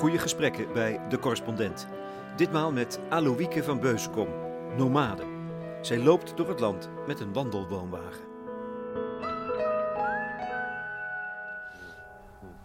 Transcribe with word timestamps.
Goede 0.00 0.18
gesprekken 0.18 0.72
bij 0.72 1.00
De 1.08 1.18
Correspondent. 1.18 1.86
Ditmaal 2.36 2.72
met 2.72 2.98
Aloïke 3.08 3.64
van 3.64 3.80
Beuzenkom, 3.80 4.28
nomade. 4.76 5.24
Zij 5.80 5.98
loopt 5.98 6.36
door 6.36 6.48
het 6.48 6.60
land 6.60 6.88
met 7.06 7.20
een 7.20 7.32
wandelwoonwagen. 7.32 8.20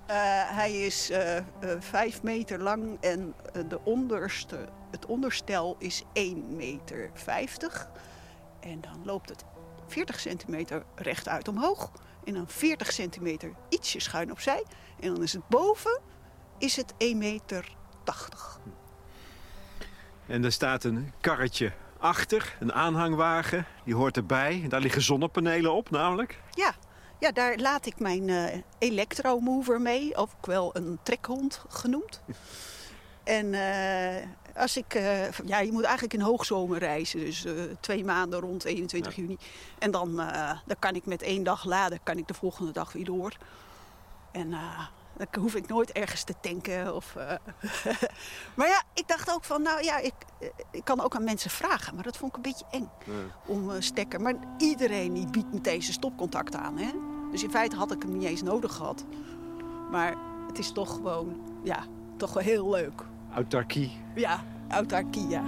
Uh, 0.10 0.16
hij 0.56 0.72
is 0.72 1.12
uh, 1.12 1.38
vijf 1.80 2.24
meter 2.24 2.62
lang 2.62 2.98
en 3.02 3.36
de 3.68 3.80
onderste, 3.84 4.58
het 4.92 5.06
onderstel 5.06 5.76
is 5.80 6.04
1,50 6.04 6.10
meter. 6.48 7.12
En 8.60 8.82
dan 8.82 9.02
loopt 9.06 9.30
het 9.30 9.46
40 9.88 10.20
centimeter 10.20 10.84
rechtuit 10.96 11.48
omhoog. 11.48 11.92
En 12.24 12.34
dan 12.34 12.48
40 12.48 12.92
centimeter 12.92 13.52
ietsje 13.70 14.00
schuin 14.00 14.32
opzij. 14.32 14.64
En 15.00 15.14
dan 15.14 15.24
is 15.24 15.34
het 15.34 15.48
boven 15.48 16.02
is 16.58 16.76
het 16.76 16.94
1,80 16.94 16.98
meter. 17.16 17.76
En 20.28 20.44
er 20.44 20.52
staat 20.52 20.84
een 20.84 21.14
karretje 21.22 21.72
achter, 22.00 22.56
een 22.60 22.74
aanhangwagen. 22.74 23.66
Die 23.84 23.96
hoort 23.96 24.18
erbij. 24.18 24.66
Daar 24.70 24.82
liggen 24.82 25.02
zonnepanelen 25.02 25.74
op 25.74 25.90
namelijk. 25.90 26.42
Ja, 26.52 26.74
ja 27.20 27.32
daar 27.32 27.58
laat 27.58 27.86
ik 27.86 28.00
mijn 28.00 28.28
uh, 28.28 28.44
elektromover 28.78 29.82
mee. 29.82 30.18
Of 30.18 30.36
ook 30.38 30.46
wel 30.46 30.76
een 30.76 31.00
trekhond 31.04 31.66
genoemd. 31.68 32.22
En 33.24 33.46
uh, 33.54 34.62
als 34.62 34.78
ik, 34.78 34.96
uh, 34.96 35.32
ja, 35.32 35.60
je 35.60 35.72
moet 35.72 35.84
eigenlijk 35.84 36.14
in 36.14 36.22
hoogzomer 36.22 36.80
reizen. 36.80 37.20
Dus 37.20 37.46
twee 37.80 38.06
maanden 38.06 38.40
rond 38.40 38.64
21 38.64 39.16
ja. 39.16 39.22
juni. 39.22 39.38
En 39.80 39.92
dan, 39.92 40.16
dan 40.66 40.80
kan 40.80 40.96
ik 40.96 41.06
met 41.06 41.22
één 41.22 41.44
dag 41.44 41.64
laden, 41.64 42.00
kan 42.04 42.18
ik 42.18 42.28
de 42.28 42.34
volgende 42.34 42.72
dag 42.72 42.92
weer 42.92 43.06
door. 43.06 43.38
En 44.32 44.54
dan 45.18 45.42
hoef 45.42 45.56
ik 45.56 45.68
nooit 45.68 45.92
ergens 45.92 46.24
te 46.24 46.34
tanken. 46.42 46.96
Of, 46.96 47.16
uh... 47.18 47.32
maar 48.58 48.68
ja, 48.68 48.84
ik 48.94 49.08
dacht 49.08 49.34
ook 49.34 49.44
van, 49.44 49.62
nou 49.62 49.84
ja, 49.84 49.98
ik, 49.98 50.14
ik 50.72 50.84
kan 50.84 51.02
ook 51.02 51.16
aan 51.16 51.24
mensen 51.24 51.50
vragen. 51.50 51.96
Maar 51.96 52.04
dat 52.04 52.18
vond 52.18 52.32
ik 52.32 52.36
een 52.36 52.52
beetje 52.52 52.66
eng 52.72 52.90
ja. 53.06 53.14
om 53.46 53.70
uh, 53.70 53.76
stekker. 53.80 54.22
Maar 54.22 54.36
iedereen 54.58 55.14
die 55.14 55.30
biedt 55.30 55.54
meteen 55.54 55.82
zijn 55.82 55.94
stopcontact 55.94 56.56
aan. 56.56 56.78
Hè? 56.78 56.92
Dus 57.32 57.44
in 57.44 57.52
feite 57.52 57.76
had 57.76 57.92
ik 57.92 58.02
hem 58.02 58.18
niet 58.18 58.28
eens 58.28 58.42
nodig 58.42 58.74
gehad. 58.74 59.06
Maar 59.92 60.16
het 60.48 60.58
is 60.58 60.72
toch 60.72 60.94
gewoon, 60.94 61.42
ja, 61.64 61.84
toch 62.18 62.34
wel 62.34 62.44
heel 62.44 62.70
leuk. 62.70 63.04
Autarkie. 63.34 63.98
Ja, 64.16 64.44
autarkie, 64.70 65.28
ja. 65.28 65.44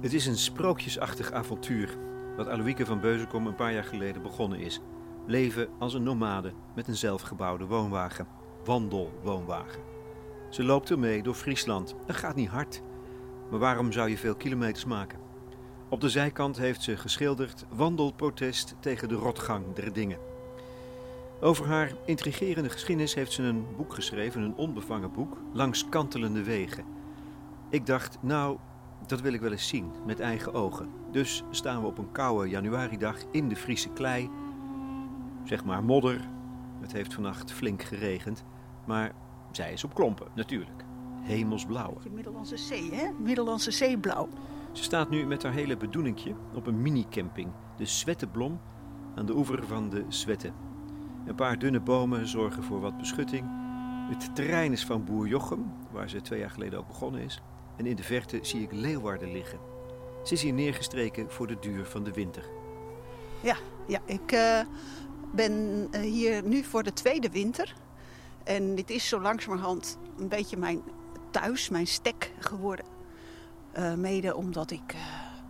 Het 0.00 0.12
is 0.12 0.26
een 0.26 0.36
sprookjesachtig 0.36 1.32
avontuur 1.32 1.96
wat 2.36 2.48
Aloïke 2.48 2.86
van 2.86 3.00
Beuzenkom 3.00 3.46
een 3.46 3.54
paar 3.54 3.72
jaar 3.72 3.84
geleden 3.84 4.22
begonnen 4.22 4.58
is. 4.58 4.80
Leven 5.26 5.68
als 5.78 5.94
een 5.94 6.02
nomade 6.02 6.52
met 6.74 6.88
een 6.88 6.96
zelfgebouwde 6.96 7.66
woonwagen. 7.66 8.26
Wandelwoonwagen. 8.64 9.82
Ze 10.50 10.64
loopt 10.64 10.90
ermee 10.90 11.22
door 11.22 11.34
Friesland. 11.34 11.94
Dat 12.06 12.16
gaat 12.16 12.34
niet 12.34 12.48
hard. 12.48 12.82
Maar 13.50 13.58
waarom 13.58 13.92
zou 13.92 14.10
je 14.10 14.18
veel 14.18 14.34
kilometers 14.34 14.84
maken? 14.84 15.18
Op 15.88 16.00
de 16.00 16.08
zijkant 16.08 16.56
heeft 16.56 16.82
ze 16.82 16.96
geschilderd 16.96 17.64
wandelprotest 17.70 18.74
tegen 18.80 19.08
de 19.08 19.14
rotgang 19.14 19.74
der 19.74 19.92
dingen. 19.92 20.18
Over 21.40 21.66
haar 21.66 21.92
intrigerende 22.04 22.70
geschiedenis 22.70 23.14
heeft 23.14 23.32
ze 23.32 23.42
een 23.42 23.66
boek 23.76 23.94
geschreven, 23.94 24.42
een 24.42 24.56
onbevangen 24.56 25.12
boek, 25.12 25.36
Langs 25.52 25.88
kantelende 25.88 26.42
wegen. 26.42 26.84
Ik 27.70 27.86
dacht, 27.86 28.18
nou, 28.20 28.58
dat 29.06 29.20
wil 29.20 29.32
ik 29.32 29.40
wel 29.40 29.52
eens 29.52 29.68
zien, 29.68 29.90
met 30.06 30.20
eigen 30.20 30.54
ogen. 30.54 30.88
Dus 31.10 31.44
staan 31.50 31.80
we 31.80 31.86
op 31.86 31.98
een 31.98 32.12
koude 32.12 32.48
januaridag 32.48 33.16
in 33.30 33.48
de 33.48 33.56
Friese 33.56 33.88
klei. 33.88 34.30
Zeg 35.44 35.64
maar 35.64 35.84
modder. 35.84 36.28
Het 36.80 36.92
heeft 36.92 37.14
vannacht 37.14 37.52
flink 37.52 37.82
geregend. 37.82 38.44
Maar 38.84 39.12
zij 39.50 39.72
is 39.72 39.84
op 39.84 39.94
klompen, 39.94 40.26
natuurlijk. 40.34 40.84
Hemelsblauw. 41.20 41.98
Middellandse 42.10 42.56
Zee, 42.56 42.94
hè? 42.94 43.10
Middellandse 43.18 43.70
Zeeblauw. 43.70 44.28
Ze 44.72 44.82
staat 44.82 45.10
nu 45.10 45.26
met 45.26 45.42
haar 45.42 45.52
hele 45.52 45.76
bedoeningje 45.76 46.34
op 46.54 46.66
een 46.66 46.82
minicamping. 46.82 47.48
De 47.76 47.86
Zwetteblom 47.86 48.60
aan 49.14 49.26
de 49.26 49.36
oever 49.36 49.66
van 49.66 49.90
de 49.90 50.04
Zwette. 50.08 50.52
Een 51.26 51.34
paar 51.34 51.58
dunne 51.58 51.80
bomen 51.80 52.26
zorgen 52.26 52.62
voor 52.62 52.80
wat 52.80 52.98
beschutting. 52.98 53.44
Het 54.08 54.34
terrein 54.34 54.72
is 54.72 54.84
van 54.84 55.04
boer 55.04 55.26
Jochem, 55.26 55.72
waar 55.90 56.08
ze 56.08 56.20
twee 56.20 56.38
jaar 56.38 56.50
geleden 56.50 56.78
ook 56.78 56.86
begonnen 56.86 57.20
is 57.20 57.42
en 57.76 57.86
in 57.86 57.96
de 57.96 58.02
verte 58.02 58.38
zie 58.42 58.62
ik 58.62 58.72
Leeuwarden 58.72 59.32
liggen. 59.32 59.58
Ze 60.24 60.32
is 60.32 60.42
hier 60.42 60.52
neergestreken 60.52 61.30
voor 61.30 61.46
de 61.46 61.58
duur 61.60 61.86
van 61.86 62.04
de 62.04 62.12
winter. 62.12 62.44
Ja, 63.40 63.56
ja 63.86 64.00
ik 64.04 64.32
uh, 64.32 64.60
ben 65.34 65.88
hier 66.00 66.42
nu 66.42 66.64
voor 66.64 66.82
de 66.82 66.92
tweede 66.92 67.30
winter. 67.30 67.74
En 68.44 68.74
dit 68.74 68.90
is 68.90 69.08
zo 69.08 69.20
langzamerhand 69.20 69.98
een 70.18 70.28
beetje 70.28 70.56
mijn 70.56 70.82
thuis, 71.30 71.68
mijn 71.68 71.86
stek 71.86 72.32
geworden. 72.38 72.84
Uh, 73.78 73.94
mede 73.94 74.36
omdat 74.36 74.70
ik 74.70 74.94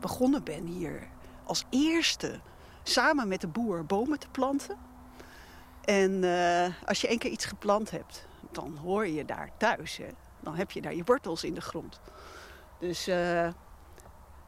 begonnen 0.00 0.44
ben 0.44 0.66
hier 0.66 1.09
als 1.44 1.65
eerste 1.70 2.41
samen 2.82 3.28
met 3.28 3.41
de 3.41 3.47
boer 3.47 3.84
bomen 3.84 4.19
te 4.19 4.28
planten. 4.28 4.76
En 5.84 6.25
als 6.86 7.00
je 7.00 7.09
één 7.09 7.19
keer 7.19 7.31
iets 7.31 7.44
geplant 7.44 7.91
hebt, 7.91 8.26
dan 8.50 8.76
hoor 8.76 9.06
je 9.06 9.25
daar 9.25 9.50
thuis. 9.56 9.97
Hè? 9.97 10.09
Dan 10.41 10.54
heb 10.54 10.70
je 10.70 10.81
daar 10.81 10.94
je 10.94 11.04
wortels 11.04 11.44
in 11.44 11.54
de 11.54 11.60
grond. 11.60 12.00
Dus, 12.78 13.09
uh, 13.09 13.44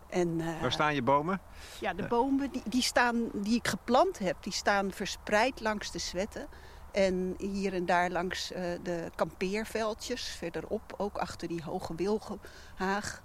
en, 0.09 0.39
uh, 0.39 0.61
Waar 0.61 0.73
staan 0.73 0.95
je 0.95 1.03
bomen? 1.03 1.41
Ja, 1.81 1.95
de 1.95 2.07
bomen 2.07 2.51
die, 2.51 2.63
die, 2.65 2.83
staan, 2.83 3.29
die 3.35 3.57
ik 3.57 3.69
geplant 3.69 4.19
heb, 4.19 4.37
die 4.41 4.53
staan 4.53 4.93
verspreid 4.93 5.61
langs 5.61 5.91
de 5.91 5.99
zwetten. 5.99 6.47
En 6.93 7.35
hier 7.39 7.75
en 7.75 7.87
daar 7.87 8.11
langs 8.11 8.53
uh, 8.53 8.59
de 8.83 9.11
kampeerveldjes, 9.15 10.23
verderop, 10.29 10.95
ook 10.97 11.17
achter 11.17 11.49
die 11.49 11.63
hoge 11.63 11.95
wilgenhaag. 11.95 13.23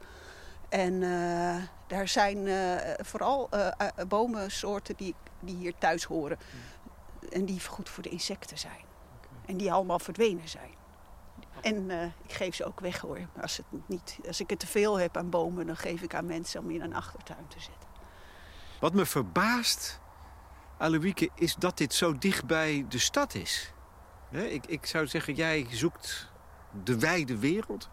En 0.70 1.00
daar 1.88 2.08
zijn 2.08 2.48
vooral 3.06 3.50
bomensoorten 4.08 4.96
die, 4.96 5.16
die 5.40 5.56
hier 5.56 5.74
thuis 5.78 6.04
horen. 6.04 6.38
Hmm. 6.50 7.30
En 7.30 7.46
die 7.46 7.66
goed 7.68 7.90
voor 7.90 8.04
de 8.04 8.10
insecten 8.10 8.58
zijn. 8.58 8.86
Okay. 9.18 9.38
En 9.46 9.58
die 9.58 9.72
allemaal 9.72 10.00
verdwenen 10.00 10.50
zijn. 10.50 10.72
En 11.64 11.90
uh, 11.90 12.04
ik 12.04 12.34
geef 12.34 12.56
ze 12.56 12.66
ook 12.66 12.80
weg 12.80 13.00
hoor. 13.00 13.20
Als, 13.42 13.58
het 13.58 13.66
niet, 13.86 14.20
als 14.28 14.40
ik 14.40 14.52
er 14.52 14.58
te 14.58 14.68
veel 14.68 15.00
heb 15.00 15.18
aan 15.18 15.30
bomen, 15.30 15.66
dan 15.66 15.78
geef 15.78 16.02
ik 16.02 16.16
aan 16.16 16.26
mensen 16.26 16.62
om 16.62 16.70
in 16.70 16.82
een 16.82 16.96
achtertuin 16.96 17.48
te 17.48 17.60
zetten. 17.60 17.90
Wat 18.80 18.94
me 18.94 19.06
verbaast, 19.06 20.00
Aloïke, 20.78 21.30
is 21.36 21.56
dat 21.56 21.78
dit 21.78 21.94
zo 21.94 22.18
dicht 22.18 22.46
bij 22.46 22.86
de 22.90 22.98
stad 22.98 23.36
is. 23.36 23.74
ik, 24.30 24.66
ik 24.66 24.86
zou 24.86 25.08
zeggen, 25.08 25.34
jij 25.34 25.68
zoekt 25.70 26.32
de 26.84 27.00
wijde 27.00 27.38
wereld. 27.38 27.90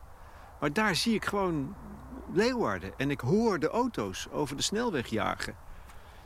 Maar 0.60 0.72
daar 0.72 0.94
zie 0.94 1.14
ik 1.14 1.24
gewoon 1.24 1.74
Leeuwarden. 2.32 2.92
En 2.96 3.10
ik 3.10 3.20
hoor 3.20 3.58
de 3.58 3.68
auto's 3.68 4.28
over 4.30 4.56
de 4.56 4.62
snelweg 4.62 5.06
jagen. 5.06 5.56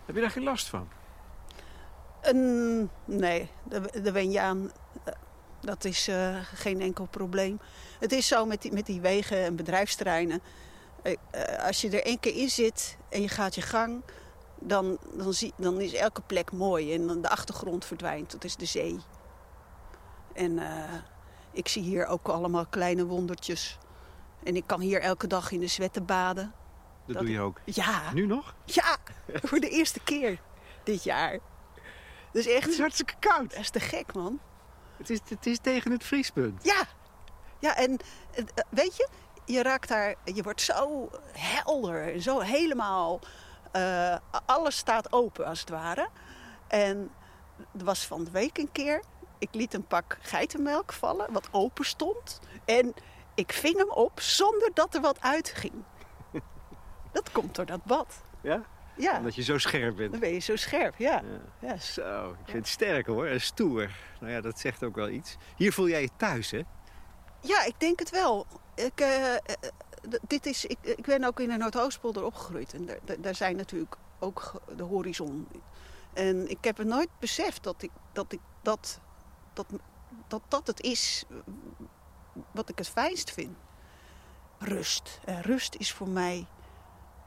Heb 0.05 0.15
je 0.15 0.21
daar 0.21 0.31
geen 0.31 0.43
last 0.43 0.69
van? 0.69 0.88
Nee, 3.05 3.50
daar, 3.65 4.03
daar 4.03 4.12
ben 4.12 4.31
je 4.31 4.41
aan. 4.41 4.71
Dat 5.65 5.85
is 5.85 6.09
uh, 6.09 6.37
geen 6.55 6.81
enkel 6.81 7.07
probleem. 7.07 7.61
Het 7.99 8.13
is 8.13 8.27
zo 8.27 8.47
met 8.47 8.63
die, 8.63 8.73
met 8.73 8.87
die 8.87 9.01
wegen 9.01 9.37
en 9.37 9.57
bedrijfsterreinen. 9.57 10.41
Uh, 11.03 11.15
als 11.67 11.81
je 11.81 11.91
er 11.91 12.05
één 12.05 12.21
keer 12.21 12.37
in 12.37 12.51
zit 12.51 12.97
en 13.09 13.23
je 13.23 13.29
gaat 13.29 13.55
je 13.55 13.63
gang... 13.63 14.03
dan, 14.61 14.99
dan, 15.17 15.33
zie, 15.33 15.53
dan 15.57 15.81
is 15.81 15.93
elke 15.93 16.21
plek 16.21 16.53
mooi 16.53 16.95
en 16.95 17.07
dan 17.07 17.21
de 17.21 17.29
achtergrond 17.29 17.85
verdwijnt. 17.85 18.33
Dat 18.33 18.44
is 18.44 18.56
de 18.56 18.65
zee. 18.65 18.99
En 20.33 20.53
uh, 20.53 20.93
ik 21.53 21.69
zie 21.69 21.83
hier 21.83 22.06
ook 22.06 22.29
allemaal 22.29 22.67
kleine 22.67 23.05
wondertjes. 23.05 23.79
En 24.43 24.56
ik 24.56 24.67
kan 24.67 24.81
hier 24.81 25.00
elke 25.00 25.27
dag 25.27 25.50
in 25.50 25.61
de 25.61 25.67
zwetten 25.67 26.05
baden. 26.05 26.53
Dat, 27.06 27.15
dat 27.15 27.25
doe 27.25 27.33
je 27.33 27.41
ook? 27.41 27.61
Ja. 27.65 28.12
Nu 28.12 28.27
nog? 28.27 28.55
Ja, 28.65 28.97
voor 29.43 29.61
de 29.61 29.69
eerste 29.69 30.00
keer 30.00 30.41
dit 30.85 31.05
jaar. 31.05 31.38
Dus 32.33 32.47
echt... 32.47 32.62
Het 32.62 32.73
is 32.73 32.79
hartstikke 32.79 33.15
koud. 33.19 33.50
Dat 33.50 33.61
is 33.61 33.71
te 33.71 33.81
gek, 33.81 34.15
man. 34.15 34.41
Het 34.96 35.11
is, 35.11 35.20
het 35.29 35.46
is 35.46 35.58
tegen 35.58 35.91
het 35.91 36.05
vriespunt. 36.05 36.64
Ja, 36.64 36.85
ja 37.58 37.76
en 37.76 37.99
weet 38.69 38.96
je, 38.96 39.08
je 39.44 39.62
raakt 39.62 39.88
daar, 39.88 40.14
je 40.25 40.43
wordt 40.43 40.61
zo 40.61 41.11
helder, 41.32 42.23
zo 42.23 42.41
helemaal, 42.41 43.20
uh, 43.76 44.17
alles 44.46 44.76
staat 44.76 45.12
open 45.12 45.46
als 45.46 45.61
het 45.61 45.69
ware. 45.69 46.08
En 46.69 47.11
er 47.79 47.85
was 47.85 48.06
van 48.06 48.25
de 48.25 48.31
week 48.31 48.58
een 48.58 48.73
keer, 48.73 49.02
ik 49.38 49.55
liet 49.55 49.75
een 49.75 49.87
pak 49.87 50.19
geitenmelk 50.20 50.93
vallen, 50.93 51.32
wat 51.32 51.49
open 51.50 51.85
stond. 51.85 52.40
En 52.64 52.94
ik 53.35 53.52
ving 53.52 53.76
hem 53.76 53.90
op 53.90 54.20
zonder 54.20 54.70
dat 54.75 54.94
er 54.94 55.00
wat 55.00 55.20
uitging. 55.20 55.75
Dat 57.12 57.32
komt 57.32 57.55
door 57.55 57.67
dat 57.67 57.85
bad. 57.85 58.23
Ja? 58.40 58.62
Ja. 58.96 59.19
Omdat 59.19 59.35
je 59.35 59.43
zo 59.43 59.58
scherp 59.58 59.96
bent. 59.96 60.11
Dan 60.11 60.20
ben 60.20 60.32
je 60.32 60.38
zo 60.38 60.56
scherp, 60.56 60.94
ja. 60.96 61.23
ja. 61.61 61.69
ja. 61.69 61.76
Zo, 61.76 62.31
ik 62.31 62.44
vind 62.44 62.58
het 62.58 62.69
sterk 62.69 63.06
hoor. 63.06 63.26
En 63.26 63.41
stoer. 63.41 63.91
Nou 64.20 64.32
ja, 64.32 64.41
dat 64.41 64.58
zegt 64.58 64.85
ook 64.85 64.94
wel 64.94 65.08
iets. 65.08 65.37
Hier 65.56 65.73
voel 65.73 65.88
jij 65.88 66.00
je 66.00 66.11
thuis, 66.17 66.50
hè? 66.50 66.62
Ja, 67.41 67.64
ik 67.64 67.81
denk 67.81 67.99
het 67.99 68.11
wel. 68.11 68.46
Ik, 68.75 69.00
uh, 69.00 69.35
dit 70.26 70.46
is, 70.46 70.64
ik, 70.64 70.79
ik 70.82 71.05
ben 71.05 71.25
ook 71.25 71.41
in 71.41 71.49
de 71.49 71.56
Noordoostpolder 71.56 72.25
opgegroeid. 72.25 72.75
En 72.75 72.87
daar, 72.87 73.20
daar 73.20 73.35
zijn 73.35 73.56
natuurlijk 73.56 73.96
ook 74.19 74.62
de 74.76 74.82
horizon 74.82 75.49
En 76.12 76.50
ik 76.50 76.64
heb 76.64 76.76
het 76.76 76.87
nooit 76.87 77.08
beseft 77.19 77.62
dat 77.62 77.82
ik, 77.82 77.90
dat, 78.12 78.32
ik 78.32 78.40
dat, 78.62 79.00
dat, 79.52 79.67
dat 80.29 80.43
dat 80.49 80.67
het 80.67 80.81
is 80.81 81.25
wat 82.50 82.69
ik 82.69 82.79
het 82.79 82.88
fijnst 82.88 83.31
vind. 83.31 83.56
Rust. 84.58 85.20
En 85.25 85.43
rust 85.43 85.75
is 85.75 85.93
voor 85.93 86.08
mij 86.08 86.47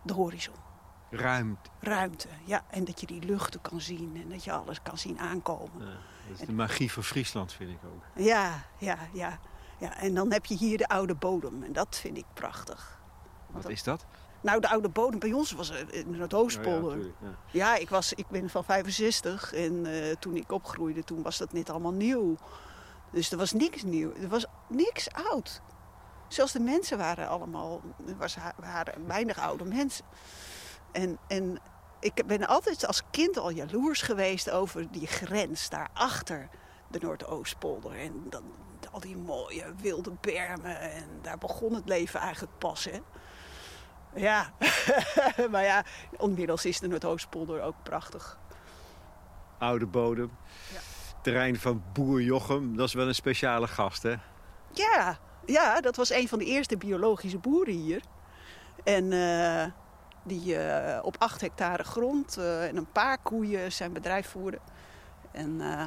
de 0.03 0.13
horizon. 0.13 0.66
Ruimte. 1.09 1.69
Ruimte, 1.80 2.27
ja. 2.44 2.65
En 2.69 2.86
dat 2.86 3.00
je 3.00 3.07
die 3.07 3.24
luchten 3.25 3.62
kan 3.62 3.81
zien 3.81 4.19
en 4.24 4.30
dat 4.30 4.44
je 4.44 4.51
alles 4.51 4.81
kan 4.81 4.98
zien 4.98 5.19
aankomen. 5.19 5.86
Ja, 5.86 5.86
dat 6.30 6.39
is 6.39 6.45
de 6.45 6.54
magie 6.54 6.92
van 6.92 7.04
Friesland, 7.04 7.54
vind 7.54 7.69
ik 7.69 7.80
ook. 7.86 8.04
Ja, 8.24 8.63
ja, 8.77 8.98
ja. 9.13 9.39
ja. 9.80 9.98
En 10.00 10.13
dan 10.13 10.31
heb 10.31 10.45
je 10.45 10.56
hier 10.56 10.77
de 10.77 10.88
oude 10.88 11.15
bodem 11.15 11.63
en 11.63 11.74
dat 11.74 11.98
vind 11.98 12.18
ik 12.18 12.25
prachtig. 12.33 13.00
Wat 13.48 13.69
is 13.69 13.83
dat? 13.83 14.06
Nou, 14.42 14.62
de 14.62 14.69
oude 14.69 14.89
bodem 14.89 15.19
bij 15.19 15.33
ons 15.33 15.51
was 15.51 15.69
in 15.69 15.88
het 15.92 16.09
Noordoostpolder. 16.18 16.83
Oh 16.83 16.89
ja, 16.89 16.94
tuurlijk, 16.94 17.15
ja. 17.21 17.38
Ja, 17.51 17.75
ik, 17.75 17.89
was, 17.89 18.13
ik 18.13 18.27
ben 18.27 18.50
van 18.50 18.63
65 18.63 19.54
en 19.54 19.86
eh, 19.86 20.15
toen 20.19 20.36
ik 20.36 20.51
opgroeide, 20.51 21.04
toen 21.04 21.21
was 21.21 21.38
dat 21.38 21.54
net 21.54 21.69
allemaal 21.69 21.92
nieuw. 21.92 22.38
Dus 23.12 23.31
er 23.31 23.38
was 23.38 23.54
niks 23.54 23.83
nieuw, 23.83 24.13
er 24.21 24.27
was 24.27 24.45
niks 24.68 25.12
oud. 25.12 25.62
Zelfs 26.27 26.51
de 26.51 26.59
mensen 26.59 26.98
waren 26.98 27.27
allemaal, 27.27 27.81
er 28.07 28.18
was, 28.18 28.38
waren 28.59 29.07
weinig 29.07 29.39
oude 29.39 29.65
mensen. 29.65 30.06
En, 30.97 31.17
en 31.27 31.59
ik 31.99 32.25
ben 32.25 32.47
altijd 32.47 32.88
als 32.88 33.01
kind 33.11 33.38
al 33.38 33.49
jaloers 33.49 34.01
geweest 34.01 34.51
over 34.51 34.91
die 34.91 35.07
grens 35.07 35.69
daarachter 35.69 36.49
de 36.88 36.99
Noordoostpolder. 36.99 37.99
En 37.99 38.23
dan, 38.29 38.44
al 38.91 38.99
die 38.99 39.17
mooie 39.17 39.73
wilde 39.81 40.11
bermen 40.21 40.79
en 40.79 41.05
daar 41.21 41.38
begon 41.38 41.73
het 41.73 41.88
leven 41.88 42.19
eigenlijk 42.19 42.57
pas, 42.57 42.83
hè. 42.83 42.99
Ja, 44.15 44.53
maar 45.51 45.63
ja, 45.63 45.83
onmiddels 46.17 46.65
is 46.65 46.79
de 46.79 46.88
Noordoostpolder 46.88 47.61
ook 47.61 47.83
prachtig. 47.83 48.39
Oude 49.57 49.85
bodem. 49.85 50.31
Ja. 50.73 50.79
Terrein 51.21 51.59
van 51.59 51.83
boer 51.94 52.21
Jochem, 52.21 52.77
dat 52.77 52.88
is 52.88 52.94
wel 52.94 53.07
een 53.07 53.15
speciale 53.15 53.67
gast, 53.67 54.03
hè? 54.03 54.15
Ja, 54.71 55.19
ja, 55.45 55.81
dat 55.81 55.95
was 55.95 56.09
een 56.09 56.27
van 56.27 56.39
de 56.39 56.45
eerste 56.45 56.77
biologische 56.77 57.38
boeren 57.38 57.73
hier. 57.73 58.01
En 58.83 59.11
eh, 59.11 59.71
die 60.27 60.57
eh, 60.57 61.03
op 61.03 61.15
acht 61.19 61.41
hectare 61.41 61.83
grond 61.83 62.38
eh, 62.38 62.68
en 62.68 62.77
een 62.77 62.91
paar 62.91 63.18
koeien 63.18 63.71
zijn 63.71 63.94
bedrijf 63.94 64.29
voerde. 64.29 64.59
En 65.31 65.62
eh, 65.62 65.85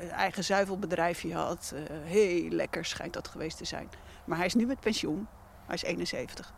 een 0.00 0.10
eigen 0.10 0.44
zuivelbedrijfje 0.44 1.34
had. 1.34 1.74
Heel 1.90 2.48
lekker 2.48 2.84
schijnt 2.84 3.12
dat 3.12 3.28
geweest 3.28 3.56
te 3.56 3.64
zijn. 3.64 3.88
Maar 4.24 4.36
hij 4.36 4.46
is 4.46 4.54
nu 4.54 4.66
met 4.66 4.80
pensioen. 4.80 5.26
Hij 5.66 5.74
is 5.74 5.82
71. 5.82 6.52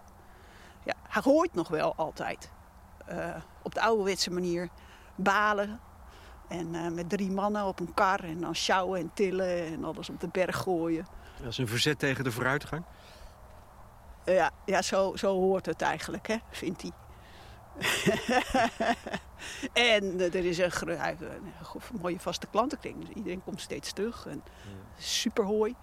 Ja, 0.84 0.94
hij 1.08 1.22
gooit 1.22 1.54
nog 1.54 1.68
wel 1.68 1.94
altijd. 1.94 2.50
Op 3.62 3.74
de 3.74 3.80
ouderwetse 3.80 4.30
manier 4.30 4.68
balen. 5.14 5.80
En 6.48 6.94
met 6.94 7.08
drie 7.08 7.30
mannen 7.30 7.64
op 7.64 7.80
een 7.80 7.94
kar 7.94 8.24
en 8.24 8.40
dan 8.40 8.54
sjouwen 8.54 9.00
en 9.00 9.10
tillen 9.14 9.66
en 9.66 9.84
alles 9.84 10.10
op 10.10 10.20
de 10.20 10.28
berg 10.28 10.56
gooien. 10.56 11.06
Dat 11.38 11.48
is 11.48 11.58
een 11.58 11.68
verzet 11.68 11.98
tegen 11.98 12.24
de 12.24 12.32
vooruitgang. 12.32 12.84
Ja, 14.26 14.50
ja 14.64 14.82
zo, 14.82 15.16
zo 15.16 15.32
hoort 15.34 15.66
het 15.66 15.82
eigenlijk, 15.82 16.26
hè, 16.28 16.36
vindt 16.50 16.82
hij. 16.82 16.90
en 19.72 20.20
eh, 20.20 20.34
er 20.34 20.44
is 20.44 20.58
een, 20.58 20.70
gro- 20.70 20.96
hij 20.96 21.08
heeft 21.08 21.20
een 21.20 21.52
go- 21.62 21.80
mooie 22.00 22.20
vaste 22.20 22.46
klantenkring. 22.46 22.98
Dus 23.00 23.08
iedereen 23.14 23.42
komt 23.44 23.60
steeds 23.60 23.92
terug. 23.92 24.26
En 24.26 24.42
super 24.98 25.44
hooi. 25.44 25.74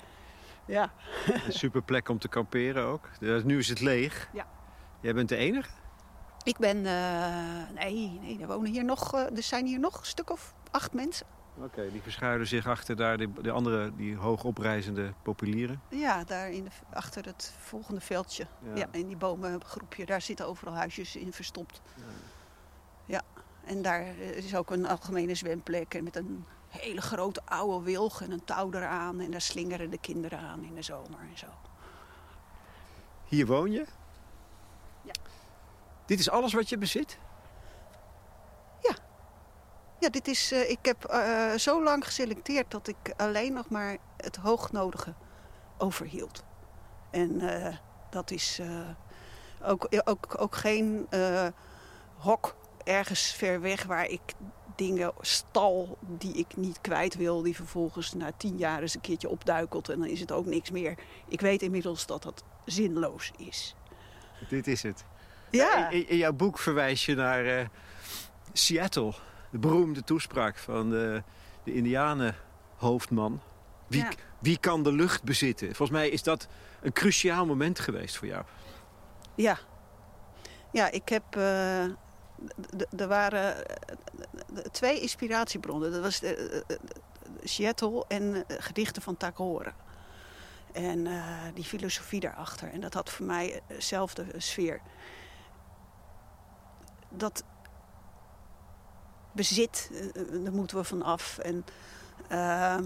Ja. 0.66 0.92
Een 1.46 1.54
super 1.54 1.82
plek 1.82 2.10
om 2.10 2.20
te 2.20 2.28
kamperen 2.28 2.84
ook. 2.86 3.10
Dus 3.20 3.44
nu 3.44 3.58
is 3.58 3.70
het 3.70 3.80
leeg. 3.82 4.30
Ja. 4.34 4.46
Jij 5.02 5.14
bent 5.14 5.30
de 5.30 5.36
enige? 5.36 5.70
Ik 6.44 6.58
ben... 6.58 6.86
eh, 6.86 7.70
nee, 7.84 8.20
nee, 8.22 8.38
er 8.42 8.48
wonen 8.48 8.72
hier 8.72 8.84
nog... 8.86 9.14
eh, 9.14 9.20
er 9.38 9.44
zijn 9.44 9.66
hier 9.66 9.80
nog 9.80 10.00
een 10.00 10.06
stuk 10.06 10.30
of 10.30 10.54
acht 10.72 10.94
mensen. 10.94 11.26
Oké, 11.58 11.92
die 11.92 12.02
verschuilen 12.02 12.48
zich 12.48 12.68
achter 12.68 12.96
daar 12.96 13.18
de, 13.18 13.32
de 13.42 13.52
andere, 13.52 13.96
die 13.96 14.16
hoog 14.16 14.44
oprijzende 14.44 15.14
populieren. 15.24 15.82
Ja, 15.90 16.24
daar 16.24 16.52
in 16.52 16.64
de, 16.64 16.70
achter 16.94 17.26
het 17.26 17.54
volgende 17.60 18.02
veldje. 18.02 18.48
Ja. 18.64 18.76
Ja. 18.76 18.88
in 18.92 19.08
die 19.08 19.18
bomengroepje. 19.18 20.06
Daar 20.06 20.22
zitten 20.22 20.48
overal 20.48 20.74
huisjes 20.74 21.16
in 21.16 21.34
verstopt. 21.34 21.82
Ja, 23.06 23.22
en 23.66 23.82
daar 23.82 24.02
eh, 24.02 24.38
is 24.38 24.56
ook 24.56 24.72
een 24.72 24.88
algemene 24.88 25.36
zwemplek 25.36 25.94
en 25.94 26.04
met 26.04 26.16
een 26.16 26.46
hele 26.68 27.02
grote 27.02 27.42
oude 27.46 27.86
wilg 27.86 28.22
en 28.22 28.32
een 28.32 28.44
touw 28.44 28.72
eraan. 28.72 29.20
En 29.20 29.32
daar 29.32 29.42
slingeren 29.42 29.90
de 29.90 30.00
kinderen 30.00 30.40
aan 30.40 30.64
in 30.64 30.76
de 30.76 30.82
zomer 30.82 31.20
en 31.20 31.38
zo. 31.38 31.48
Hier 33.26 33.46
woon 33.46 33.72
je? 33.72 33.86
Ja. 35.02 35.14
Dit 36.06 36.20
is 36.20 36.30
alles 36.30 36.54
wat 36.54 36.70
je 36.70 36.78
bezit? 36.78 37.18
Ja, 40.04 40.10
dit 40.10 40.28
is, 40.28 40.52
eh, 40.52 40.70
ik 40.70 40.80
heb 40.82 41.04
eh, 41.06 41.54
zo 41.54 41.84
lang 41.84 42.06
geselecteerd 42.06 42.72
dat 42.72 42.88
ik 42.88 43.14
alleen 43.18 43.54
nog 43.54 43.70
maar 43.70 43.98
het 44.18 44.36
hoognodige 44.36 45.14
overhield. 45.78 46.44
En 47.12 47.42
eh, 47.42 47.76
dat 48.10 48.32
is 48.32 48.60
eh, 48.62 49.70
ook, 49.70 49.88
ook, 50.04 50.42
ook 50.42 50.56
geen 50.56 51.08
eh, 51.10 51.48
hok 52.18 52.56
ergens 52.84 53.34
ver 53.34 53.62
weg 53.62 53.84
waar 53.84 54.06
ik 54.08 54.22
dingen 54.76 55.14
stal 55.22 55.98
die 56.02 56.34
ik 56.34 56.56
niet 56.56 56.82
kwijt 56.82 57.16
wil, 57.16 57.42
die 57.42 57.56
vervolgens 57.56 58.14
na 58.14 58.32
tien 58.38 58.58
jaar 58.58 58.82
eens 58.82 58.96
een 58.96 59.02
keertje 59.02 59.30
opduikelt 59.30 59.90
en 59.90 60.00
dan 60.00 60.08
is 60.08 60.20
het 60.20 60.32
ook 60.32 60.46
niks 60.46 60.72
meer. 60.72 60.98
Ik 61.28 61.42
weet 61.42 61.62
inmiddels 61.62 62.06
dat 62.06 62.24
dat 62.24 62.44
zinloos 62.66 63.32
is. 63.38 63.76
Dit 64.50 64.68
is 64.68 64.84
het. 64.84 65.06
Ja, 65.50 65.90
In, 65.90 66.08
in 66.10 66.18
jouw 66.18 66.34
boek 66.34 66.60
verwijs 66.60 67.06
je 67.06 67.16
naar 67.16 67.46
eh, 67.46 67.66
Seattle. 68.54 69.14
De 69.54 69.60
beroemde 69.60 70.04
toespraak 70.04 70.58
van 70.58 70.90
de, 70.90 71.24
de 71.64 71.74
Indianenhoofdman. 71.74 73.42
Wie, 73.88 74.02
Ja. 74.04 74.10
wie 74.40 74.58
kan 74.58 74.84
de 74.84 74.92
lucht 74.92 75.24
bezitten? 75.24 75.68
Volgens 75.68 75.90
mij 75.98 76.10
is 76.10 76.24
dat 76.24 76.48
een 76.82 76.94
cruciaal 76.94 77.46
moment 77.46 77.80
geweest 77.80 78.18
voor 78.18 78.28
jou. 78.28 78.44
Ja. 79.36 79.58
Ja, 80.72 80.92
ik 80.92 81.10
heb... 81.10 81.24
eh, 81.36 81.84
er 82.98 83.08
waren 83.08 83.68
eh, 83.68 83.74
twee 84.72 85.00
inspiratiebronnen. 85.00 85.92
Dat 85.92 86.02
was 86.02 86.22
eh, 86.22 86.56
eh, 86.58 86.62
Seattle 87.44 88.06
en 88.08 88.44
gedichten 88.48 89.02
van 89.02 89.18
Tagore. 89.18 89.74
En 90.72 91.08
die 91.54 91.64
filosofie 91.64 92.20
daarachter. 92.20 92.72
En 92.72 92.82
dat 92.82 92.94
had 92.94 93.10
voor 93.10 93.26
mij 93.26 93.62
dezelfde 93.68 94.26
sfeer. 94.38 94.82
Dat 97.10 97.44
bezit, 99.34 99.90
eh, 99.94 100.06
eh, 100.06 100.44
daar 100.44 100.54
moeten 100.54 100.78
we 100.78 100.84
van 100.84 101.02
af. 101.02 101.38
En 101.38 101.66
ehm, 102.28 102.84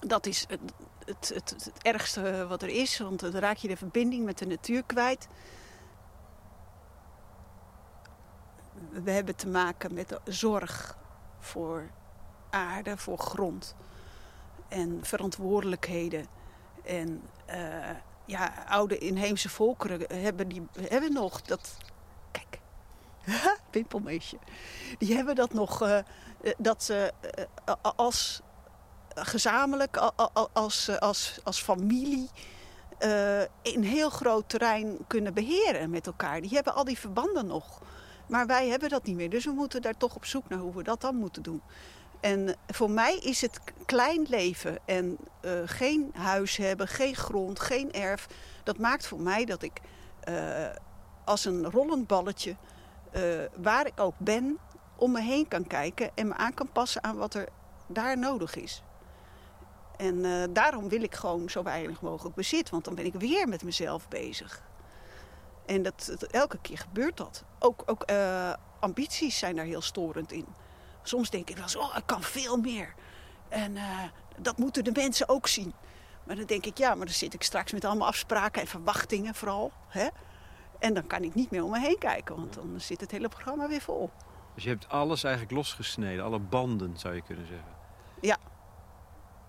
dat 0.00 0.26
is 0.26 0.44
het, 0.48 0.60
het, 1.04 1.28
het, 1.34 1.72
ergste 1.82 2.46
wat 2.46 2.62
er 2.62 2.68
is. 2.68 2.98
Want 2.98 3.20
dan 3.20 3.32
raak 3.32 3.56
je 3.56 3.68
de 3.68 3.76
verbinding 3.76 4.24
met 4.24 4.38
de 4.38 4.46
natuur 4.46 4.82
kwijt. 4.86 5.28
We 8.90 9.10
hebben 9.10 9.36
te 9.36 9.48
maken 9.48 9.94
met 9.94 10.08
de 10.08 10.20
zorg 10.24 10.96
voor 11.38 11.90
aarde, 12.50 12.96
voor 12.96 13.18
grond. 13.18 13.74
En 14.68 14.98
verantwoordelijkheden. 15.02 16.26
En 16.84 17.22
eh, 17.46 17.90
ja, 18.26 18.64
oude 18.68 18.98
inheemse 18.98 19.48
volkeren 19.48 20.20
hebben, 20.22 20.48
die, 20.48 20.66
hebben 20.80 21.12
nog 21.12 21.42
dat... 21.42 21.76
Pimpelmeisje. 23.70 24.38
Die 24.98 25.14
hebben 25.14 25.34
dat 25.34 25.52
nog... 25.52 25.82
eh, 25.82 25.98
eh, 25.98 26.52
dat 26.58 26.82
ze 26.82 27.12
eh, 27.64 27.74
als 27.96 28.40
gezamenlijk, 29.14 29.96
als, 30.52 30.90
als, 30.98 31.38
als 31.44 31.62
familie... 31.62 32.30
eh, 32.98 33.40
een 33.62 33.84
heel 33.84 34.10
groot 34.10 34.48
terrein 34.48 34.98
kunnen 35.06 35.34
beheren 35.34 35.90
met 35.90 36.06
elkaar. 36.06 36.40
Die 36.40 36.54
hebben 36.54 36.74
al 36.74 36.84
die 36.84 36.98
verbanden 36.98 37.46
nog. 37.46 37.82
Maar 38.28 38.46
wij 38.46 38.68
hebben 38.68 38.88
dat 38.88 39.04
niet 39.04 39.16
meer. 39.16 39.30
Dus 39.30 39.44
we 39.44 39.50
moeten 39.50 39.82
daar 39.82 39.96
toch 39.96 40.14
op 40.16 40.24
zoek 40.24 40.48
naar 40.48 40.58
hoe 40.58 40.74
we 40.74 40.82
dat 40.82 41.00
dan 41.00 41.16
moeten 41.16 41.42
doen. 41.42 41.62
En 42.20 42.56
voor 42.66 42.90
mij 42.90 43.16
is 43.16 43.40
het 43.40 43.60
klein 43.86 44.26
leven 44.28 44.78
en 44.84 45.18
geen 45.64 46.10
huis 46.14 46.56
hebben, 46.56 46.88
geen 46.88 47.14
grond, 47.14 47.60
geen 47.60 47.92
erf. 47.92 48.26
Dat 48.64 48.78
maakt 48.78 49.06
voor 49.06 49.20
mij 49.20 49.44
dat 49.44 49.62
ik 49.62 49.80
als 51.24 51.44
een 51.44 51.70
rollend 51.70 52.06
balletje, 52.06 52.56
eh, 53.12 53.22
waar 53.56 53.86
ik 53.86 54.00
ook 54.00 54.14
ben, 54.18 54.58
om 54.96 55.12
me 55.12 55.20
heen 55.22 55.48
kan 55.48 55.66
kijken 55.66 56.10
en 56.14 56.28
me 56.28 56.34
aan 56.34 56.54
kan 56.54 56.72
passen 56.72 57.04
aan 57.04 57.16
wat 57.16 57.34
er 57.34 57.48
daar 57.86 58.18
nodig 58.18 58.56
is. 58.56 58.82
En 59.96 60.24
eh, 60.24 60.42
daarom 60.50 60.88
wil 60.88 61.02
ik 61.02 61.14
gewoon 61.14 61.50
zo 61.50 61.62
weinig 61.62 62.00
mogelijk 62.00 62.34
bezit, 62.34 62.70
want 62.70 62.84
dan 62.84 62.94
ben 62.94 63.04
ik 63.04 63.14
weer 63.14 63.48
met 63.48 63.62
mezelf 63.62 64.08
bezig. 64.08 64.62
En 65.66 65.82
dat, 65.82 66.16
elke 66.30 66.58
keer 66.58 66.78
gebeurt 66.78 67.16
dat. 67.16 67.44
Ook, 67.58 67.82
ook 67.86 68.02
eh, 68.02 68.52
ambities 68.80 69.38
zijn 69.38 69.56
daar 69.56 69.64
heel 69.64 69.80
storend 69.80 70.32
in. 70.32 70.46
Soms 71.02 71.30
denk 71.30 71.48
ik 71.48 71.54
wel 71.54 71.64
eens, 71.64 71.76
oh, 71.76 71.96
ik 71.96 72.06
kan 72.06 72.22
veel 72.22 72.56
meer. 72.56 72.94
En 73.48 73.76
dat 74.38 74.58
moeten 74.58 74.84
de 74.84 74.92
mensen 74.94 75.28
ook 75.28 75.46
zien. 75.46 75.74
Maar 76.24 76.36
dan 76.36 76.46
denk 76.46 76.66
ik, 76.66 76.78
ja, 76.78 76.94
maar 76.94 77.06
dan 77.06 77.14
zit 77.14 77.34
ik 77.34 77.42
straks 77.42 77.72
met 77.72 77.84
allemaal 77.84 78.08
afspraken 78.08 78.60
en 78.60 78.68
verwachtingen 78.68 79.34
vooral. 79.34 79.72
Hè? 79.88 80.08
En 80.78 80.94
dan 80.94 81.06
kan 81.06 81.22
ik 81.22 81.34
niet 81.34 81.50
meer 81.50 81.64
om 81.64 81.70
me 81.70 81.80
heen 81.80 81.98
kijken, 81.98 82.36
want 82.36 82.54
dan 82.54 82.74
zit 82.76 83.00
het 83.00 83.10
hele 83.10 83.28
programma 83.28 83.68
weer 83.68 83.80
vol. 83.80 84.10
Dus 84.54 84.64
je 84.64 84.70
hebt 84.70 84.88
alles 84.88 85.24
eigenlijk 85.24 85.54
losgesneden, 85.54 86.24
alle 86.24 86.38
banden 86.38 86.98
zou 86.98 87.14
je 87.14 87.22
kunnen 87.22 87.46
zeggen. 87.46 87.76
Ja. 88.20 88.36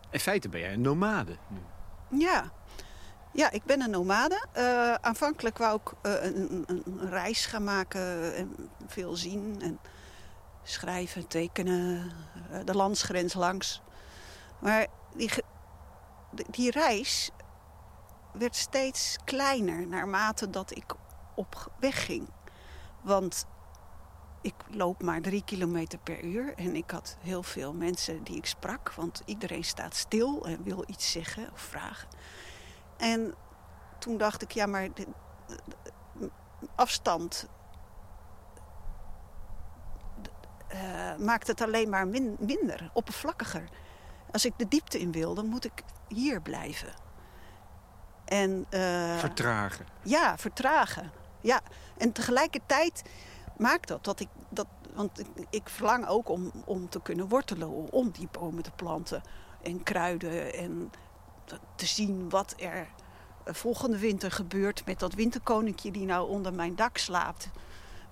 In 0.10 0.20
feite 0.20 0.50
ben 0.50 0.60
jij 0.60 0.74
een 0.74 0.82
nomade 0.82 1.38
nu. 1.48 1.60
Ja, 2.20 2.52
ja 3.34 3.52
ik 3.52 3.64
ben 3.64 3.82
een 3.82 3.90
nomade. 3.90 4.46
Eh, 4.52 4.94
aanvankelijk 4.94 5.58
wou 5.58 5.80
ik 5.84 5.94
eh, 6.02 6.24
een, 6.24 6.64
een, 6.68 6.84
een, 6.86 7.10
reis 7.10 7.46
gaan 7.46 7.64
maken 7.64 8.36
en 8.36 8.70
veel 8.88 9.16
zien. 9.16 9.62
En 9.62 9.80
schrijven, 10.64 11.28
tekenen, 11.28 12.12
eh, 12.52 12.60
de 12.66 12.76
landsgrens 12.76 13.34
langs. 13.34 13.82
Maar 14.60 14.88
die, 15.16 15.32
die 16.50 16.72
reis 16.72 17.32
werd 18.34 18.56
steeds 18.56 19.18
kleiner 19.24 19.88
naarmate 19.88 20.50
dat 20.50 20.76
ik 20.76 20.94
op 21.40 21.72
weg 21.80 22.06
ging. 22.06 22.30
Want 23.02 23.48
ik 24.42 24.54
loop 24.68 25.04
maar 25.04 25.22
drie 25.22 25.44
kilometer 25.44 26.00
per 26.00 26.24
uur 26.24 26.54
en 26.56 26.76
ik 26.76 26.92
had 26.92 27.18
heel 27.20 27.44
veel 27.44 27.74
mensen 27.74 28.24
die 28.24 28.38
ik 28.38 28.46
sprak. 28.46 28.92
Want 28.92 29.22
iedereen 29.26 29.64
staat 29.64 29.96
stil 29.96 30.46
en 30.46 30.64
wil 30.64 30.84
iets 30.88 31.12
zeggen 31.12 31.52
of 31.52 31.60
vragen. 31.60 32.08
En 32.98 33.34
toen 34.00 34.18
dacht 34.18 34.42
ik, 34.42 34.52
ja, 34.52 34.66
maar 34.66 34.94
de, 34.94 35.08
afstand 36.76 37.48
uh, 40.74 41.16
maakt 41.18 41.48
het 41.48 41.62
alleen 41.62 41.90
maar 41.90 42.08
min, 42.08 42.36
minder, 42.40 42.90
oppervlakkiger. 42.94 43.70
Als 44.32 44.46
ik 44.46 44.54
de 44.58 44.68
diepte 44.68 45.00
in 45.00 45.12
wil, 45.12 45.34
dan 45.34 45.46
moet 45.46 45.66
ik 45.66 45.84
hier 46.08 46.42
blijven. 46.42 46.94
En, 48.26 48.66
uh, 48.70 49.18
vertragen. 49.18 49.86
Ja, 50.04 50.38
vertragen. 50.38 51.19
Ja, 51.42 51.62
en 51.98 52.12
tegelijkertijd 52.12 53.04
maakt 53.58 53.88
dat 53.88 54.04
dat 54.04 54.20
ik 54.20 54.28
dat. 54.50 54.68
Want 54.94 55.20
ik, 55.20 55.28
ik 55.50 55.70
verlang 55.70 56.08
ook 56.08 56.30
om, 56.30 56.52
om 56.66 56.90
te 56.90 57.02
kunnen 57.02 57.28
wortelen, 57.28 57.92
om 57.92 58.12
die 58.12 58.28
bomen 58.32 58.64
te 58.64 58.72
planten 58.72 59.22
en 59.62 59.84
kruiden 59.84 60.54
en 60.54 60.92
te 61.76 61.86
zien 61.86 62.30
wat 62.30 62.54
er 62.58 62.88
volgende 63.46 63.98
winter 63.98 64.32
gebeurt 64.32 64.86
met 64.86 65.00
dat 65.00 65.14
winterkoninkje 65.14 65.92
die 65.92 66.06
nou 66.06 66.30
onder 66.30 66.54
mijn 66.54 66.76
dak 66.76 66.98
slaapt. 66.98 67.50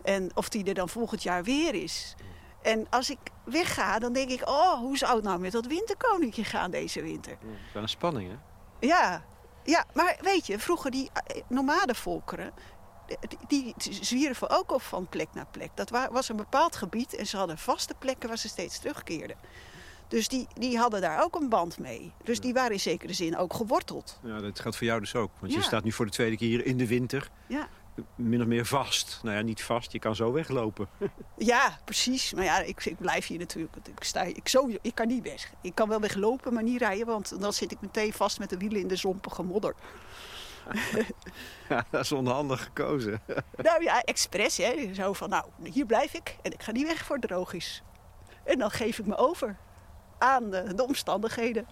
En 0.04 0.32
of 0.36 0.50
die 0.50 0.66
er 0.66 0.74
dan 0.74 0.90
volgend 0.90 1.24
jaar 1.24 1.44
weer 1.44 1.74
is. 1.74 2.16
En 2.62 2.90
als 2.90 3.10
ik 3.10 3.18
wegga, 3.44 4.00
dan 4.00 4.14
denk 4.14 4.30
ik, 4.30 4.50
oh, 4.50 4.74
hoe 4.74 4.98
zou 4.98 5.16
het 5.16 5.24
nou 5.24 5.40
met 5.40 5.52
dat 5.52 5.66
winterkoninkje 5.66 6.44
gaan 6.44 6.72
deze 6.72 7.02
winter? 7.02 7.32
Ja, 7.32 7.48
dat 7.48 7.58
is 7.68 7.74
wel 7.74 7.82
een 7.82 7.90
spanning, 7.90 8.30
hè? 8.30 8.38
Ja, 8.88 9.24
ja, 9.64 9.86
maar 9.94 10.18
weet 10.22 10.48
je, 10.48 10.60
vroeger 10.60 10.92
die 10.92 11.10
eh, 11.14 11.42
nomadenvolkeren, 11.48 12.54
die, 13.48 13.74
zwierven 13.78 14.50
ook 14.50 14.72
op 14.72 14.82
van 14.82 15.08
plek 15.08 15.28
naar 15.34 15.48
plek. 15.52 15.70
Dat 15.74 15.90
was 16.12 16.30
een 16.30 16.36
bepaald 16.36 16.76
gebied 16.76 17.16
en 17.16 17.28
ze 17.28 17.38
hadden 17.38 17.58
vaste 17.58 17.94
plekken 18.00 18.28
waar 18.28 18.38
ze 18.38 18.48
steeds 18.48 18.80
terugkeerden. 18.80 19.38
Dus 20.08 20.28
die, 20.28 20.48
die 20.54 20.78
hadden 20.78 21.02
daar 21.02 21.24
ook 21.24 21.36
een 21.36 21.50
band 21.50 21.80
mee. 21.80 22.12
Dus 22.24 22.40
die 22.40 22.54
waren 22.54 22.72
in 22.72 22.80
zekere 22.80 23.14
zin 23.14 23.38
ook 23.38 23.54
geworteld. 23.54 24.20
Ja, 24.24 24.40
dat 24.40 24.60
geldt 24.60 24.78
voor 24.78 24.88
jou 24.88 25.00
dus 25.00 25.16
ook. 25.16 25.32
Want 25.40 25.54
je 25.54 25.62
staat 25.62 25.84
nu 25.84 25.92
voor 25.92 26.06
de 26.06 26.12
tweede 26.12 26.38
keer 26.38 26.48
hier 26.48 26.66
in 26.66 26.78
de 26.78 26.88
winter. 26.88 27.30
Ja. 27.48 27.68
Min 28.16 28.42
of 28.42 28.48
meer 28.48 28.66
vast. 28.66 29.20
Nou 29.24 29.36
ja, 29.36 29.42
niet 29.42 29.64
vast. 29.64 29.92
Je 29.92 30.00
kan 30.00 30.16
zo 30.16 30.32
weglopen. 30.32 30.88
Ja, 31.38 31.80
precies. 31.86 32.34
Maar 32.34 32.44
ja, 32.44 32.60
ik, 32.60 32.86
ik 32.86 32.98
blijf 32.98 33.28
hier 33.28 33.38
natuurlijk. 33.38 33.76
Ik, 33.76 34.04
sta, 34.04 34.22
ik, 34.22 34.48
zo, 34.48 34.70
ik 34.82 34.96
kan 34.96 35.08
niet 35.08 35.24
weg. 35.24 35.52
Ik 35.62 35.76
kan 35.76 35.90
wel 35.90 36.00
weglopen, 36.00 36.54
maar 36.54 36.64
niet 36.64 36.80
rijden. 36.80 37.06
Want 37.06 37.42
dan 37.42 37.54
zit 37.54 37.72
ik 37.72 37.82
meteen 37.82 38.14
vast 38.14 38.40
met 38.40 38.50
de 38.50 38.58
wielen 38.58 38.82
in 38.82 38.88
de 38.88 38.96
zompige 38.96 39.44
modder. 39.44 39.76
Ja, 41.70 41.86
dat 41.90 42.02
is 42.02 42.12
onhandig 42.12 42.64
gekozen. 42.64 43.22
Nou 43.64 43.84
ja, 43.84 44.02
expres. 44.02 44.58
Hè. 44.58 44.94
Zo 44.94 45.14
van, 45.14 45.30
nou, 45.30 45.46
hier 45.64 45.86
blijf 45.86 46.14
ik. 46.14 46.36
En 46.42 46.52
ik 46.52 46.64
ga 46.64 46.72
niet 46.72 46.88
weg 46.88 47.06
voor 47.06 47.16
het 47.16 47.28
droog 47.28 47.54
is. 47.54 47.84
En 48.44 48.60
dan 48.60 48.72
geef 48.72 49.00
ik 49.00 49.06
me 49.06 49.18
over 49.18 49.56
aan 50.18 50.50
de, 50.50 50.74
de 50.74 50.84
omstandigheden. 50.88 51.68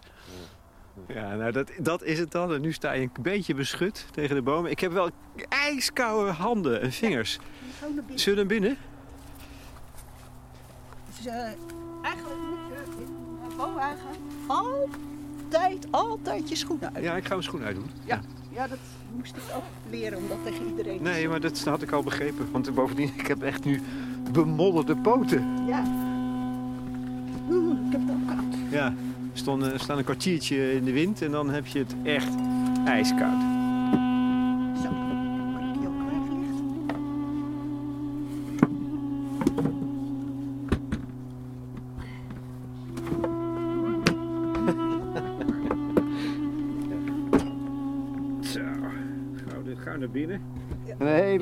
Ja, 1.08 1.36
nou 1.36 1.52
dat, 1.52 1.72
dat 1.78 2.04
is 2.04 2.20
het 2.20 2.32
dan. 2.32 2.54
En 2.54 2.62
nu 2.62 2.74
sta 2.74 2.92
je 2.92 3.02
een 3.02 3.12
beetje 3.22 3.54
beschut 3.54 4.06
tegen 4.12 4.36
de 4.36 4.42
bomen. 4.42 4.72
Ik 4.72 4.80
heb 4.80 4.92
wel 4.92 5.10
ijskoude 5.50 6.32
handen 6.32 6.82
en 6.82 6.92
vingers. 6.92 7.40
Ja, 7.82 8.18
Zullen 8.18 8.48
we 8.48 8.54
naar 8.54 8.60
binnen? 8.60 8.78
Dus, 11.16 11.26
uh, 11.26 11.34
eigenlijk 12.02 12.40
moet 12.40 12.98
je 12.98 13.04
in 13.04 13.50
een 13.50 13.58
woonwagen 13.58 14.10
altijd, 14.48 15.88
altijd 15.92 16.50
je 16.50 16.56
schoenen 16.56 16.96
uit. 16.96 17.04
Ja, 17.04 17.16
ik 17.16 17.24
ga 17.24 17.30
mijn 17.30 17.44
schoenen 17.44 17.68
uitdoen. 17.68 17.92
Ja, 18.06 18.22
ja 18.56 18.68
dat 18.68 18.78
moest 19.16 19.36
ik 19.36 19.44
ook 19.56 19.64
leren 19.90 20.18
om 20.18 20.28
dat 20.28 20.38
tegen 20.44 20.68
iedereen 20.68 21.02
Nee, 21.02 21.28
maar 21.28 21.40
dat 21.40 21.64
had 21.64 21.82
ik 21.82 21.92
al 21.92 22.04
begrepen. 22.04 22.52
Want 22.52 22.74
bovendien, 22.74 23.12
ik 23.18 23.28
heb 23.28 23.42
echt 23.42 23.66
nu 23.66 23.82
bemodderde 24.32 24.96
poten. 24.96 25.66
Ja. 25.68 25.84
Oeh, 27.50 27.78
ik 27.86 27.92
heb 27.92 28.02
het 28.02 28.12
ook 28.12 28.28
koud. 28.28 28.72
Ja, 28.72 28.94
we 29.34 29.78
staan 29.78 29.98
een 29.98 30.04
kwartiertje 30.04 30.74
in 30.74 30.84
de 30.84 30.92
wind 30.92 31.22
en 31.22 31.32
dan 31.32 31.50
heb 31.50 31.68
je 31.68 31.80
het 31.80 31.96
echt 32.04 32.34
ijskoud. 32.86 33.55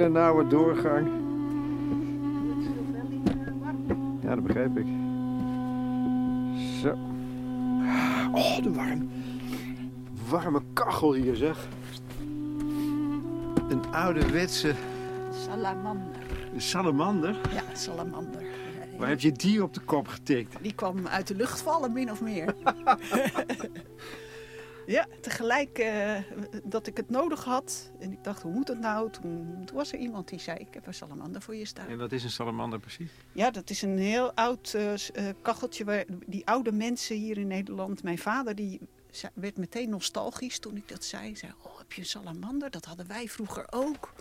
Hele 0.04 0.16
nauwe 0.16 0.48
doorgang. 0.48 1.08
Ja, 4.22 4.36
dat 4.36 4.44
begrijp 4.44 4.78
ik. 4.78 4.86
Zo. 6.82 6.98
Oh, 8.32 8.64
de 8.64 8.72
warm. 8.74 9.10
warme 10.30 10.62
kachel 10.74 11.14
hier, 11.14 11.36
zeg. 11.36 11.68
Een 13.70 13.82
ouderwetse... 13.92 14.74
Salamander. 15.32 16.22
Een 16.54 16.62
salamander? 16.62 17.36
Ja, 17.54 17.64
salamander. 17.74 18.42
Waar 18.98 19.10
heb 19.10 19.20
je 19.20 19.32
die 19.32 19.64
op 19.64 19.74
de 19.74 19.80
kop 19.80 20.08
getikt? 20.08 20.56
Die 20.62 20.74
kwam 20.74 21.08
uit 21.08 21.28
de 21.28 21.36
lucht 21.36 21.62
vallen, 21.62 21.94
min 21.94 22.12
of 22.12 22.22
meer. 22.22 22.56
ja, 24.86 25.08
tegelijk 25.22 25.80
uh, 25.80 26.18
dat 26.64 26.88
ik 26.88 26.98
het 26.98 27.10
nodig 27.10 27.44
had. 27.44 27.92
En 28.00 28.12
ik 28.12 28.24
dacht, 28.24 28.42
hoe 28.42 28.52
moet 28.52 28.68
het 28.68 28.80
nou? 28.80 29.12
Toen, 29.12 29.62
toen, 29.66 29.78
was 29.78 29.94
er 29.94 30.00
iemand 30.00 30.28
die 30.28 30.40
zei, 30.40 30.58
ik 30.58 30.74
heb 30.74 30.88
een 30.88 30.94
salamander 30.94 31.42
voor 31.42 31.56
je 31.56 31.66
staan. 31.66 31.88
En 31.88 31.98
wat 31.98 32.12
is 32.12 32.24
een 32.24 32.30
salamander 32.30 32.80
precies? 32.80 33.12
Ja, 33.32 33.52
dat 33.52 33.70
is 33.70 33.82
een 33.82 33.98
heel 33.98 34.34
oud 34.34 34.74
uh, 34.76 34.94
kacheltje. 35.42 35.86
Waar 35.86 36.06
die 36.26 36.48
oude 36.48 36.72
mensen 36.72 37.16
hier 37.16 37.38
in 37.38 37.48
Nederland... 37.48 38.04
Mijn 38.04 38.18
vader 38.18 38.56
die 38.56 38.80
werd 39.34 39.58
meteen 39.58 39.90
nostalgisch 39.90 40.60
toen 40.60 40.78
ik 40.78 40.88
dat 40.88 41.04
zei. 41.04 41.36
zei, 41.36 41.52
oh, 41.62 41.78
heb 41.78 41.92
je 41.92 42.02
een 42.02 42.08
salamander? 42.08 42.72
Dat 42.72 42.86
hadden 42.86 43.08
wij 43.08 43.28
vroeger 43.28 43.66
ook. 43.70 44.14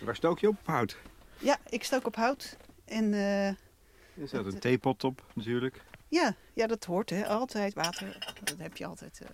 Waar 0.00 0.16
stook 0.16 0.38
je 0.38 0.48
op? 0.48 0.56
Hout? 0.64 0.96
Ja, 1.38 1.58
ik 1.68 1.84
stook 1.84 2.06
op 2.06 2.16
hout. 2.16 2.56
En... 2.84 3.12
Er 3.12 4.28
zat 4.28 4.46
een 4.46 4.58
theepot 4.58 5.04
op, 5.04 5.24
natuurlijk. 5.34 5.82
Ja, 6.12 6.34
ja, 6.54 6.66
dat 6.66 6.84
hoort 6.84 7.10
hè. 7.10 7.26
Altijd 7.26 7.74
water. 7.74 8.34
Dat 8.44 8.58
heb 8.58 8.76
je 8.76 8.86
altijd. 8.86 9.20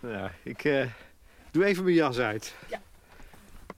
Uh... 0.00 0.12
ja, 0.12 0.32
ik 0.42 0.64
uh, 0.64 0.90
doe 1.50 1.64
even 1.64 1.84
mijn 1.84 1.96
jas 1.96 2.18
uit. 2.18 2.54
Ja. 2.68 2.80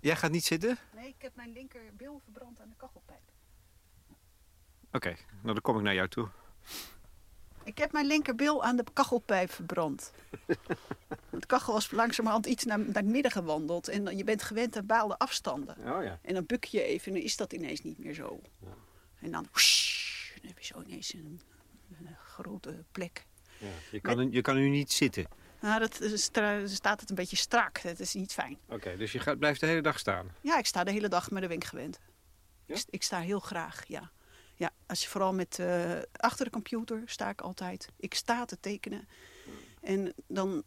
Jij 0.00 0.16
gaat 0.16 0.30
niet 0.30 0.44
zitten? 0.44 0.78
Nee, 0.94 1.08
ik 1.08 1.14
heb 1.22 1.34
mijn 1.34 1.52
linkerbil 1.52 2.20
verbrand 2.24 2.60
aan 2.60 2.68
de 2.68 2.74
kachelpijp. 2.76 3.30
Oké, 4.86 4.96
okay, 4.96 5.16
nou 5.42 5.52
dan 5.52 5.60
kom 5.60 5.76
ik 5.76 5.82
naar 5.82 5.94
jou 5.94 6.08
toe. 6.08 6.28
Ik 7.64 7.78
heb 7.78 7.92
mijn 7.92 8.06
linkerbil 8.06 8.64
aan 8.64 8.76
de 8.76 8.84
kachelpijp 8.92 9.50
verbrand. 9.50 10.12
de 11.30 11.46
kachel 11.46 11.72
was 11.72 11.90
langzamerhand 11.90 12.46
iets 12.46 12.64
naar, 12.64 12.78
naar 12.78 12.94
het 12.94 13.06
midden 13.06 13.32
gewandeld. 13.32 13.88
En 13.88 14.16
je 14.16 14.24
bent 14.24 14.42
gewend 14.42 14.76
aan 14.76 14.86
bepaalde 14.86 15.18
afstanden. 15.18 15.76
Oh 15.78 16.02
ja. 16.02 16.18
En 16.22 16.34
dan 16.34 16.46
buk 16.46 16.64
je 16.64 16.82
even 16.82 17.06
en 17.06 17.12
dan 17.12 17.22
is 17.22 17.36
dat 17.36 17.52
ineens 17.52 17.82
niet 17.82 17.98
meer 17.98 18.14
zo. 18.14 18.40
Ja. 18.58 18.68
En 19.20 19.30
dan, 19.30 19.46
whoosh, 19.50 20.05
dan 20.46 20.54
heb 20.54 20.58
je 20.58 20.74
zo 20.74 20.82
ineens 20.82 21.12
een, 21.12 21.40
een 21.98 22.16
grote 22.24 22.84
plek. 22.92 23.26
Ja. 23.58 23.66
Je, 23.90 24.00
kan, 24.00 24.16
Met, 24.16 24.32
je 24.32 24.40
kan 24.40 24.56
nu 24.56 24.68
niet 24.68 24.92
zitten. 24.92 25.26
Nou, 25.60 25.80
dat 25.80 26.00
staat 26.64 27.00
het 27.00 27.10
een 27.10 27.16
beetje 27.16 27.36
strak. 27.36 27.82
Dat 27.82 28.00
is 28.00 28.14
niet 28.14 28.32
fijn. 28.32 28.58
Oké, 28.68 28.96
dus 28.96 29.12
je 29.12 29.18
gaat, 29.18 29.38
blijft 29.38 29.60
de 29.60 29.66
hele 29.66 29.80
dag 29.80 29.98
staan? 29.98 30.34
Ja, 30.40 30.58
ik 30.58 30.66
sta 30.66 30.84
de 30.84 30.90
hele 30.90 31.08
dag, 31.08 31.30
maar 31.30 31.40
daar 31.40 31.48
ben 31.48 31.58
ik 31.58 31.64
gewend. 31.64 31.98
Ja? 32.66 32.74
Ik, 32.74 32.84
ik, 32.90 33.02
sta 33.02 33.20
heel 33.20 33.40
graag, 33.40 33.86
ja. 33.86 34.10
Ja, 34.54 34.70
als 34.86 35.02
je 35.02 35.08
vooral 35.08 35.34
met 35.34 35.58
uh, 35.58 35.98
achter 36.12 36.44
de 36.44 36.50
computer 36.50 37.02
sta 37.06 37.28
ik 37.28 37.40
altijd. 37.40 37.88
Ik 37.96 38.14
sta 38.14 38.44
te 38.44 38.60
tekenen. 38.60 39.08
En 39.80 40.14
dan, 40.28 40.62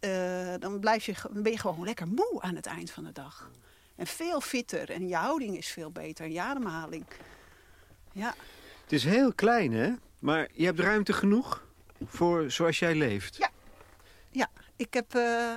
uh, 0.00 0.54
dan, 0.58 0.80
blijf 0.80 1.06
je, 1.06 1.14
dan 1.32 1.42
ben 1.42 1.52
je 1.52 1.58
gewoon 1.58 1.84
lekker 1.84 2.06
moe 2.06 2.40
aan 2.40 2.54
het 2.54 2.66
eind 2.66 2.90
van 2.90 3.04
de 3.04 3.12
dag. 3.12 3.50
En 3.96 4.06
veel 4.06 4.40
fitter. 4.40 4.90
En 4.90 5.08
je 5.08 5.16
houding 5.16 5.56
is 5.56 5.68
veel 5.68 5.90
beter. 5.90 6.24
En 6.24 6.32
je 6.32 6.40
ademhaling. 6.40 7.04
Ja. 8.12 8.34
Het 8.90 8.98
is 8.98 9.04
heel 9.04 9.32
klein, 9.34 9.72
hè? 9.72 9.92
Maar 10.18 10.48
je 10.52 10.64
hebt 10.64 10.78
ruimte 10.78 11.12
genoeg 11.12 11.66
voor 12.04 12.50
zoals 12.50 12.78
jij 12.78 12.94
leeft. 12.94 13.36
Ja. 13.36 13.50
Ja, 14.30 14.50
ik 14.76 14.94
heb... 14.94 15.14
Uh, 15.14 15.54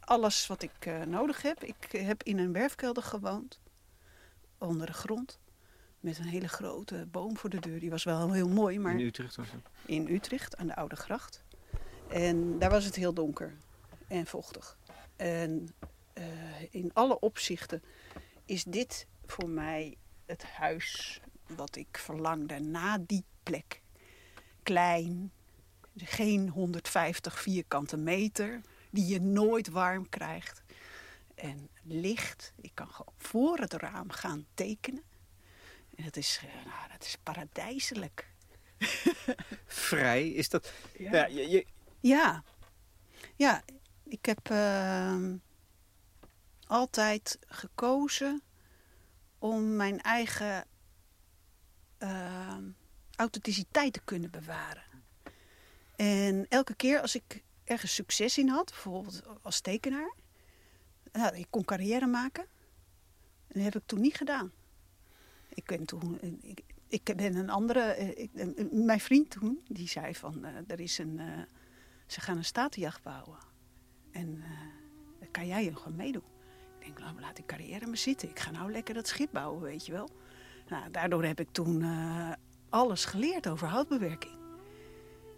alles 0.00 0.46
wat 0.46 0.62
ik 0.62 0.70
eh, 0.78 1.02
nodig 1.02 1.42
heb. 1.42 1.64
Ik 1.64 1.92
heb 1.92 2.22
in 2.22 2.38
een 2.38 2.52
werfkelder 2.52 3.02
gewoond, 3.02 3.60
onder 4.58 4.86
de 4.86 4.92
grond. 4.92 5.38
Met 6.00 6.18
een 6.18 6.24
hele 6.24 6.48
grote 6.48 7.06
boom 7.10 7.36
voor 7.36 7.50
de 7.50 7.60
deur. 7.60 7.80
Die 7.80 7.90
was 7.90 8.04
wel 8.04 8.32
heel 8.32 8.48
mooi, 8.48 8.78
maar 8.78 8.92
In 8.92 9.06
Utrecht 9.06 9.36
was 9.36 9.50
het? 9.50 9.62
in 9.86 10.08
Utrecht, 10.08 10.56
aan 10.56 10.66
de 10.66 10.76
Oude 10.76 10.96
Gracht. 10.96 11.42
En 12.08 12.58
daar 12.58 12.70
was 12.70 12.84
het 12.84 12.94
heel 12.94 13.14
donker 13.14 13.54
en 14.08 14.26
vochtig. 14.26 14.78
En 15.16 15.68
eh, 16.12 16.24
in 16.70 16.90
alle 16.92 17.20
opzichten 17.20 17.82
is 18.44 18.64
dit 18.64 19.06
voor 19.26 19.48
mij 19.48 19.96
het 20.26 20.44
huis 20.44 21.20
wat 21.46 21.76
ik 21.76 21.98
verlangde 21.98 22.58
na 22.60 22.98
die 22.98 23.24
plek. 23.42 23.82
Klein, 24.62 25.32
geen 25.96 26.48
150 26.48 27.40
vierkante 27.40 27.96
meter, 27.96 28.60
die 28.90 29.06
je 29.06 29.20
nooit 29.20 29.68
warm 29.68 30.08
krijgt. 30.08 30.62
En 31.34 31.68
licht, 31.82 32.52
ik 32.60 32.70
kan 32.74 32.88
gewoon 32.88 33.14
voor 33.18 33.58
het 33.58 33.72
raam 33.72 34.10
gaan 34.10 34.46
tekenen. 34.54 35.02
En 35.96 36.04
dat 36.04 36.16
is, 36.16 36.40
eh, 36.42 36.66
nou, 36.66 36.88
dat 36.92 37.02
is 37.04 37.16
paradijselijk. 37.22 38.32
Vrij 39.66 40.28
is 40.28 40.48
dat. 40.48 40.72
Ja. 40.98 41.12
Ja, 41.12 41.26
je, 41.26 41.48
je- 41.48 41.66
Ja, 42.00 42.44
ja 43.36 43.62
ik 44.04 44.24
heb 44.26 44.50
ehm, 44.50 45.36
altijd 46.66 47.38
gekozen 47.46 48.42
om 49.38 49.76
mijn 49.76 50.00
eigen 50.00 50.66
ehm, 52.08 52.64
authenticiteit 53.16 53.92
te 53.92 54.00
kunnen 54.04 54.30
bewaren. 54.30 54.82
En 55.96 56.46
elke 56.48 56.74
keer 56.74 57.00
als 57.00 57.14
ik 57.14 57.42
ergens 57.64 57.94
succes 57.94 58.38
in 58.38 58.48
had, 58.48 58.70
bijvoorbeeld 58.70 59.22
als 59.42 59.60
tekenaar, 59.60 60.14
nou, 61.12 61.36
ik 61.36 61.46
kon 61.50 61.64
carrière 61.64 62.06
maken. 62.06 62.42
En 63.46 63.54
dat 63.54 63.62
heb 63.62 63.74
ik 63.74 63.86
toen 63.86 64.00
niet 64.00 64.16
gedaan. 64.16 64.52
Ik 65.48 65.64
ben 65.64 65.84
toen, 65.84 66.18
ik, 66.42 66.62
ik 66.88 67.16
ben 67.16 67.36
een 67.36 67.50
andere, 67.50 67.80
eh, 67.80 68.28
eh, 68.34 68.70
mijn 68.70 69.00
vriend 69.00 69.30
toen, 69.30 69.60
die 69.68 69.88
zei 69.88 70.14
van, 70.14 70.44
eh, 70.44 70.54
er 70.66 70.80
is 70.80 70.98
een, 70.98 71.20
ze 72.06 72.20
gaan 72.20 72.36
een 72.36 72.44
statenjacht 72.44 73.02
bouwen. 73.02 73.38
En 74.10 74.42
kan 75.30 75.46
jij 75.46 75.68
nog 75.70 75.86
aan 75.86 75.96
meedoen. 75.96 76.22
Ik 76.78 76.96
denk, 76.96 77.20
laat 77.20 77.36
die 77.36 77.44
carrière 77.44 77.86
maar 77.86 77.96
zitten. 77.96 78.28
Ik 78.28 78.38
ga 78.38 78.50
nou 78.50 78.72
lekker 78.72 78.94
dat 78.94 79.08
schip 79.08 79.32
bouwen, 79.32 79.62
weet 79.62 79.86
je 79.86 79.92
wel. 79.92 80.10
Nou, 80.68 80.90
daardoor 80.90 81.24
heb 81.24 81.40
ik 81.40 81.48
toen 81.52 81.82
eh, 81.82 82.32
alles 82.68 83.04
geleerd 83.04 83.48
over 83.48 83.68
houtbewerking. 83.68 84.34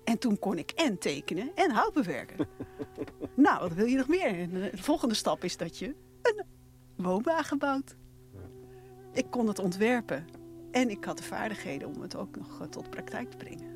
En 0.04 0.18
toen 0.18 0.38
kon 0.38 0.58
ik 0.58 0.70
en 0.70 0.98
tekenen 0.98 1.50
en 1.54 1.70
hout 1.70 1.92
bewerken. 1.92 2.48
nou, 3.34 3.60
wat 3.60 3.72
wil 3.72 3.86
je 3.86 3.96
nog 3.96 4.08
meer? 4.08 4.38
En 4.40 4.50
de 4.50 4.70
volgende 4.74 5.14
stap 5.14 5.44
is 5.44 5.56
dat 5.56 5.78
je 5.78 5.94
een 6.22 6.44
woonwagen 6.96 7.58
bouwt. 7.58 7.96
Ik 9.12 9.26
kon 9.30 9.48
het 9.48 9.58
ontwerpen. 9.58 10.26
En 10.70 10.90
ik 10.90 11.04
had 11.04 11.18
de 11.18 11.24
vaardigheden 11.24 11.88
om 11.88 12.00
het 12.00 12.16
ook 12.16 12.36
nog 12.36 12.60
eh, 12.60 12.66
tot 12.66 12.90
praktijk 12.90 13.30
te 13.30 13.36
brengen. 13.36 13.75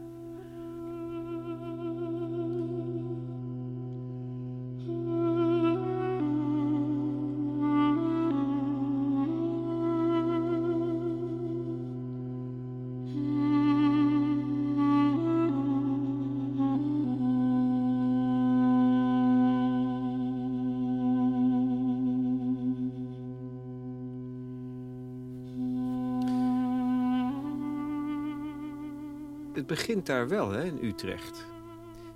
Begint 29.71 30.07
daar 30.07 30.29
wel, 30.29 30.51
hè, 30.51 30.65
in 30.65 30.85
Utrecht. 30.85 31.47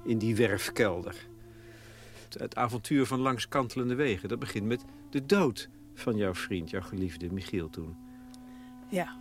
In 0.05 0.19
die 0.19 0.37
werfkelder. 0.37 1.27
Het, 2.39 2.57
avontuur 2.57 3.07
van 3.07 3.21
langs 3.21 3.49
kantelende 3.49 3.95
wegen. 3.95 4.29
Dat 4.29 4.39
begint 4.39 4.67
met 4.67 4.85
de 5.11 5.27
dood 5.27 5.69
van 5.95 6.17
jouw 6.17 6.35
vriend, 6.35 6.71
jouw 6.71 6.81
geliefde 6.81 7.33
Michiel 7.33 7.71
toen. 7.71 7.97
Ja, 8.91 9.17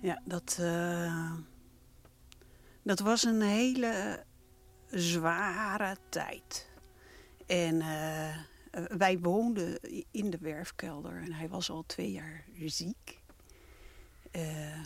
ja 0.00 0.22
dat, 0.24 0.56
eh, 0.60 1.32
dat 2.82 3.00
was 3.00 3.24
een 3.24 3.40
hele 3.40 4.24
zware 4.90 5.96
tijd. 6.08 6.70
En 7.46 7.80
eh, 7.80 8.36
wij 8.96 9.18
woonden 9.18 9.78
in 10.10 10.30
de 10.30 10.38
werfkelder 10.40 11.22
en 11.22 11.32
hij 11.32 11.48
was 11.48 11.70
al 11.70 11.84
twee 11.86 12.10
jaar 12.10 12.44
ziek. 12.64 13.20
Eh, 14.30 14.82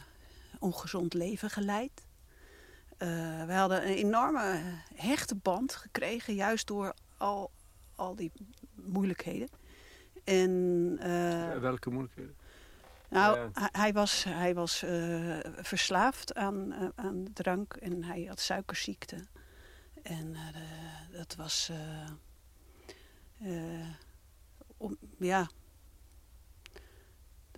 ongezond 0.59 1.15
leven 1.15 1.51
geleid. 1.51 2.06
Eh, 2.97 3.45
we 3.45 3.53
hadden 3.53 3.83
een 3.83 3.97
enorme 3.97 4.61
hechte 4.95 5.35
band 5.35 5.75
gekregen, 5.75 6.35
juist 6.35 6.67
door 6.67 6.95
al, 7.17 7.51
al 7.95 8.15
die 8.17 8.33
moeilijkheden. 8.75 9.49
En, 10.25 10.97
eh, 11.01 11.59
Welke 11.59 11.91
moeilijkheden? 11.91 12.37
nou, 13.09 13.39
Ja. 13.39 13.49
hij, 13.53 13.69
hij 13.73 13.93
was, 13.93 14.25
hij 14.25 14.55
was 14.55 14.83
eh, 14.83 15.39
verslaafd 15.57 16.35
aan, 16.35 16.93
aan 16.95 17.27
drank 17.33 17.75
en 17.75 18.05
hij 18.05 18.25
had 18.25 18.41
suikerziekte. 18.41 19.17
En 20.03 20.37
dat 21.13 21.35
was. 21.35 21.71
om, 24.77 24.97
ja. 25.19 25.49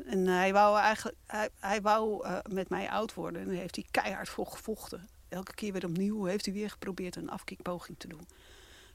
En 0.05 0.27
hij 0.27 0.53
wou 0.53 0.79
eigenlijk. 0.79 1.16
Hij, 1.27 1.48
hij 1.59 1.81
wou 1.81 2.27
met 2.51 2.68
mij 2.68 2.90
oud 2.90 3.14
worden 3.14 3.42
en 3.42 3.48
daar 3.48 3.57
heeft 3.57 3.74
hij 3.74 3.87
keihard 3.90 4.29
voor 4.29 4.46
gevochten. 4.46 5.09
Elke 5.28 5.54
keer 5.54 5.72
weer 5.72 5.86
opnieuw 5.86 6.24
heeft 6.24 6.44
hij 6.44 6.54
weer 6.54 6.70
geprobeerd 6.70 7.16
een 7.16 7.30
afkikpoging 7.30 7.98
te 7.98 8.08
doen. 8.08 8.26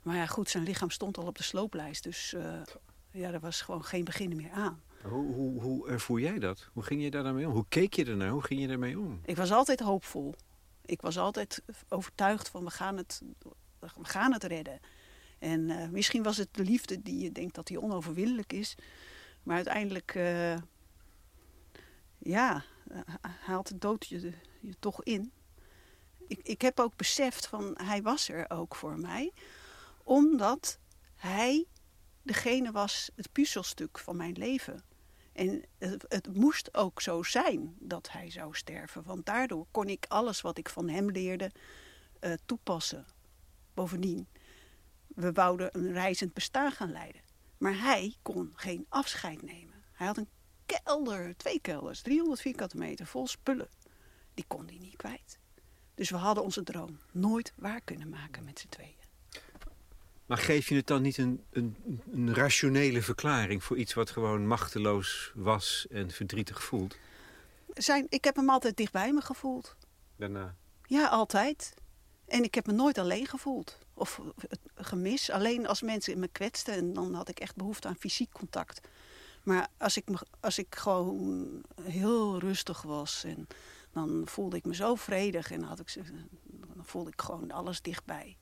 Maar 0.01 0.15
ja, 0.15 0.25
goed, 0.25 0.49
zijn 0.49 0.63
lichaam 0.63 0.89
stond 0.89 1.17
al 1.17 1.25
op 1.25 1.37
de 1.37 1.43
slooplijst. 1.43 2.03
Dus 2.03 2.33
eh, 2.33 2.61
ja, 3.11 3.31
er 3.31 3.39
was 3.39 3.61
gewoon 3.61 3.83
geen 3.83 4.03
begin 4.03 4.35
meer 4.35 4.51
aan. 4.51 4.81
Hoe, 5.03 5.33
hoe, 5.33 5.61
hoe 5.61 5.89
ervoer 5.89 6.19
jij 6.19 6.39
dat? 6.39 6.69
Hoe 6.73 6.83
ging 6.83 7.03
je 7.03 7.11
daar 7.11 7.23
dan 7.23 7.35
mee 7.35 7.47
om? 7.47 7.53
Hoe 7.53 7.65
keek 7.69 7.93
je 7.93 8.05
ernaar? 8.05 8.29
Hoe 8.29 8.43
ging 8.43 8.61
je 8.61 8.67
ermee 8.67 8.99
om? 8.99 9.21
Ik 9.25 9.35
was 9.35 9.51
altijd 9.51 9.79
hoopvol. 9.79 10.35
Ik 10.85 11.01
was 11.01 11.17
altijd 11.17 11.61
overtuigd 11.89 12.49
van 12.49 12.63
we 12.63 12.69
gaan 12.69 12.97
het, 12.97 13.21
we 13.79 13.87
gaan 14.01 14.33
het 14.33 14.43
redden. 14.43 14.79
En 15.39 15.69
eh, 15.69 15.89
misschien 15.89 16.23
was 16.23 16.37
het 16.37 16.47
de 16.51 16.63
liefde 16.63 17.01
die 17.01 17.23
je 17.23 17.31
denkt 17.31 17.55
dat 17.55 17.67
die 17.67 17.81
onoverwinnelijk 17.81 18.53
is. 18.53 18.75
Maar 19.43 19.55
uiteindelijk, 19.55 20.15
eh, 20.15 20.57
ja, 22.17 22.63
haalt 23.21 23.67
de 23.67 23.77
dood 23.77 24.07
je, 24.07 24.33
je 24.59 24.75
toch 24.79 25.03
in. 25.03 25.31
Ik, 26.33 26.39
ik 26.43 26.61
heb 26.61 26.79
ook 26.79 26.95
beseft 26.95 27.47
van 27.47 27.77
hij 27.83 28.01
was 28.01 28.29
er 28.29 28.49
ook 28.49 28.75
voor 28.75 28.99
mij. 28.99 29.33
Omdat 30.03 30.79
hij 31.15 31.65
degene 32.21 32.71
was, 32.71 33.09
het 33.15 33.31
puzzelstuk 33.31 33.99
van 33.99 34.15
mijn 34.15 34.33
leven. 34.33 34.83
En 35.33 35.63
het, 35.77 36.05
het 36.07 36.35
moest 36.35 36.73
ook 36.73 37.01
zo 37.01 37.23
zijn 37.23 37.75
dat 37.79 38.11
hij 38.11 38.29
zou 38.29 38.55
sterven. 38.55 39.03
Want 39.03 39.25
daardoor 39.25 39.65
kon 39.71 39.87
ik 39.87 40.05
alles 40.07 40.41
wat 40.41 40.57
ik 40.57 40.69
van 40.69 40.89
hem 40.89 41.11
leerde 41.11 41.51
eh, 42.19 42.33
toepassen. 42.45 43.05
Bovendien, 43.73 44.27
we 45.07 45.31
wouden 45.31 45.77
een 45.77 45.91
reizend 45.91 46.33
bestaan 46.33 46.71
gaan 46.71 46.91
leiden. 46.91 47.21
Maar 47.57 47.79
hij 47.79 48.15
kon 48.21 48.53
geen 48.55 48.85
afscheid 48.89 49.41
nemen. 49.41 49.83
Hij 49.91 50.07
had 50.07 50.17
een 50.17 50.29
kelder, 50.65 51.37
twee 51.37 51.59
kelders, 51.59 52.01
300 52.01 52.41
vierkante 52.41 52.77
meter 52.77 53.05
vol 53.05 53.27
spullen. 53.27 53.69
Die 54.33 54.45
kon 54.47 54.65
hij 54.65 54.77
niet 54.77 54.95
kwijt. 54.95 55.41
Dus 56.03 56.11
we 56.11 56.17
hadden 56.17 56.43
onze 56.43 56.63
droom 56.63 56.99
nooit 57.11 57.53
waar 57.55 57.81
kunnen 57.81 58.09
maken 58.09 58.43
met 58.43 58.59
z'n 58.59 58.67
tweeën. 58.67 58.95
Maar 60.25 60.37
geef 60.37 60.69
je 60.69 60.75
het 60.75 60.87
dan 60.87 61.01
niet 61.01 61.17
een, 61.17 61.43
een, 61.51 62.01
een 62.11 62.33
rationele 62.33 63.01
verklaring 63.01 63.63
voor 63.63 63.77
iets 63.77 63.93
wat 63.93 64.09
gewoon 64.09 64.47
machteloos 64.47 65.31
was 65.35 65.85
en 65.89 66.11
verdrietig 66.11 66.63
voelt? 66.63 66.97
Zijn, 67.73 68.05
ik 68.09 68.23
heb 68.23 68.35
hem 68.35 68.49
altijd 68.49 68.77
dichtbij 68.77 69.13
me 69.13 69.21
gevoeld. 69.21 69.75
Daarna. 70.15 70.55
Ja, 70.85 71.07
altijd. 71.07 71.73
En 72.25 72.43
ik 72.43 72.55
heb 72.55 72.65
me 72.65 72.73
nooit 72.73 72.97
alleen 72.97 73.27
gevoeld. 73.27 73.77
Of 73.93 74.21
gemis. 74.75 75.29
Alleen 75.29 75.67
als 75.67 75.81
mensen 75.81 76.19
me 76.19 76.27
kwetsten. 76.27 76.73
En 76.73 76.93
dan 76.93 77.13
had 77.13 77.29
ik 77.29 77.39
echt 77.39 77.55
behoefte 77.55 77.87
aan 77.87 77.95
fysiek 77.99 78.31
contact. 78.31 78.87
Maar 79.43 79.67
als 79.77 79.97
ik, 79.97 80.09
me, 80.09 80.17
als 80.39 80.57
ik 80.57 80.75
gewoon 80.75 81.61
heel 81.81 82.39
rustig 82.39 82.81
was. 82.81 83.23
En 83.23 83.47
dan 83.93 84.21
voelde 84.25 84.58
ik 84.58 84.65
me 84.65 84.75
zo 84.75 84.95
vredig. 84.95 85.51
En 85.51 85.62
had 85.62 85.79
ik, 85.79 85.93
dan 86.75 86.86
voelde 86.86 87.10
ik 87.10 87.21
gewoon 87.21 87.51
alles 87.51 87.82
dichtbij. 87.82 88.38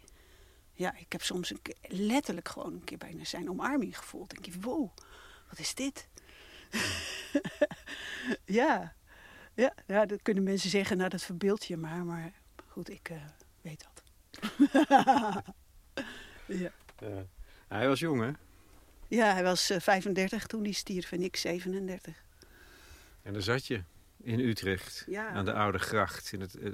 Ja, 0.73 0.95
ik 0.95 1.11
heb 1.11 1.21
soms 1.21 1.49
een 1.49 1.61
keer, 1.61 1.75
letterlijk 1.81 2.49
gewoon 2.49 2.73
een 2.73 2.83
keer 2.83 2.97
bijna 2.97 3.23
zijn 3.23 3.49
omarming 3.49 3.97
gevoeld. 3.97 4.29
Denk 4.29 4.45
je, 4.45 4.59
wow, 4.59 4.89
wat 5.49 5.59
is 5.59 5.75
dit? 5.75 6.07
ja. 8.45 8.95
Ja, 9.53 9.73
ja, 9.87 10.05
dat 10.05 10.21
kunnen 10.21 10.43
mensen 10.43 10.69
zeggen, 10.69 10.97
nou 10.97 11.09
dat 11.09 11.21
verbeeld 11.21 11.65
je 11.65 11.77
maar. 11.77 12.05
Maar 12.05 12.33
goed, 12.67 12.89
ik 12.89 13.09
eh, 13.09 13.17
weet 13.61 13.83
dat. 13.83 14.03
ja. 16.61 16.71
Hij 17.67 17.87
was 17.87 17.99
jong, 17.99 18.21
hè? 18.21 18.31
Ja, 19.07 19.33
hij 19.33 19.43
was 19.43 19.69
eh, 19.69 19.79
35 19.79 20.47
toen 20.47 20.63
hij 20.63 20.71
stierf 20.71 21.11
en 21.11 21.21
ik 21.21 21.35
37. 21.35 22.23
En 23.21 23.33
daar 23.33 23.41
zat 23.41 23.67
je 23.67 23.83
in 24.23 24.39
Utrecht, 24.39 25.03
Ja. 25.07 25.29
aan 25.29 25.45
de 25.45 25.53
Oude 25.53 25.79
Gracht. 25.79 26.33
In 26.33 26.41
het, 26.41 26.55
eh, 26.55 26.71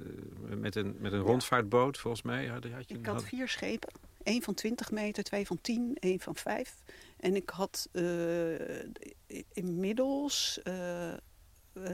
met, 0.58 0.76
een, 0.76 0.96
met 1.00 1.14
een 1.14 1.20
rondvaartboot, 1.20 1.98
volgens 1.98 2.24
mij. 2.24 2.48
Had, 2.48 2.64
had 2.66 2.90
je, 2.90 2.98
Ik 2.98 3.06
had 3.06 3.24
vier 3.24 3.48
schepen. 3.48 3.90
Eén 4.24 4.42
van 4.44 4.54
20 4.54 4.92
meter, 4.92 5.24
twee 5.24 5.46
van 5.48 5.62
10, 5.62 5.98
één 6.00 6.20
van 6.20 6.36
5. 6.36 6.76
En 7.18 7.36
ik 7.36 7.50
had 7.50 7.90
eh, 7.92 9.44
inmiddels... 9.54 10.60
eh, 10.64 11.14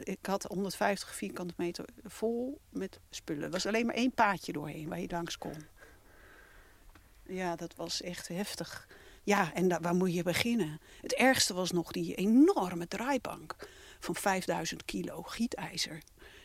ik 0.03 0.25
had 0.25 0.43
150 0.43 1.15
vierkante 1.15 1.53
meter 1.57 1.85
vol 2.03 2.59
met 2.69 2.99
spullen. 3.09 3.43
Er 3.43 3.49
was 3.49 3.65
alleen 3.65 3.85
maar 3.85 3.95
één 3.95 4.11
paadje 4.13 4.53
doorheen 4.53 4.89
waar 4.89 4.99
je 4.99 5.07
langs 5.09 5.37
kon. 5.37 5.55
Ja, 7.25 7.55
dat 7.55 7.75
was 7.75 8.01
echt 8.01 8.27
heftig. 8.27 8.87
Ja, 9.23 9.53
en 9.53 9.67
daar, 9.67 9.81
waar 9.81 9.95
moet 9.95 10.13
je 10.13 10.23
beginnen? 10.23 10.79
Het 11.01 11.13
ergste 11.13 11.53
was 11.53 11.71
nog 11.71 11.91
die 11.91 12.15
enorme 12.15 12.87
draaibank 12.87 13.55
van 14.03 14.15
5000 14.15 14.85
kilo 14.85 15.21
gietijzer. 15.21 16.01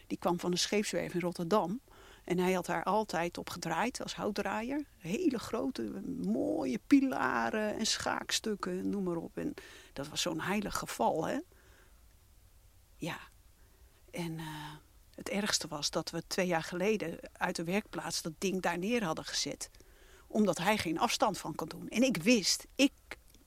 Die 0.07 0.18
kwam 0.18 0.40
van 0.40 0.51
de 0.51 0.57
scheepswerf 0.57 1.14
in 1.14 1.21
Rotterdam. 1.21 1.81
En 2.25 2.38
hij 2.38 2.53
had 2.53 2.66
daar 2.66 2.85
altijd 2.85 3.38
op 3.38 3.51
gedraaid 3.51 4.03
als 4.03 4.14
houtdraaier. 4.14 4.85
Hele 4.99 5.38
grote, 5.38 6.03
mooie 6.23 6.81
pilaren 6.87 7.77
en 7.77 7.87
schaakstukken, 7.87 8.88
noem 8.88 9.03
maar 9.03 9.16
op. 9.16 9.37
En 9.37 9.55
dat 9.92 10.09
was 10.09 10.23
zo'n 10.23 10.40
heilig 10.40 10.79
geval, 10.79 11.27
hè? 11.27 11.38
Ja. 12.97 13.18
En 14.11 14.38
eh, 14.38 14.47
het 15.14 15.29
ergste 15.29 15.68
was 15.68 15.90
dat 15.90 16.11
we 16.11 16.27
twee 16.27 16.47
jaar 16.47 16.62
geleden 16.62 17.18
uit 17.33 17.57
de 17.57 17.64
werkplaats 17.64 18.23
dat 18.23 18.33
ding 18.38 18.62
daar 18.62 18.79
neer 18.79 19.05
hadden 19.05 19.25
gezet. 19.25 19.71
Omdat 20.27 20.59
hij 20.59 20.79
geen 20.79 20.99
afstand 20.99 21.38
van 21.38 21.55
kon 21.55 21.68
doen. 21.68 21.88
En 21.88 22.03
ik 22.03 22.16
wist, 22.16 22.66
ik 22.75 22.92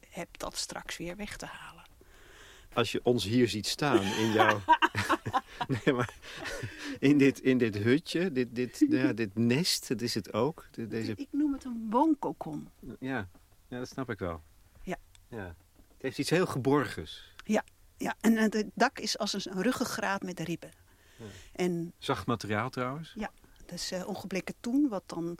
heb 0.09 0.37
dat 0.37 0.57
straks 0.57 0.97
weer 0.97 1.15
weg 1.15 1.37
te 1.37 1.45
halen. 1.45 1.80
Als 2.73 2.91
je 2.91 2.99
ons 3.03 3.23
hier 3.23 3.47
ziet 3.49 3.67
staan 3.67 4.01
in 4.01 4.31
jouw... 4.31 4.61
nee, 5.85 5.93
maar 5.95 6.13
in 6.99 7.17
dit, 7.17 7.39
in 7.39 7.57
dit 7.57 7.75
hutje, 7.77 8.31
dit, 8.31 8.55
dit, 8.55 8.85
ja, 8.89 9.13
dit 9.13 9.35
nest, 9.37 9.87
dat 9.87 10.01
is 10.01 10.13
het 10.13 10.33
ook. 10.33 10.65
De- 10.71 10.87
Deze, 10.87 11.11
Ik 11.15 11.27
noem 11.31 11.53
het 11.53 11.63
een 11.63 11.87
woonkokon. 11.89 12.69
ja, 12.99 13.27
ja, 13.67 13.77
dat 13.77 13.87
snap 13.87 14.09
ik 14.09 14.19
wel. 14.19 14.41
Ja. 14.83 14.97
ja. 15.27 15.45
Het 15.93 16.01
heeft 16.01 16.17
iets 16.17 16.29
heel 16.29 16.45
geborgens. 16.45 17.29
Ja, 17.97 18.15
en 18.21 18.37
eh, 18.37 18.41
het 18.43 18.65
dak 18.73 18.99
is 18.99 19.17
als 19.17 19.45
een 19.45 19.61
ruggengraat 19.61 20.21
met 20.21 20.39
ribben. 20.39 20.71
En 21.55 21.93
Zacht 21.97 22.25
materiaal 22.25 22.69
trouwens. 22.69 23.13
dat 23.65 23.71
is 23.79 23.91
eh, 23.91 24.07
ongeblikken 24.07 24.55
toen, 24.59 24.87
wat 24.89 25.03
dan 25.05 25.37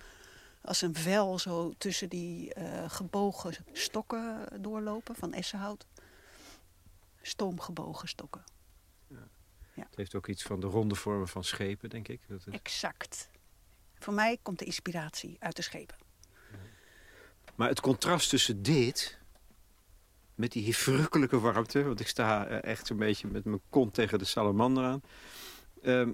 als 0.62 0.82
een 0.82 0.96
vel 0.96 1.40
zo 1.40 1.74
tussen 1.78 2.10
die 2.10 2.54
eh, 2.54 2.90
gebogen 2.90 3.54
stokken 3.72 4.48
doorlopen 4.62 5.16
van 5.16 5.34
essenhout. 5.34 5.86
Stoomgebogen 7.22 8.08
stokken. 8.08 8.44
Het 9.74 9.96
heeft 9.96 10.16
ook 10.16 10.28
iets 10.28 10.44
van 10.44 10.60
de 10.60 10.68
ronde 10.68 10.96
vormen 10.96 11.28
van 11.28 11.44
schepen, 11.44 11.90
denk 11.90 12.08
ik. 12.08 12.22
Dat. 12.28 12.44
Exact. 12.50 13.30
Voor 14.00 14.14
mij 14.14 14.38
komt 14.42 14.60
de 14.60 14.66
inspiratie 14.66 15.36
uit 15.40 15.56
de 15.56 15.62
schepen. 15.62 15.96
Maar 17.56 17.70
het 17.70 17.80
contrast 17.80 18.30
tussen 18.30 18.64
dit, 18.64 19.20
met 20.36 20.52
die 20.52 20.76
verrukkelijke 20.76 21.40
warmte... 21.40 21.84
want 21.84 22.00
ik 22.00 22.08
sta 22.08 22.48
eh, 22.48 22.72
echt 22.72 22.88
zo'n 22.88 22.98
beetje 22.98 23.28
met 23.28 23.46
mijn 23.46 23.62
kont 23.70 23.94
tegen 23.94 24.20
de 24.20 24.26
salamander 24.26 24.84
aan... 24.84 25.02
Ehm, 25.82 26.12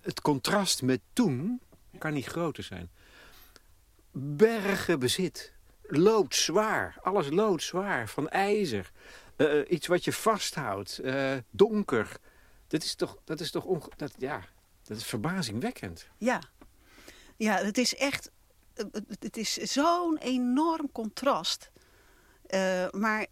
het 0.00 0.20
contrast 0.20 0.82
met 0.82 1.00
toen 1.12 1.60
kan 1.98 2.12
niet 2.12 2.26
groter 2.26 2.62
zijn. 2.62 2.90
Bergen 4.12 4.98
bezit, 4.98 5.52
loodzwaar, 5.88 6.96
alles 7.02 7.28
loodzwaar, 7.30 8.08
van 8.08 8.28
ijzer. 8.28 8.90
Eh, 9.36 9.60
iets 9.68 9.86
wat 9.86 10.04
je 10.04 10.12
vasthoudt, 10.12 10.98
eh, 10.98 11.36
donker. 11.50 12.16
Dat 12.66 12.82
is 12.82 12.94
toch, 12.94 13.18
dat 13.24 13.40
is 13.40 13.50
toch 13.50 13.64
onge- 13.64 13.90
dat, 13.96 14.12
ja, 14.18 14.40
dat 14.82 14.96
is 14.96 15.04
verbazingwekkend. 15.04 16.08
Ja, 16.18 16.40
ja 17.36 17.56
het 17.56 17.78
is 17.78 17.94
echt. 17.94 18.30
eh, 18.74 18.84
Het 19.18 19.36
is 19.36 19.52
zo'n 19.54 20.16
enorm 20.18 20.92
contrast. 20.92 21.70
Eh, 22.46 22.90
maar 22.90 23.26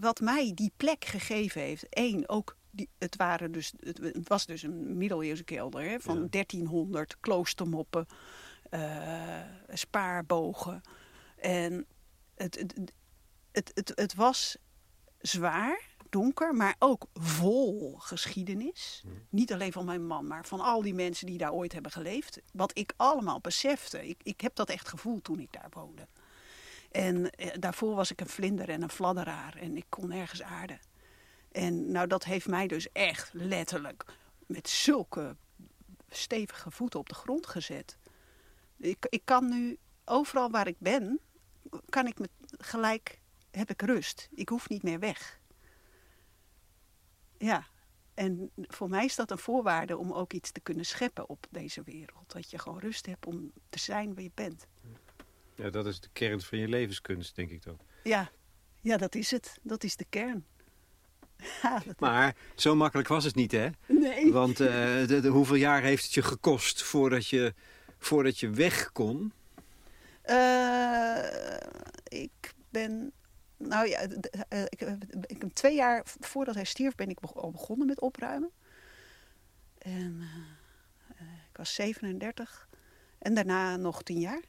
wat 0.00 0.20
mij 0.20 0.52
die 0.54 0.72
plek 0.76 1.04
gegeven 1.04 1.60
heeft, 1.60 1.86
één, 1.88 2.28
ook. 2.28 2.56
Die, 2.70 2.88
het, 2.98 3.16
waren 3.16 3.52
dus, 3.52 3.72
het 3.80 4.28
was 4.28 4.46
dus 4.46 4.62
een 4.62 4.96
middeleeuwse 4.96 5.44
kelder 5.44 5.82
hè, 5.82 6.00
van 6.00 6.18
Ja. 6.20 6.26
1300 6.30 7.16
kloostermoppen, 7.20 8.06
eh, 8.70 9.40
spaarbogen. 9.72 10.80
En 11.40 11.86
het, 12.34 12.58
het, 12.58 12.92
het, 13.52 13.70
het, 13.74 13.92
het 13.94 14.14
was 14.14 14.56
zwaar, 15.18 15.96
donker, 16.08 16.54
maar 16.54 16.76
ook 16.78 17.06
vol 17.14 17.94
geschiedenis. 17.98 19.04
Niet 19.28 19.52
alleen 19.52 19.72
van 19.72 19.84
mijn 19.84 20.06
man, 20.06 20.26
maar 20.26 20.46
van 20.46 20.60
al 20.60 20.82
die 20.82 20.94
mensen 20.94 21.26
die 21.26 21.38
daar 21.38 21.52
ooit 21.52 21.72
hebben 21.72 21.92
geleefd. 21.92 22.40
Wat 22.52 22.78
ik 22.78 22.92
allemaal 22.96 23.40
besefte. 23.40 24.08
Ik, 24.08 24.20
ik 24.22 24.40
heb 24.40 24.54
dat 24.54 24.68
echt 24.68 24.88
gevoeld 24.88 25.24
toen 25.24 25.40
ik 25.40 25.52
daar 25.52 25.68
woonde. 25.70 26.06
En 26.90 27.30
eh, 27.30 27.50
daarvoor 27.58 27.94
was 27.94 28.10
ik 28.10 28.20
een 28.20 28.28
vlinder 28.28 28.68
en 28.68 28.82
een 28.82 28.90
fladderaar 28.90 29.56
en 29.56 29.76
ik 29.76 29.86
kon 29.88 30.08
nergens 30.08 30.42
aarden. 30.42 30.80
En 31.52 31.90
nou, 31.90 32.06
dat 32.06 32.24
heeft 32.24 32.48
mij 32.48 32.66
dus 32.66 32.92
echt 32.92 33.30
letterlijk 33.32 34.04
met 34.46 34.68
zulke 34.68 35.36
stevige 36.08 36.70
voeten 36.70 37.00
op 37.00 37.08
de 37.08 37.14
grond 37.14 37.46
gezet. 37.46 37.98
Ik, 38.76 39.06
ik 39.08 39.22
kan 39.24 39.48
nu 39.48 39.78
overal 40.04 40.50
waar 40.50 40.66
ik 40.66 40.78
ben, 40.78 41.20
kan 41.88 42.06
ik 42.06 42.18
met 42.18 42.30
gelijk 42.58 43.20
heb 43.50 43.70
ik 43.70 43.82
rust. 43.82 44.28
Ik 44.34 44.48
hoef 44.48 44.68
niet 44.68 44.82
meer 44.82 44.98
weg. 44.98 45.40
Ja, 47.38 47.66
en 48.14 48.50
voor 48.56 48.88
mij 48.88 49.04
is 49.04 49.14
dat 49.16 49.30
een 49.30 49.38
voorwaarde 49.38 49.96
om 49.96 50.12
ook 50.12 50.32
iets 50.32 50.50
te 50.50 50.60
kunnen 50.60 50.84
scheppen 50.84 51.28
op 51.28 51.46
deze 51.50 51.82
wereld. 51.82 52.32
Dat 52.32 52.50
je 52.50 52.58
gewoon 52.58 52.78
rust 52.78 53.06
hebt 53.06 53.26
om 53.26 53.52
te 53.68 53.78
zijn 53.78 54.14
wie 54.14 54.24
je 54.24 54.30
bent. 54.34 54.66
Ja, 55.54 55.70
dat 55.70 55.86
is 55.86 56.00
de 56.00 56.08
kern 56.12 56.40
van 56.40 56.58
je 56.58 56.68
levenskunst, 56.68 57.36
denk 57.36 57.50
ik 57.50 57.62
dan. 57.62 57.78
Ja, 58.04 58.30
ja 58.80 58.96
dat 58.96 59.14
is 59.14 59.30
het. 59.30 59.58
Dat 59.62 59.84
is 59.84 59.96
de 59.96 60.06
kern. 60.08 60.44
Ja, 61.62 61.82
Maar 61.98 62.36
zo 62.54 62.74
makkelijk 62.74 63.08
was 63.08 63.24
het 63.24 63.34
niet, 63.34 63.52
hè? 63.52 63.68
nee. 63.86 64.32
Want 64.32 64.60
eh, 64.60 64.68
de, 65.06 65.18
de- 65.22 65.28
hoeveel 65.28 65.56
jaar 65.56 65.82
heeft 65.82 66.04
het 66.04 66.14
je 66.14 66.22
gekost 66.22 66.82
voordat 66.82 67.28
je, 67.28 67.54
voordat 67.98 68.38
je 68.38 68.50
weg 68.50 68.92
kon? 68.92 69.32
Eh, 70.28 71.56
ik 72.08 72.54
ben. 72.70 73.12
Nou 73.56 73.88
ja, 73.88 74.00
eh, 74.48 74.62
ik, 74.62 74.80
ik 75.26 75.52
twee 75.52 75.74
jaar 75.74 76.02
voordat 76.04 76.54
hij 76.54 76.64
stierf 76.64 76.94
ben 76.94 77.08
ik 77.08 77.20
al 77.20 77.50
begonnen 77.50 77.86
met 77.86 78.00
opruimen. 78.00 78.50
En 79.78 80.20
eh, 81.16 81.26
ik 81.50 81.56
was 81.56 81.74
37. 81.74 82.68
En 83.18 83.34
daarna 83.34 83.76
nog 83.76 84.02
tien 84.02 84.20
jaar. 84.20 84.42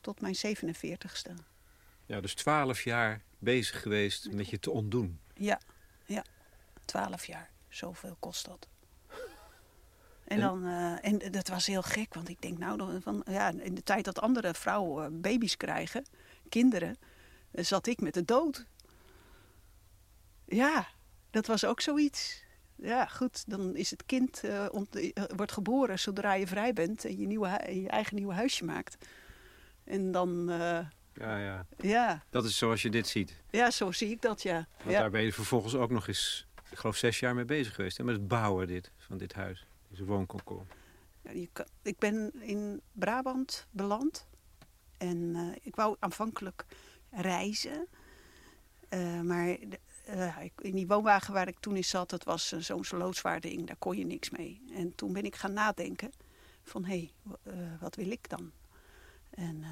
Tot 0.00 0.20
mijn 0.20 0.34
47ste. 0.36 1.32
Ja, 2.06 2.20
dus 2.20 2.34
twaalf 2.34 2.82
jaar 2.82 3.22
bezig 3.38 3.82
geweest 3.82 4.32
met 4.32 4.48
je 4.48 4.58
te 4.58 4.70
ontdoen. 4.70 5.20
Ja, 5.34 5.60
ja. 6.04 6.24
Twaalf 6.84 7.24
jaar. 7.24 7.50
Zoveel 7.68 8.16
kost 8.18 8.44
dat. 8.44 8.68
En, 10.24 10.40
dan, 10.40 10.66
eh, 10.66 11.04
en 11.04 11.32
dat 11.32 11.48
was 11.48 11.66
heel 11.66 11.82
gek, 11.82 12.14
want 12.14 12.28
ik 12.28 12.42
denk 12.42 12.58
nou, 12.58 12.76
dan 12.78 13.02
van, 13.02 13.22
ja, 13.30 13.52
in 13.58 13.74
de 13.74 13.82
tijd 13.82 14.04
dat 14.04 14.20
andere 14.20 14.54
vrouwen 14.54 15.04
eh, 15.04 15.10
baby's 15.12 15.56
krijgen, 15.56 16.04
kinderen, 16.48 16.96
eh, 17.50 17.64
zat 17.64 17.86
ik 17.86 18.00
met 18.00 18.14
de 18.14 18.24
dood. 18.24 18.66
Ja, 20.46 20.86
dat 21.30 21.46
was 21.46 21.64
ook 21.64 21.80
zoiets. 21.80 22.42
Ja, 22.76 23.06
goed, 23.06 23.50
dan 23.50 23.76
is 23.76 23.90
het 23.90 24.06
kind, 24.06 24.42
wordt 25.36 25.52
geboren 25.52 25.98
zodra 25.98 26.34
je 26.34 26.46
vrij 26.46 26.72
bent 26.72 27.04
en 27.04 27.18
je, 27.18 27.26
nieuwe, 27.26 27.48
je 27.72 27.88
eigen 27.88 28.16
nieuwe 28.16 28.34
huisje 28.34 28.64
maakt. 28.64 29.06
En 29.84 30.12
dan, 30.12 30.46
Ja, 31.14 31.36
ja. 31.38 31.66
ja, 31.76 32.24
Dat 32.30 32.44
is 32.44 32.58
zoals 32.58 32.82
je 32.82 32.90
dit 32.90 33.06
ziet. 33.08 33.42
ja, 33.50 33.70
zo 33.70 33.92
zie 33.92 34.10
ik 34.10 34.22
dat, 34.22 34.42
ja. 34.42 34.66
Want 34.76 34.90
ja. 34.90 35.00
daar 35.00 35.10
ben 35.10 35.22
je 35.22 35.32
vervolgens 35.32 35.74
ook 35.74 35.90
nog 35.90 36.08
eens, 36.08 36.46
ik 36.70 36.78
geloof 36.78 36.96
zes 36.96 37.20
jaar 37.20 37.34
mee 37.34 37.44
bezig 37.44 37.74
geweest. 37.74 37.96
Hè, 37.96 38.04
met 38.04 38.14
het 38.14 38.28
bouwen 38.28 38.66
dit, 38.66 38.90
van 38.98 39.18
dit 39.18 39.32
huis. 39.32 39.66
Deze 39.92 40.04
woonkokon. 40.04 40.66
Ja, 41.22 41.30
je 41.30 41.48
kan- 41.52 41.66
ik 41.82 41.98
ben 41.98 42.32
in 42.42 42.80
Brabant 42.92 43.66
beland. 43.70 44.26
En 44.98 45.32
eh, 45.36 45.56
ik 45.62 45.74
wou 45.76 45.96
aanvankelijk 45.98 46.64
reizen. 47.10 47.86
Eh, 48.88 49.20
maar 49.20 49.56
eh, 50.04 50.36
in 50.58 50.74
die 50.74 50.86
woonwagen 50.86 51.32
waar 51.32 51.48
ik 51.48 51.58
toen 51.58 51.76
in 51.76 51.84
zat, 51.84 52.10
dat 52.10 52.24
was 52.24 52.48
zo'n 52.48 52.84
loodzwaar 52.90 53.40
ding. 53.40 53.66
Daar 53.66 53.76
kon 53.76 53.96
je 53.96 54.06
niks 54.06 54.30
mee. 54.30 54.62
En 54.74 54.94
toen 54.94 55.12
ben 55.12 55.24
ik 55.24 55.36
gaan 55.36 55.52
nadenken 55.52 56.12
van, 56.62 56.84
hé, 56.84 57.10
hey, 57.44 57.76
wat 57.80 57.94
wil 57.94 58.10
ik 58.10 58.28
dan? 58.28 58.52
En 59.30 59.64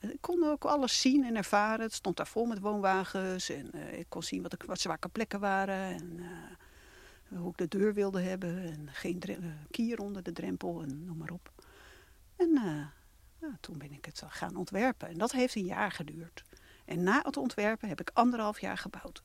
ik 0.00 0.20
kon 0.20 0.44
ook 0.44 0.64
alles 0.64 1.00
zien 1.00 1.24
en 1.24 1.36
ervaren. 1.36 1.84
Het 1.84 1.92
stond 1.94 2.16
daar 2.16 2.26
vol 2.26 2.46
met 2.46 2.58
woonwagens. 2.60 3.48
En 3.48 3.74
ik 3.98 4.06
kon 4.08 4.22
zien 4.22 4.42
wat 4.42 4.50
de 4.50 4.58
zwakke 4.72 5.08
plekken 5.08 5.40
waren. 5.40 5.94
En 5.94 6.20
hoe 7.36 7.50
ik 7.50 7.56
de 7.56 7.78
deur 7.78 7.94
wilde 7.94 8.20
hebben. 8.20 8.62
En 8.62 8.88
geen 8.92 9.20
eh, 9.20 9.36
kier 9.70 10.00
onder 10.00 10.22
de 10.22 10.32
drempel 10.32 10.82
en 10.82 11.04
noem 11.04 11.16
maar 11.16 11.30
op. 11.30 11.52
En 12.36 12.56
eh, 12.56 12.86
ja, 13.40 13.56
toen 13.60 13.78
ben 13.78 13.92
ik 13.92 14.04
het 14.04 14.22
gaan 14.26 14.56
ontwerpen. 14.56 15.08
En 15.08 15.18
dat 15.18 15.32
heeft 15.32 15.54
een 15.54 15.64
jaar 15.64 15.92
geduurd. 15.92 16.44
En 16.84 17.02
na 17.02 17.22
het 17.24 17.36
ontwerpen 17.36 17.88
heb 17.88 18.00
ik 18.00 18.10
anderhalf 18.12 18.60
jaar 18.60 18.78
gebouwd. 18.78 19.22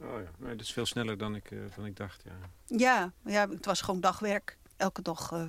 Oh 0.00 0.20
ja, 0.20 0.30
nee, 0.38 0.50
dat 0.50 0.60
is 0.60 0.72
veel 0.72 0.86
sneller 0.86 1.18
dan 1.18 1.34
ik, 1.34 1.50
uh, 1.50 1.64
dan 1.76 1.86
ik 1.86 1.96
dacht. 1.96 2.22
Ja. 2.24 2.32
Ja, 2.66 3.12
ja, 3.24 3.48
het 3.48 3.66
was 3.66 3.80
gewoon 3.80 4.00
dagwerk. 4.00 4.58
Elke 4.76 5.02
dag 5.02 5.32
uh, 5.32 5.42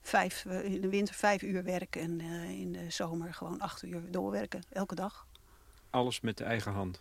vijf, 0.00 0.44
uh, 0.44 0.64
in 0.64 0.80
de 0.80 0.88
winter 0.88 1.14
vijf 1.14 1.42
uur 1.42 1.64
werken 1.64 2.00
en 2.00 2.20
in 2.50 2.72
de 2.72 2.90
zomer 2.90 3.34
gewoon 3.34 3.60
acht 3.60 3.82
uur 3.82 4.10
doorwerken. 4.10 4.62
Elke 4.68 4.94
dag. 4.94 5.26
Alles 5.90 6.20
met 6.20 6.38
de 6.38 6.44
eigen 6.44 6.72
hand? 6.72 7.00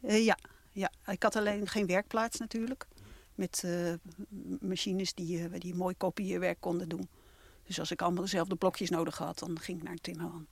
ja, 0.00 0.36
ja, 0.72 0.90
ik 1.06 1.22
had 1.22 1.36
alleen 1.36 1.68
geen 1.68 1.86
werkplaats 1.86 2.38
natuurlijk. 2.38 2.86
Met 3.34 3.64
machines 4.60 5.14
die, 5.14 5.58
die 5.58 5.74
mooi 5.74 5.94
kopieerwerk 5.96 6.60
konden 6.60 6.88
doen. 6.88 7.08
Dus 7.62 7.78
als 7.78 7.90
ik 7.90 8.02
allemaal 8.02 8.22
dezelfde 8.22 8.56
blokjes 8.56 8.90
nodig 8.90 9.18
had, 9.18 9.38
dan 9.38 9.60
ging 9.60 9.78
ik 9.78 9.84
naar 9.84 9.92
een 9.92 10.00
timmerman. 10.00 10.46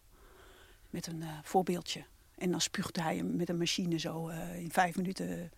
Met 0.90 1.06
een 1.06 1.24
voorbeeldje. 1.42 2.04
En 2.40 2.50
dan 2.50 2.60
spuugde 2.60 3.02
hij 3.02 3.16
hem 3.16 3.36
met 3.36 3.48
een 3.48 3.58
machine 3.58 3.98
zo 3.98 4.28
uh, 4.28 4.58
in 4.58 4.70
vijf 4.70 4.96
minuten 4.96 5.52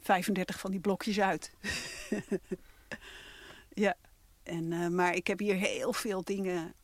35 0.00 0.60
van 0.60 0.70
die 0.70 0.80
blokjes 0.80 1.20
uit. 1.20 1.52
ja, 3.84 3.96
en, 4.42 4.64
uh, 4.72 4.88
maar 4.88 5.14
ik 5.14 5.26
heb 5.26 5.38
hier 5.38 5.54
heel 5.54 5.92
veel 5.92 6.24
dingen 6.24 6.74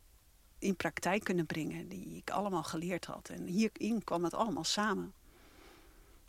in 0.58 0.76
praktijk 0.76 1.24
kunnen 1.24 1.46
brengen 1.46 1.88
die 1.88 2.16
ik 2.16 2.30
allemaal 2.30 2.62
geleerd 2.62 3.04
had. 3.04 3.28
En 3.28 3.46
hierin 3.46 4.04
kwam 4.04 4.24
het 4.24 4.34
allemaal 4.34 4.64
samen. 4.64 5.12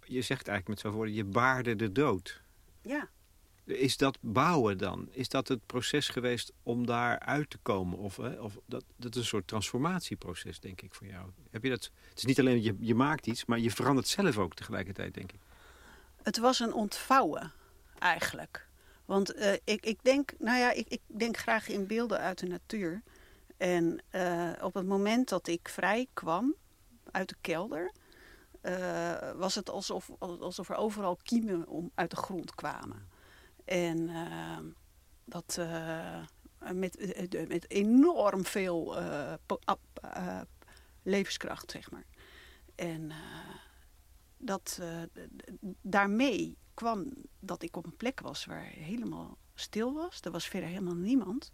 Je 0.06 0.22
zegt 0.22 0.48
eigenlijk 0.48 0.68
met 0.68 0.80
zo'n 0.80 0.92
woorden, 0.92 1.16
je 1.16 1.24
baarde 1.24 1.76
de 1.76 1.92
dood. 1.92 2.42
Ja. 2.82 3.10
Is 3.80 3.98
dat 3.98 4.18
bouwen 4.22 4.78
dan? 4.78 5.08
Is 5.12 5.30
dat 5.30 5.48
het 5.48 5.66
proces 5.66 6.10
geweest 6.10 6.52
om 6.64 6.86
daar 6.86 7.20
uit 7.20 7.50
te 7.50 7.58
komen? 7.62 7.98
Of, 7.98 8.18
hè, 8.18 8.40
of 8.40 8.58
dat, 8.66 8.84
dat 8.96 9.16
is 9.16 9.22
een 9.22 9.28
soort 9.28 9.48
transformatieproces, 9.48 10.60
denk 10.60 10.82
ik, 10.82 10.94
voor 10.94 11.08
jou. 11.08 11.30
Heb 11.50 11.64
je 11.64 11.70
dat? 11.70 11.92
Het 12.10 12.18
is 12.18 12.26
niet 12.26 12.40
alleen 12.40 12.56
dat 12.56 12.64
je, 12.64 12.76
je 12.80 12.96
maakt 12.96 13.28
iets, 13.28 13.46
maar 13.46 13.60
je 13.60 13.72
verandert 13.72 14.08
zelf 14.08 14.38
ook 14.38 14.54
tegelijkertijd, 14.54 15.14
denk 15.14 15.32
ik. 15.32 15.40
Het 16.24 16.38
was 16.38 16.60
een 16.60 16.74
ontvouwen, 16.74 17.52
eigenlijk. 18.00 18.68
Want 19.06 19.36
uh, 19.36 19.54
ik, 19.54 19.86
ik 19.86 20.00
denk, 20.02 20.32
nou 20.40 20.58
ja, 20.58 20.72
ik, 20.72 20.88
ik 20.88 21.02
denk 21.06 21.38
graag 21.38 21.68
in 21.68 21.88
beelden 21.88 22.20
uit 22.20 22.40
de 22.40 22.48
natuur. 22.48 23.02
En 23.58 24.02
uh, 24.12 24.50
op 24.62 24.74
het 24.74 24.86
moment 24.86 25.30
dat 25.30 25.48
ik 25.48 25.70
vrij 25.70 26.08
kwam 26.14 26.56
uit 27.12 27.30
de 27.30 27.36
kelder, 27.42 27.92
uh, 28.62 29.32
was 29.36 29.56
het 29.56 29.70
alsof, 29.70 30.10
alsof 30.20 30.70
er 30.70 30.76
overal 30.76 31.18
kiemen 31.24 31.68
om, 31.68 31.92
uit 31.96 32.10
de 32.10 32.16
grond 32.16 32.56
kwamen. 32.56 33.10
En 33.66 34.10
uh, 34.10 34.58
dat 35.26 35.58
uh, 35.60 36.24
met, 36.74 37.00
uh, 37.34 37.48
met 37.48 37.70
enorm 37.70 38.46
veel 38.46 38.96
levenskracht, 41.04 41.72
zeg 41.72 41.92
maar. 41.92 42.06
En 42.76 43.12
dat, 44.38 44.80
daarmee 45.82 46.58
kwam 46.74 47.14
dat 47.40 47.64
ik 47.64 47.78
op 47.78 47.86
een 47.86 47.96
plek 47.96 48.20
was 48.20 48.46
waar 48.46 48.64
helemaal 48.64 49.38
stil 49.54 49.94
was. 49.94 50.20
Er 50.22 50.32
was 50.32 50.48
verder 50.48 50.70
helemaal 50.70 50.96
niemand. 50.96 51.52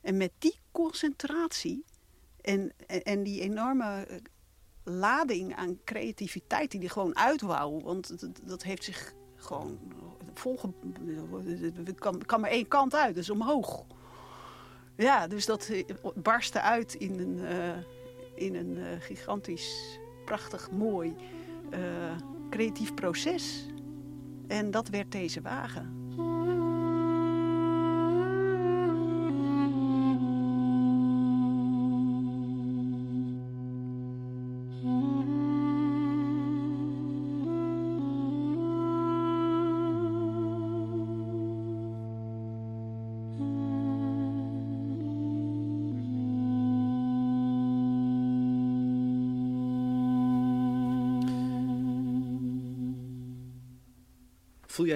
En 0.00 0.16
met 0.16 0.32
die 0.38 0.60
concentratie 0.72 1.84
en, 2.40 2.72
en, 2.86 3.22
die 3.22 3.40
enorme 3.40 4.20
lading 4.82 5.54
aan 5.54 5.80
creativiteit 5.84 6.70
die 6.70 6.80
die 6.80 6.88
gewoon 6.88 7.16
uitwouw. 7.16 7.80
Want 7.80 8.20
dat, 8.20 8.40
dat 8.42 8.62
heeft 8.62 8.84
zich 8.84 9.14
gewoon 9.36 9.78
volgen. 10.38 10.74
Kan, 11.98 12.22
kan 12.26 12.40
maar 12.40 12.50
één 12.50 12.68
kant 12.68 12.94
uit, 12.94 13.14
dus 13.14 13.30
omhoog. 13.30 13.84
Ja, 14.96 15.26
dus 15.26 15.46
dat 15.46 15.68
eh, 15.68 15.84
barstte 16.14 16.60
uit 16.60 16.94
in 16.94 17.18
een, 17.18 17.38
uh, 17.38 17.76
in 18.34 18.54
een 18.54 18.76
uh, 18.76 18.86
gigantisch, 18.98 19.98
prachtig, 20.24 20.70
mooi, 20.70 21.14
creatief 22.50 22.94
proces. 22.94 23.66
En 24.46 24.70
dat 24.70 24.88
werd 24.88 25.12
deze 25.12 25.40
wagen. 25.40 26.01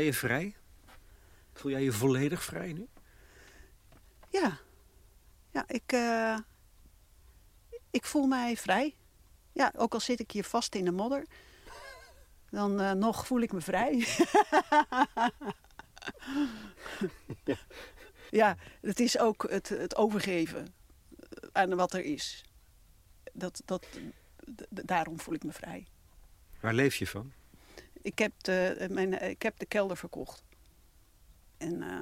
Je 0.06 0.12
vrij? 0.12 0.56
Voel 1.52 1.70
jij 1.70 1.82
je 1.82 1.92
volledig 1.92 2.44
vrij 2.44 2.72
nu? 2.72 2.88
Ja. 4.28 4.58
Ja, 5.50 5.64
ik, 5.66 5.92
uh, 5.92 6.38
ik 7.90 8.04
voel 8.04 8.26
mij 8.26 8.56
vrij. 8.56 8.96
Ja, 9.52 9.72
ook 9.76 9.92
al 9.92 10.00
zit 10.00 10.20
ik 10.20 10.30
hier 10.30 10.44
vast 10.44 10.74
in 10.74 10.84
de 10.84 10.90
modder, 10.90 11.26
dan 12.50 12.80
uh, 12.80 12.92
nog 12.92 13.26
voel 13.26 13.40
ik 13.40 13.52
me 13.52 13.60
vrij. 13.60 14.06
ja. 17.44 17.56
ja, 18.40 18.56
het 18.80 19.00
is 19.00 19.18
ook 19.18 19.50
het, 19.50 19.68
het 19.68 19.96
overgeven 19.96 20.74
aan 21.52 21.74
wat 21.74 21.92
er 21.92 22.04
is. 22.04 22.44
Dat, 23.32 23.62
dat, 23.64 23.86
daarom 24.68 25.20
voel 25.20 25.34
ik 25.34 25.44
me 25.44 25.52
vrij. 25.52 25.86
Waar 26.60 26.74
leef 26.74 26.96
je 26.96 27.06
van? 27.06 27.32
Ik 28.06 28.18
heb 28.18 28.32
de, 28.36 28.86
mijn, 28.90 29.22
ik 29.22 29.42
heb 29.42 29.58
de 29.58 29.66
kelder 29.66 29.96
verkocht. 29.96 30.44
En 31.56 31.82
uh, 31.82 32.00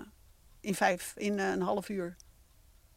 in, 0.61 0.75
vijf, 0.75 1.13
in 1.17 1.39
uh, 1.39 1.51
een 1.51 1.61
half 1.63 1.89
uur. 1.89 2.17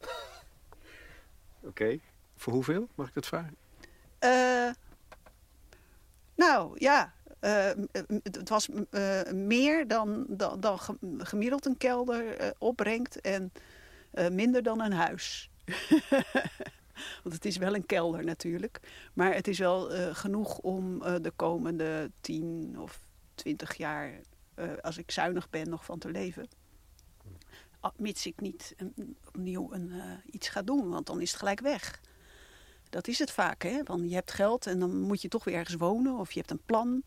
Oké. 0.00 1.68
Okay. 1.68 2.00
Voor 2.36 2.52
hoeveel? 2.52 2.88
Mag 2.94 3.08
ik 3.08 3.14
dat 3.14 3.26
vragen? 3.26 3.56
Uh, 4.20 4.70
nou, 6.34 6.74
ja. 6.78 7.12
het 8.22 8.48
was 8.48 8.68
meer 9.32 9.88
dan, 9.88 10.24
dan, 10.28 10.60
dan, 10.60 10.78
gemiddeld 11.18 11.66
een 11.66 11.76
kelder 11.76 12.54
opbrengt. 12.58 13.20
En 13.20 13.52
minder 14.30 14.62
dan 14.62 14.80
een 14.80 14.92
huis. 14.92 15.50
Want 17.22 17.34
het 17.34 17.44
is 17.44 17.56
wel 17.56 17.74
een 17.74 17.86
kelder 17.86 18.24
natuurlijk. 18.24 18.80
Maar 19.12 19.34
het 19.34 19.48
is 19.48 19.58
wel 19.58 19.94
uh, 19.94 20.14
genoeg 20.14 20.58
om 20.58 21.02
uh, 21.02 21.14
de 21.20 21.32
komende 21.36 22.10
tien 22.20 22.78
of 22.78 23.00
twintig 23.34 23.74
jaar, 23.76 24.20
uh, 24.58 24.72
als 24.80 24.98
ik 24.98 25.10
zuinig 25.10 25.50
ben, 25.50 25.68
nog 25.68 25.84
van 25.84 25.98
te 25.98 26.10
leven. 26.10 26.48
Mits 27.96 28.26
ik 28.26 28.40
niet 28.40 28.76
opnieuw 29.26 29.72
een, 29.72 29.92
iets 30.30 30.48
ga 30.48 30.62
doen, 30.62 30.88
want 30.88 31.06
dan 31.06 31.20
is 31.20 31.30
het 31.30 31.38
gelijk 31.38 31.60
weg. 31.60 32.00
Dat 32.90 33.08
is 33.08 33.18
het 33.18 33.30
vaak, 33.30 33.62
hè? 33.62 33.82
Want 33.82 34.08
je 34.08 34.14
hebt 34.14 34.32
geld 34.32 34.66
en 34.66 34.78
dan 34.78 35.00
moet 35.00 35.22
je 35.22 35.28
toch 35.28 35.44
weer 35.44 35.54
ergens 35.54 35.76
wonen 35.76 36.18
of 36.18 36.32
je 36.32 36.38
hebt 36.38 36.50
een 36.50 36.62
plan. 36.66 37.02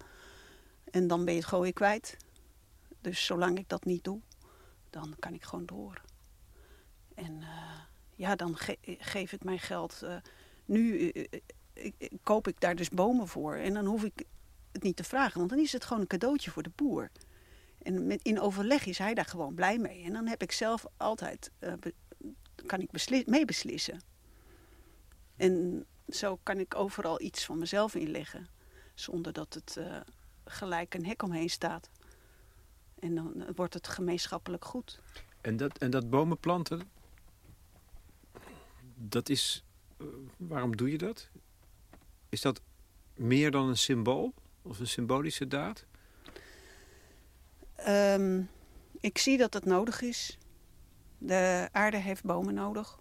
En 0.92 1.08
dan 1.08 1.26
ben 1.26 1.34
je 1.34 1.40
het 1.40 1.60
weer 1.60 1.74
kwijt. 1.74 2.18
Dus 3.02 3.26
zolang 3.26 3.58
ik 3.58 3.70
dat 3.70 3.86
niet 3.86 4.04
doe, 4.04 4.20
dan 4.90 5.16
kan 5.20 5.34
ik 5.34 5.44
gewoon 5.44 5.66
door. 5.66 6.02
En 7.16 7.44
ja, 8.22 8.36
dan 8.36 8.58
ge 8.58 8.78
geef 8.84 9.32
ik 9.32 9.44
mijn 9.44 9.60
geld. 9.60 10.02
Uh, 10.04 10.16
nu 10.66 11.12
uh, 11.12 11.26
koop 12.24 12.48
ik 12.48 12.60
daar 12.60 12.76
dus 12.76 12.90
bomen 12.90 13.28
voor. 13.28 13.56
En 13.56 13.74
dan 13.74 13.86
hoef 13.86 14.04
ik 14.04 14.24
het 14.72 14.84
niet 14.84 14.96
te 14.96 15.04
vragen, 15.04 15.38
want 15.38 15.50
dan 15.50 15.60
is 15.60 15.72
het 15.72 15.86
gewoon 15.86 16.02
een 16.02 16.08
cadeautje 16.08 16.52
voor 16.52 16.64
de 16.64 16.72
boer. 16.76 17.10
En 17.82 18.22
in 18.22 18.40
overleg 18.40 18.86
is 18.86 18.98
hij 18.98 19.14
daar 19.14 19.26
gewoon 19.26 19.54
blij 19.54 19.78
mee. 19.78 20.04
En 20.04 20.14
dan 20.14 20.28
heb 20.28 20.42
ik 20.42 20.52
zelf 20.52 20.86
altijd, 20.98 21.52
kan 22.66 22.80
ik 22.80 22.92
beslis 22.92 23.26
meebeslissen. 23.26 24.02
En 25.38 25.86
zo 26.10 26.40
kan 26.44 26.60
ik 26.60 26.76
overal 26.76 27.22
iets 27.22 27.46
van 27.46 27.58
mezelf 27.58 27.96
inleggen. 27.96 28.48
Zonder 28.94 29.34
dat 29.34 29.54
het 29.54 29.80
gelijk 30.46 30.94
een 30.94 31.06
hek 31.06 31.24
omheen 31.24 31.50
staat. 31.50 31.90
En 33.00 33.16
dan 33.16 33.46
wordt 33.56 33.74
het 33.74 33.88
gemeenschappelijk 33.88 34.66
goed. 34.66 35.00
En 35.42 35.58
dat, 35.58 35.78
en 35.78 35.92
dat 35.92 36.10
bomen 36.10 36.38
planten, 36.38 36.90
dat 39.10 39.30
is... 39.30 39.64
Uh, 39.98 40.08
waarom 40.38 40.76
doe 40.76 40.92
je 40.92 40.98
dat? 40.98 41.30
Is 42.30 42.42
dat 42.42 42.62
meer 43.16 43.52
dan 43.52 43.68
een 43.68 43.78
symbool? 43.78 44.34
Of 44.62 44.80
een 44.80 44.88
symbolische 44.88 45.48
daad? 45.48 45.86
Um, 47.88 48.50
ik 49.00 49.18
zie 49.18 49.38
dat 49.38 49.54
het 49.54 49.66
nodig 49.66 50.02
is. 50.02 50.38
De 51.18 51.70
aarde 51.72 51.98
heeft 51.98 52.24
bomen 52.24 52.54
nodig. 52.54 53.00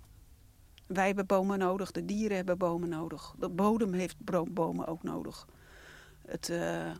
Wij 0.87 1.07
hebben 1.07 1.27
bomen 1.27 1.59
nodig. 1.59 1.91
De 1.91 2.05
dieren 2.05 2.37
hebben 2.37 2.59
bomen 2.59 2.89
nodig. 2.89 3.35
De 3.39 3.49
bodem 3.49 3.93
heeft 3.93 4.17
bomen 4.49 4.87
ook 4.87 5.03
nodig. 5.03 5.47
Het, 6.27 6.49
uh, 6.49 6.91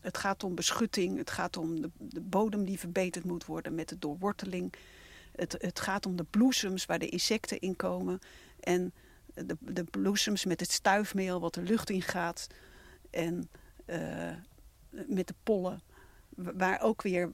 het 0.00 0.18
gaat 0.18 0.44
om 0.44 0.54
beschutting. 0.54 1.18
Het 1.18 1.30
gaat 1.30 1.56
om 1.56 1.80
de, 1.80 1.90
de 1.98 2.20
bodem 2.20 2.64
die 2.64 2.78
verbeterd 2.78 3.24
moet 3.24 3.44
worden 3.44 3.74
met 3.74 3.88
de 3.88 3.98
doorworteling. 3.98 4.74
Het, 5.38 5.54
het 5.58 5.80
gaat 5.80 6.06
om 6.06 6.16
de 6.16 6.24
bloesems 6.24 6.86
waar 6.86 6.98
de 6.98 7.08
insecten 7.08 7.58
in 7.58 7.76
komen. 7.76 8.18
En 8.60 8.92
de, 9.34 9.56
de 9.60 9.84
bloesems 9.84 10.44
met 10.44 10.60
het 10.60 10.70
stuifmeel 10.72 11.40
wat 11.40 11.54
de 11.54 11.62
lucht 11.62 11.90
in 11.90 12.02
gaat. 12.02 12.46
En 13.10 13.50
eh, 13.86 14.32
met 14.90 15.26
de 15.26 15.34
pollen, 15.42 15.80
wa- 16.28 16.52
waar 16.56 16.80
ook 16.80 17.02
weer 17.02 17.32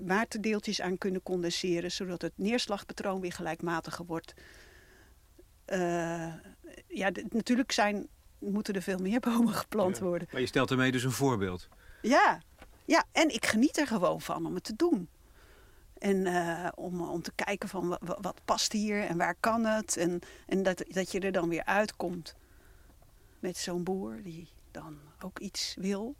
waterdeeltjes 0.00 0.80
aan 0.80 0.98
kunnen 0.98 1.22
condenseren, 1.22 1.92
zodat 1.92 2.22
het 2.22 2.32
neerslagpatroon 2.36 3.20
weer 3.20 3.32
gelijkmatiger 3.32 4.04
wordt. 4.06 4.34
Eh, 5.64 6.32
ja, 6.88 7.10
natuurlijk 7.28 7.72
zijn, 7.72 8.06
moeten 8.38 8.74
er 8.74 8.82
veel 8.82 8.98
meer 8.98 9.20
bomen 9.20 9.54
geplant 9.64 9.96
Ja. 9.98 10.02
worden. 10.04 10.28
Maar 10.32 10.40
je 10.40 10.46
stelt 10.46 10.70
ermee 10.70 10.92
dus 10.92 11.04
een 11.04 11.10
voorbeeld. 11.12 11.68
Ja, 12.02 12.42
ja, 12.84 13.04
en 13.12 13.34
ik 13.34 13.46
geniet 13.46 13.76
er 13.78 13.86
gewoon 13.86 14.20
van 14.20 14.46
om 14.46 14.54
het 14.54 14.64
te 14.64 14.76
doen. 14.76 15.08
En 16.04 16.26
eh, 16.26 16.68
om, 16.74 17.00
om 17.00 17.22
te 17.22 17.32
kijken 17.34 17.68
van 17.68 17.88
wa- 17.88 17.98
wa- 18.00 18.18
wat, 18.20 18.40
past 18.44 18.72
hier 18.72 19.02
en 19.04 19.16
waar 19.16 19.34
kan 19.40 19.64
het. 19.64 19.96
En, 19.96 20.20
en 20.46 20.62
dat, 20.62 20.84
dat 20.88 21.12
je 21.12 21.20
er 21.20 21.32
dan 21.32 21.48
weer 21.48 21.64
uitkomt 21.64 22.34
met 23.38 23.56
zo'n 23.56 23.84
boer 23.84 24.22
die 24.22 24.48
dan 24.70 24.98
ook 25.20 25.38
iets 25.38 25.74
wil. 25.78 26.16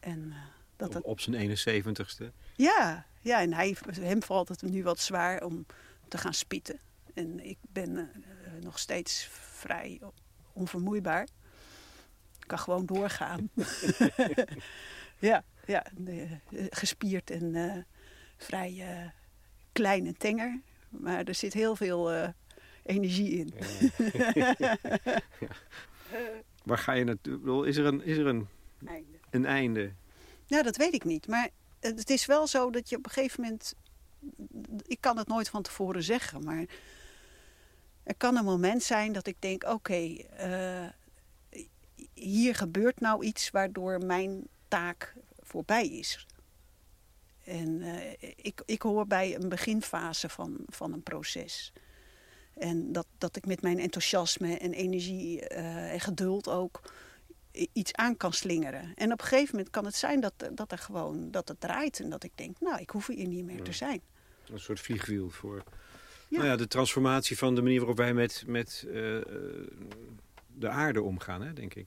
En 0.00 0.30
eh, 0.32 0.36
dat 0.76 0.88
Op, 0.88 0.94
het, 0.94 1.04
op 1.04 1.20
zijn 1.20 1.56
71ste. 1.82 2.24
ja, 2.56 3.06
ja, 3.20 3.40
en 3.40 3.52
hij, 3.52 3.76
hem 4.00 4.22
valt 4.22 4.48
het 4.48 4.62
nu 4.62 4.82
wat 4.82 4.98
zwaar 5.00 5.44
om 5.44 5.66
te 6.08 6.18
gaan 6.18 6.34
spitten. 6.34 6.78
En 7.14 7.40
ik 7.46 7.58
ben 7.68 7.96
eh, 7.98 8.52
nog 8.62 8.78
steeds 8.78 9.28
vrij 9.32 10.00
onvermoeibaar. 10.52 11.22
Ik 12.40 12.46
kan 12.46 12.58
gewoon 12.58 12.86
doorgaan. 12.86 13.50
ja, 15.18 15.44
ja 15.66 15.86
eh, 16.06 16.30
gespierd 16.70 17.30
en 17.30 17.54
eh, 17.54 17.82
vrij 18.44 18.74
eh, 18.80 19.10
klein 19.72 20.06
en 20.06 20.16
tenger. 20.16 20.60
Maar 20.88 21.24
er 21.24 21.34
zit 21.34 21.52
heel 21.52 21.76
veel 21.76 22.12
eh, 22.12 22.28
energie 22.82 23.30
in. 23.30 23.54
Waar 26.64 26.78
ga 26.78 26.92
je 26.92 27.04
naartoe? 27.04 27.66
Is 27.66 27.76
er 27.76 27.84
een, 27.84 28.04
is 28.04 28.16
er 28.16 28.26
een, 28.26 28.48
Einde. 28.86 29.18
een 29.30 29.46
einde? 29.46 29.92
Ja, 30.46 30.62
dat 30.62 30.76
weet 30.76 30.94
ik 30.94 31.04
niet. 31.04 31.26
Maar 31.26 31.48
het 31.80 32.10
is 32.10 32.26
wel 32.26 32.46
zo 32.46 32.70
dat 32.70 32.88
je 32.88 32.96
op 32.96 33.04
een 33.04 33.10
gegeven 33.10 33.42
moment. 33.42 33.74
Ik 34.86 35.00
kan 35.00 35.18
het 35.18 35.28
nooit 35.28 35.48
van 35.48 35.62
tevoren 35.62 36.02
zeggen, 36.02 36.44
maar. 36.44 36.64
Er 38.04 38.14
kan 38.16 38.36
een 38.36 38.44
moment 38.44 38.82
zijn 38.82 39.12
dat 39.12 39.26
ik 39.26 39.36
denk: 39.38 39.64
oké, 39.64 40.16
eh, 40.36 40.86
hier 42.14 42.54
gebeurt 42.54 43.00
nou 43.00 43.24
iets 43.24 43.50
waardoor 43.50 43.98
mijn 43.98 44.46
taak 44.68 45.14
voorbij 45.42 45.86
is. 45.86 46.26
En 47.44 47.82
eh, 47.82 48.30
ik, 48.36 48.62
ik 48.64 48.82
hoor 48.82 49.06
bij 49.06 49.34
een 49.34 49.48
beginfase 49.48 50.28
van, 50.28 50.60
van 50.66 50.92
een 50.92 51.02
proces. 51.02 51.72
En 52.54 52.92
dat, 52.92 53.06
dat 53.18 53.36
ik 53.36 53.46
met 53.46 53.62
mijn 53.62 53.78
enthousiasme 53.78 54.58
en 54.58 54.72
energie 54.72 55.48
eh, 55.48 55.92
en 55.92 56.00
geduld 56.00 56.48
ook 56.48 56.80
iets 57.72 57.92
aan 57.92 58.16
kan 58.16 58.32
slingeren. 58.32 58.94
En 58.94 59.12
op 59.12 59.20
een 59.20 59.26
gegeven 59.26 59.50
moment 59.56 59.70
kan 59.70 59.84
het 59.84 59.94
zijn 59.94 60.20
dat, 60.20 60.32
dat 60.52 60.72
er 60.72 60.78
gewoon 60.78 61.30
dat 61.30 61.48
het 61.48 61.60
draait 61.60 62.00
en 62.00 62.10
dat 62.10 62.24
ik 62.24 62.32
denk, 62.34 62.60
nou, 62.60 62.80
ik 62.80 62.90
hoef 62.90 63.06
hier 63.06 63.26
niet 63.26 63.44
meer 63.44 63.62
te 63.62 63.72
zijn. 63.72 64.00
Een 64.50 64.60
soort 64.60 64.80
vliegwiel 64.80 65.30
voor 65.30 65.62
Ja. 66.28 66.38
Nou 66.38 66.50
ja, 66.50 66.56
de 66.56 66.66
transformatie 66.66 67.38
van 67.38 67.54
de 67.54 67.62
manier 67.62 67.78
waarop 67.78 67.96
wij 67.96 68.14
met, 68.14 68.44
met 68.46 68.84
eh, 68.86 68.92
de 70.46 70.68
aarde 70.68 71.02
omgaan, 71.02 71.42
hè, 71.42 71.52
denk 71.52 71.74
ik. 71.74 71.86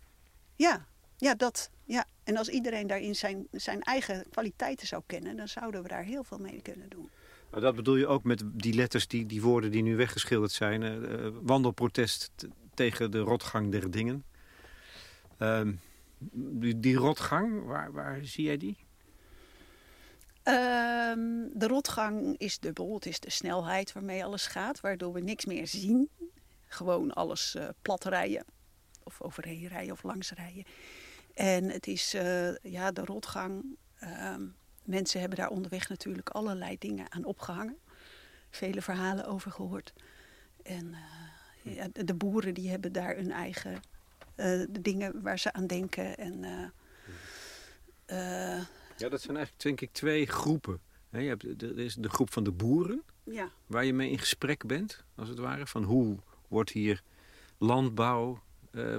Ja, 0.56 0.88
ja, 1.18 1.36
dat. 1.36 1.70
Ja. 1.84 2.06
En 2.28 2.38
als 2.38 2.50
iedereen 2.50 2.88
daarin 2.88 3.16
zijn, 3.16 3.48
zijn 3.52 3.82
eigen 3.82 4.26
kwaliteiten 4.30 4.88
zou 4.88 5.04
kennen, 5.06 5.36
dan 5.38 5.48
zouden 5.48 5.82
we 5.82 5.88
daar 5.88 6.04
heel 6.04 6.24
veel 6.24 6.38
mee 6.38 6.62
kunnen 6.62 6.90
doen. 6.90 7.10
Maar 7.50 7.62
dat 7.62 7.76
bedoel 7.76 7.96
je 7.96 8.08
ook 8.08 8.24
met 8.24 8.44
die 8.46 8.74
letters, 8.74 9.08
die, 9.08 9.26
die 9.26 9.42
woorden 9.42 9.72
die 9.72 9.84
nu 9.84 9.96
weggeschilderd 9.96 10.52
zijn. 10.52 10.84
eh, 10.84 11.26
eh, 11.26 11.34
wandelprotest 11.42 12.32
tegen 12.74 13.12
de 13.12 13.20
rotgang 13.20 13.72
der 13.72 13.92
dingen. 13.92 14.24
Ehm, 15.38 15.74
die, 16.34 16.80
die 16.80 16.96
rotgang, 16.96 17.66
waar, 17.66 17.92
waar 17.92 18.20
zie 18.24 18.44
jij 18.44 18.58
die? 18.58 18.78
Ehm, 20.44 21.48
de 21.54 21.68
rotgang 21.68 22.38
is 22.38 22.60
dubbel. 22.60 22.94
Het 22.94 23.06
is 23.06 23.20
de 23.20 23.32
snelheid 23.32 23.94
waarmee 23.94 24.26
alles 24.26 24.48
gaat, 24.48 24.80
waardoor 24.80 25.14
we 25.14 25.20
niks 25.20 25.46
meer 25.46 25.68
zien. 25.68 26.10
Gewoon 26.68 27.14
alles 27.14 27.56
eh 27.56 27.68
plat 27.82 28.04
rijden. 28.04 28.46
Of 29.04 29.22
overheen 29.22 29.68
rijden 29.68 29.92
of 29.94 30.04
langs 30.04 30.32
rijden. 30.32 30.64
En 31.38 31.70
het 31.70 31.88
is 31.88 32.14
eh, 32.14 32.56
ja, 32.56 32.92
de 32.92 33.06
rotgang. 33.06 33.78
Ehm, 34.00 34.46
mensen 34.84 35.20
hebben 35.20 35.38
daar 35.38 35.50
onderweg 35.50 35.90
natuurlijk 35.90 36.30
allerlei 36.30 36.78
dingen 36.78 37.12
aan 37.12 37.26
opgehangen. 37.26 37.78
Vele 38.50 38.82
verhalen 38.82 39.26
over 39.26 39.52
gehoord. 39.52 39.94
En 40.64 40.94
eh, 41.64 41.76
ja, 41.76 41.88
de, 41.94 42.14
boeren 42.14 42.54
die 42.54 42.70
hebben 42.70 42.92
daar 42.92 43.16
hun 43.16 43.32
eigen 43.32 43.80
eh, 44.36 44.62
de 44.70 44.82
dingen 44.82 45.22
waar 45.22 45.40
ze 45.40 45.54
aan 45.54 45.68
denken. 45.68 46.18
En, 46.18 46.44
eh, 48.06 48.66
Ja, 48.98 49.10
dat 49.10 49.22
zijn 49.22 49.38
eigenlijk 49.38 49.64
denk 49.64 49.82
ik 49.82 49.92
twee 49.92 50.26
groepen. 50.26 50.80
Je 51.10 51.18
hebt, 51.18 51.62
er 51.62 51.80
is 51.80 51.96
de 51.96 52.10
groep 52.10 52.34
van 52.34 52.44
de 52.44 52.52
boeren, 52.52 53.04
ja. 53.24 53.52
waar 53.66 53.86
je 53.86 53.94
mee 53.94 54.10
in 54.10 54.20
gesprek 54.20 54.66
bent, 54.66 55.04
als 55.16 55.30
het 55.30 55.40
ware. 55.40 55.68
Van 55.68 55.84
hoe 55.84 56.18
wordt 56.48 56.72
hier 56.72 57.02
landbouw 57.58 58.44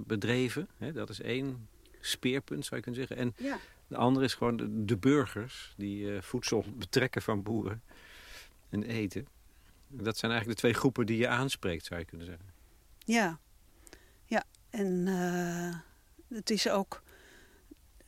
bedreven? 0.07 0.69
Dat 0.93 1.09
is 1.09 1.21
één 1.21 1.69
speerpunt, 2.01 2.65
zou 2.65 2.77
je 2.77 2.83
kunnen 2.83 3.07
zeggen. 3.07 3.17
En 3.17 3.45
ja. 3.47 3.59
De 3.89 3.97
andere 3.97 4.25
is 4.25 4.35
gewoon 4.35 4.57
de, 4.57 4.85
de 4.85 4.97
burgers 4.97 5.75
die 5.77 6.15
eh, 6.15 6.23
voedsel 6.23 6.65
betrekken 6.75 7.23
van 7.23 7.43
boeren 7.43 7.83
en 8.69 8.83
eten. 8.83 9.27
Dat 9.89 10.19
zijn 10.19 10.33
eigenlijk 10.33 10.61
de 10.61 10.67
twee 10.67 10.81
groepen 10.81 11.07
die 11.07 11.17
je 11.17 11.29
aanspreekt, 11.29 11.85
zou 11.85 12.01
je 12.01 12.07
kunnen 12.07 12.27
zeggen. 12.27 12.47
Ja, 13.05 13.39
ja. 14.25 14.45
En 14.71 15.09
eh, 15.09 15.77
het 16.37 16.51
is 16.51 16.69
ook. 16.69 17.03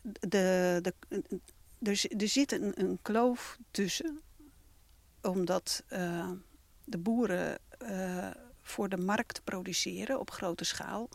De, 0.03 0.79
de, 0.83 0.95
er, 1.83 2.05
er 2.17 2.29
zit 2.29 2.53
een, 2.53 2.73
een 2.81 2.99
kloof 3.03 3.59
tussen, 3.71 4.21
omdat 5.23 5.85
eh, 5.89 6.31
de 6.85 6.99
boeren 6.99 7.59
voor 8.63 8.89
de 8.89 8.97
markt 8.97 9.45
produceren 9.45 10.21
op 10.21 10.31
grote 10.31 10.65
schaal. 10.65 11.09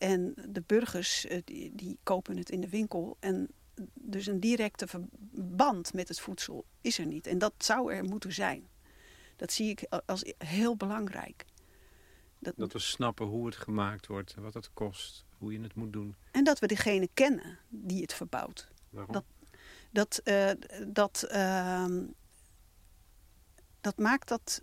En 0.00 0.34
de 0.48 0.62
burgers 0.66 1.26
eh, 1.26 1.40
die, 1.44 1.74
die 1.74 1.98
kopen 2.02 2.36
het 2.36 2.50
in 2.50 2.60
de 2.60 2.68
winkel. 2.68 3.16
En 3.20 3.48
dus 3.94 4.26
een 4.26 4.40
directe 4.40 4.86
verband 4.86 5.92
met 5.94 6.08
het 6.08 6.20
voedsel 6.20 6.64
is 6.80 6.98
er 6.98 7.06
niet. 7.06 7.26
En 7.26 7.38
dat 7.38 7.52
zou 7.58 7.92
er 7.92 8.04
moeten 8.04 8.32
zijn. 8.32 8.68
Dat 9.36 9.52
zie 9.52 9.68
ik 9.70 9.86
als 10.06 10.22
heel 10.38 10.76
belangrijk. 10.76 11.44
Dat, 12.38 12.54
Dat 12.56 12.72
we 12.72 12.78
snappen 12.78 13.26
hoe 13.26 13.46
het 13.46 13.56
gemaakt 13.56 14.06
wordt, 14.06 14.34
wat 14.34 14.54
het 14.54 14.70
kost, 14.72 15.24
hoe 15.38 15.52
je 15.52 15.60
het 15.60 15.74
moet 15.74 15.92
doen. 15.92 16.14
En 16.30 16.44
dat 16.44 16.58
we 16.58 16.66
degene 16.66 17.08
kennen 17.14 17.58
die 17.68 18.02
het 18.02 18.12
verbouwt. 18.14 18.68
Waarom? 18.90 19.12
Dat- 19.12 19.24
Dat, 19.92 20.20
eh, 20.24 20.50
dat, 20.86 21.22
ehm, 21.22 22.04
dat 23.80 23.98
maakt 23.98 24.28
dat 24.28 24.62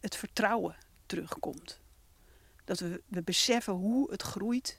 het 0.00 0.16
vertrouwen 0.16 0.76
terugkomt. 1.06 1.80
Dat 2.68 2.78
we, 2.78 3.02
we 3.06 3.22
beseffen 3.22 3.72
hoe 3.72 4.10
het 4.10 4.22
groeit. 4.22 4.78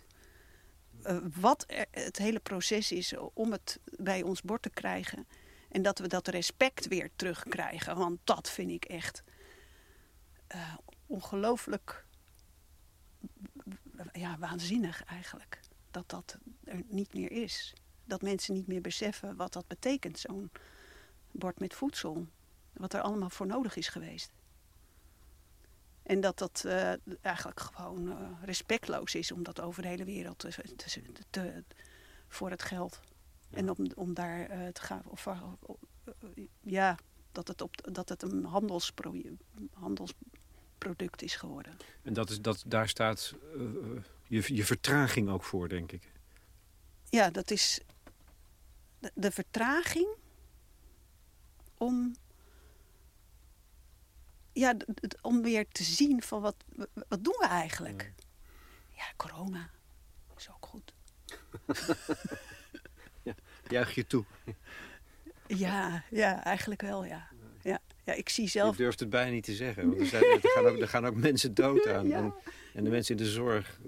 eh, 1.03 1.17
wat 1.39 1.65
het 1.91 2.17
hele 2.17 2.39
proces 2.39 2.91
is 2.91 3.13
om 3.33 3.51
het 3.51 3.79
bij 3.97 4.21
ons 4.21 4.41
bord 4.41 4.61
te 4.61 4.69
krijgen. 4.69 5.27
En 5.69 5.81
dat 5.81 5.99
we 5.99 6.07
dat 6.07 6.27
respect 6.27 6.87
weer 6.87 7.09
terugkrijgen. 7.15 7.97
Want 7.97 8.19
dat 8.23 8.49
vind 8.49 8.71
ik 8.71 8.85
echt 8.85 9.23
eh, 10.47 10.77
ongelooflijk 11.05 12.05
ja, 14.13 14.37
waanzinnig 14.37 15.03
eigenlijk. 15.03 15.59
Dat 15.91 16.09
dat 16.09 16.37
er 16.63 16.83
niet 16.87 17.13
meer 17.13 17.31
is. 17.31 17.73
Dat 18.05 18.21
mensen 18.21 18.53
niet 18.53 18.67
meer 18.67 18.81
beseffen 18.81 19.35
wat 19.35 19.53
dat 19.53 19.67
betekent, 19.67 20.19
zo'n 20.19 20.51
bord 21.31 21.59
met 21.59 21.73
voedsel. 21.73 22.27
Wat 22.73 22.93
er 22.93 23.01
allemaal 23.01 23.29
voor 23.29 23.47
nodig 23.47 23.75
is 23.75 23.87
geweest. 23.87 24.31
En 26.09 26.21
dat 26.21 26.37
dat 26.37 26.63
eh, 26.65 26.93
eigenlijk 27.21 27.59
gewoon 27.59 28.09
eh, 28.11 28.15
respectloos 28.43 29.15
is 29.15 29.31
om 29.31 29.43
dat 29.43 29.61
over 29.61 29.81
de 29.81 29.87
hele 29.87 30.05
wereld 30.05 30.39
te, 30.39 30.49
te, 30.75 31.01
te- 31.29 31.63
voor 32.27 32.49
het 32.49 32.63
geld. 32.63 32.99
En 33.49 33.69
om, 33.69 33.87
om 33.95 34.13
daar 34.13 34.49
eh, 34.49 34.67
te 34.67 34.81
gaan. 34.81 35.01
Of, 35.05 35.27
ja, 36.61 36.97
dat 37.31 37.47
het, 37.47 37.61
op, 37.61 37.75
dat 37.93 38.09
het 38.09 38.21
een 38.23 38.45
handelspro, 38.45 39.15
handelsproduct 39.73 41.21
is 41.21 41.35
geworden. 41.35 41.77
En 42.03 42.13
dat 42.13 42.29
is, 42.29 42.41
dat, 42.41 42.63
daar 42.67 42.89
staat 42.89 43.35
je, 44.27 44.55
je 44.55 44.65
vertraging 44.65 45.29
ook 45.29 45.43
voor, 45.43 45.69
denk 45.69 45.91
ik. 45.91 46.11
Ja, 47.09 47.29
dat 47.29 47.51
is 47.51 47.79
de, 48.99 49.11
de 49.13 49.31
vertraging 49.31 50.07
om, 51.77 52.15
ja, 54.53 54.75
om 55.21 55.41
weer 55.41 55.65
te 55.71 55.83
zien 55.83 56.21
van 56.21 56.41
wat, 56.41 56.55
wat 57.07 57.23
doen 57.23 57.35
we 57.39 57.47
eigenlijk? 57.47 58.13
Ja, 58.95 59.03
corona 59.15 59.69
is 60.39 60.49
ook 60.49 60.65
goed. 60.65 60.93
Juich 63.67 63.95
je 63.95 64.07
toe. 64.07 64.25
Ja, 65.47 66.03
ja, 66.09 66.43
eigenlijk 66.43 66.81
wel, 66.81 67.05
ja. 67.05 67.27
ja, 67.61 67.79
ja, 68.03 68.13
ik 68.13 68.29
zie 68.29 68.43
Je 68.43 68.49
zelf... 68.49 68.75
durft 68.75 68.99
het 68.99 69.09
bijna 69.09 69.31
niet 69.31 69.43
te 69.43 69.55
zeggen. 69.55 69.87
Want 69.87 69.99
er, 69.99 70.05
zijn, 70.05 70.23
er, 70.23 70.39
gaan, 70.41 70.65
ook, 70.65 70.79
er 70.79 70.87
gaan 70.87 71.05
ook 71.05 71.15
mensen 71.15 71.53
dood 71.53 71.87
aan. 71.87 72.07
Ja. 72.07 72.17
En, 72.17 72.33
en 72.73 72.83
de 72.83 72.89
mensen 72.89 73.17
in 73.17 73.23
de 73.23 73.29
zorg 73.29 73.79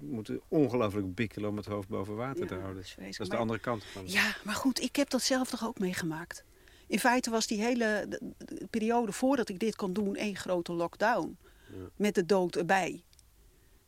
moeten 0.00 0.40
ongelooflijk 0.48 1.14
bikkelen 1.14 1.50
om 1.50 1.56
het 1.56 1.66
hoofd 1.66 1.88
boven 1.88 2.16
water 2.16 2.42
Ja, 2.42 2.46
te 2.46 2.54
houden. 2.54 2.74
dat 2.74 2.84
is 2.84 2.90
vreselijk. 2.92 3.18
Dat 3.18 3.26
is 3.26 3.32
de 3.32 3.40
andere 3.40 3.58
kant 3.58 3.84
van. 3.84 4.02
Ja, 4.06 4.36
maar 4.42 4.54
goed, 4.54 4.80
ik 4.80 4.96
heb 4.96 5.10
dat 5.10 5.22
zelf 5.22 5.50
toch 5.50 5.64
ook 5.64 5.78
meegemaakt. 5.78 6.44
In 6.86 6.98
feite 6.98 7.30
was 7.30 7.46
die 7.46 7.62
hele 7.62 8.06
de- 8.08 8.32
de 8.38 8.66
periode 8.70 9.12
voordat 9.12 9.48
ik 9.48 9.58
dit 9.58 9.76
kon 9.76 9.92
doen 9.92 10.16
één 10.16 10.36
grote 10.36 10.72
lockdown. 10.72 11.38
Ja. 11.72 11.76
Met 11.96 12.14
de 12.14 12.26
dood 12.26 12.56
erbij. 12.56 13.04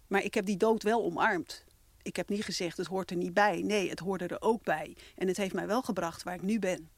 Maar 0.07 0.23
ik 0.25 0.35
heb 0.35 0.45
die 0.47 0.57
dood 0.57 0.83
wel 0.83 1.05
omarmd. 1.05 1.65
Ik 2.03 2.17
heb 2.17 2.29
niet 2.29 2.45
gezegd 2.45 2.77
het 2.77 2.87
hoort 2.87 3.11
er 3.11 3.17
niet 3.17 3.35
bij. 3.35 3.63
Nee, 3.63 3.89
het 3.91 3.99
hoorde 3.99 4.27
er 4.27 4.41
ook 4.43 4.63
bij. 4.63 4.97
En 5.17 5.29
het 5.29 5.37
heeft 5.37 5.55
mij 5.55 5.67
wel 5.67 5.83
gebracht 5.83 6.23
waar 6.23 6.35
ik 6.35 6.43
nu 6.43 6.59
ben. 6.59 6.89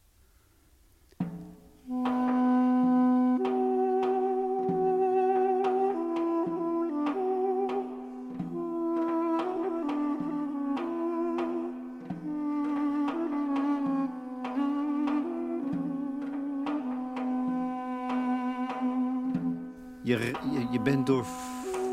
Je, 20.09 20.33
je, 20.71 20.81
bent 20.81 21.07
door, 21.07 21.27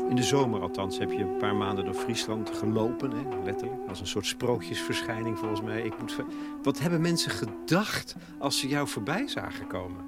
in 0.08 0.16
de 0.16 0.22
zomer 0.22 0.60
althans, 0.60 0.98
heb 0.98 1.10
je 1.10 1.18
een 1.18 1.36
paar 1.36 1.56
maanden 1.56 1.84
door 1.84 1.94
Friesland 1.94 2.50
gelopen, 2.50 3.10
hè, 3.10 3.42
letterlijk. 3.44 3.88
Als 3.88 4.00
een 4.00 4.06
soort 4.06 4.26
sprookjesverschijning 4.26 5.38
volgens 5.38 5.60
mij. 5.60 5.82
Ik 5.82 6.00
moet, 6.00 6.16
wat 6.62 6.78
hebben 6.78 7.00
mensen 7.00 7.30
gedacht 7.30 8.16
als 8.38 8.58
ze 8.58 8.68
jou 8.68 8.88
voorbij 8.88 9.28
zagen 9.28 9.66
komen? 9.66 10.04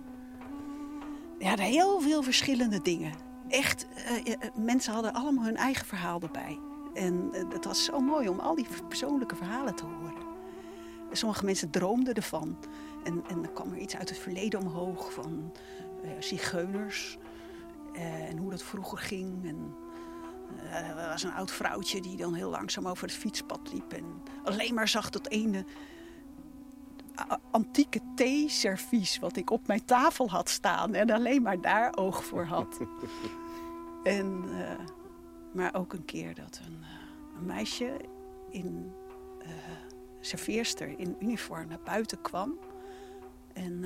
Ja, 1.39 1.55
heel 1.57 2.01
veel 2.01 2.23
verschillende 2.23 2.83
dingen. 2.83 3.13
Echt, 3.49 3.87
eh, 3.95 4.33
eh, 4.33 4.39
mensen 4.55 4.93
hadden 4.93 5.13
allemaal 5.13 5.45
hun 5.45 5.57
eigen 5.57 5.87
verhaal 5.87 6.21
erbij. 6.21 6.59
En 6.95 7.29
eh, 7.33 7.43
het 7.49 7.65
was 7.65 7.85
zo 7.85 8.01
mooi 8.01 8.29
om 8.29 8.39
al 8.39 8.55
die 8.55 8.67
persoonlijke 8.89 9.37
verhalen 9.37 9.75
te 9.75 9.85
horen. 9.85 10.27
Sommige 11.13 11.45
mensen 11.45 11.71
droomden 11.71 12.15
ervan. 12.15 12.57
En, 13.05 13.25
en 13.29 13.43
dan 13.43 13.53
kwam 13.53 13.73
er 13.73 13.79
iets 13.79 13.97
uit 13.97 14.09
het 14.09 14.19
verleden 14.19 14.61
omhoog 14.61 15.13
van 15.13 15.53
eh, 16.03 16.11
zigeuners. 16.19 17.19
Eh, 17.99 18.29
en 18.29 18.37
hoe 18.37 18.51
dat 18.51 18.63
vroeger 18.63 18.99
ging. 18.99 19.47
En, 19.49 19.75
eh, 20.71 20.89
er 20.89 21.09
was 21.09 21.23
een 21.23 21.33
oud 21.33 21.51
vrouwtje 21.51 22.01
die 22.01 22.17
dan 22.17 22.35
heel 22.35 22.51
langzaam 22.51 22.89
over 22.89 23.05
het 23.05 23.17
fietspad 23.17 23.73
liep. 23.73 23.93
En 23.93 24.05
alleen 24.45 24.75
maar 24.75 24.89
zag 24.89 25.11
dat 25.11 25.29
ene 25.29 25.65
antieke 27.51 28.01
theeservies 28.15 29.19
wat 29.19 29.37
ik 29.37 29.51
op 29.51 29.67
mijn 29.67 29.85
tafel 29.85 30.31
had 30.31 30.49
staan 30.49 30.95
en 30.95 31.11
alleen 31.11 31.43
maar 31.43 31.61
daar 31.61 31.97
oog 31.97 32.25
voor 32.25 32.45
had. 32.45 32.79
en, 34.03 34.45
eh, 34.51 34.85
maar 35.53 35.75
ook 35.75 35.93
een 35.93 36.05
keer 36.05 36.35
dat 36.35 36.61
een, 36.67 36.85
een 37.37 37.47
meisje 37.47 37.97
in 38.51 38.93
serveerster 40.21 40.99
in 40.99 41.17
uniform 41.21 41.69
naar 41.69 41.81
buiten 41.85 42.21
kwam. 42.21 42.59
En 43.53 43.85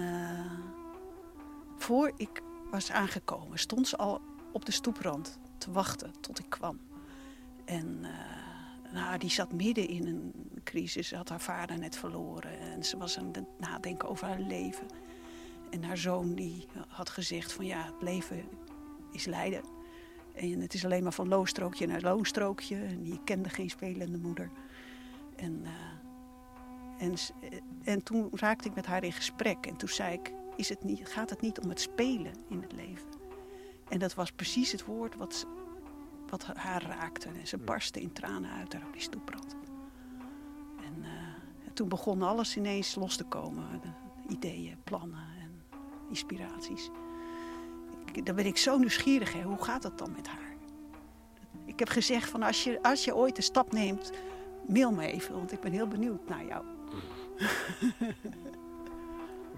voor 1.77 2.13
ik 2.17 2.43
was 2.73 2.91
aangekomen, 2.91 3.59
stond 3.59 3.89
ze 3.89 3.97
al 3.97 4.21
op 4.53 4.65
de 4.65 4.73
stoeprand 4.73 5.39
te 5.59 5.73
wachten 5.73 6.13
tot 6.21 6.39
ik 6.39 6.47
kwam. 6.49 6.81
En 7.65 7.99
eh, 8.05 8.93
nou, 8.93 9.19
die 9.19 9.31
zat 9.31 9.53
midden 9.53 9.89
in 9.89 10.07
een 10.07 10.33
crisis. 10.65 11.09
Ze 11.09 11.17
had 11.17 11.29
haar 11.29 11.41
vader 11.41 11.79
net 11.79 11.97
verloren. 11.97 12.59
En 12.59 12.85
ze 12.85 12.97
was 12.97 13.19
aan 13.19 13.29
het 13.33 13.59
nadenken 13.59 14.09
over 14.09 14.27
haar 14.27 14.41
leven. 14.41 14.87
En 15.71 15.85
haar 15.85 15.97
zoon 15.97 16.35
die 16.35 16.67
had 16.89 17.11
gezegd 17.11 17.53
van 17.53 17.67
ja, 17.67 17.85
het 17.85 18.03
leven 18.03 18.45
is 19.13 19.25
lijden. 19.25 19.63
En 20.35 20.61
het 20.61 20.75
is 20.75 20.85
alleen 20.85 21.03
maar 21.03 21.13
van 21.13 21.29
loonstrookje 21.29 21.87
naar 21.87 22.01
loonstrookje. 22.01 22.77
En 22.77 23.03
die 23.03 23.21
kende 23.25 23.49
geen 23.49 23.71
spelende 23.71 24.19
moeder. 24.19 24.51
En, 25.37 25.63
eh, 25.65 27.07
en, 27.07 27.15
en 27.85 28.03
toen 28.03 28.29
raakte 28.33 28.69
ik 28.69 28.75
met 28.75 28.87
haar 28.87 29.05
in 29.05 29.13
gesprek. 29.13 29.67
En 29.67 29.77
toen 29.77 29.89
zei 29.89 30.13
ik, 30.13 30.33
is 30.57 30.69
het 30.69 30.85
niet, 30.85 31.09
gaat 31.09 31.31
het 31.31 31.41
niet 31.41 31.61
om 31.61 31.69
het 31.69 31.81
spelen 31.81 32.33
in 32.49 32.61
het 32.63 32.73
leven? 32.73 33.09
En 33.89 33.99
dat 33.99 34.15
was 34.15 34.33
precies 34.33 34.73
het 34.73 34.85
woord 34.85 35.17
wat, 35.17 35.47
wat 36.29 36.45
haar 36.45 36.83
raakte. 36.83 37.29
En 37.29 37.47
ze 37.47 37.59
barstte 37.59 38.01
in 38.01 38.13
tranen 38.13 38.51
uit 38.51 38.71
daar 38.71 38.83
op 38.87 38.93
die 38.93 39.03
stoeprand. 39.03 39.57
En, 40.77 41.05
eh, 41.05 41.11
en 41.67 41.73
toen 41.75 41.89
begon 41.89 42.23
alles 42.23 42.57
ineens 42.57 42.95
los 42.95 43.17
te 43.17 43.25
komen. 43.25 43.65
De 43.81 43.89
ideeën, 44.33 44.77
plannen 44.85 45.27
en 45.41 45.63
inspiraties. 46.09 46.91
Ik, 48.13 48.27
dan 48.27 48.35
ben 48.35 48.47
ik 48.47 48.57
zo 48.57 48.79
nieuwsgierig. 48.79 49.33
Hè. 49.33 49.43
Hoe 49.43 49.63
gaat 49.63 49.83
het 49.83 49.99
dan 49.99 50.13
met 50.13 50.27
haar? 50.27 50.57
Ik 51.65 51.79
heb 51.79 51.89
gezegd 51.89 52.31
van 52.31 52.43
als 52.43 52.65
je, 52.65 52.83
als 52.83 53.05
je 53.05 53.17
ooit 53.17 53.37
een 53.37 53.43
stap 53.43 53.73
neemt, 53.73 54.13
mail 54.69 54.93
me 54.93 55.07
even. 55.07 55.35
Want 55.35 55.53
ik 55.53 55.61
ben 55.61 55.73
heel 55.73 55.89
benieuwd 55.89 56.29
naar 56.29 56.45
jou. 56.45 56.65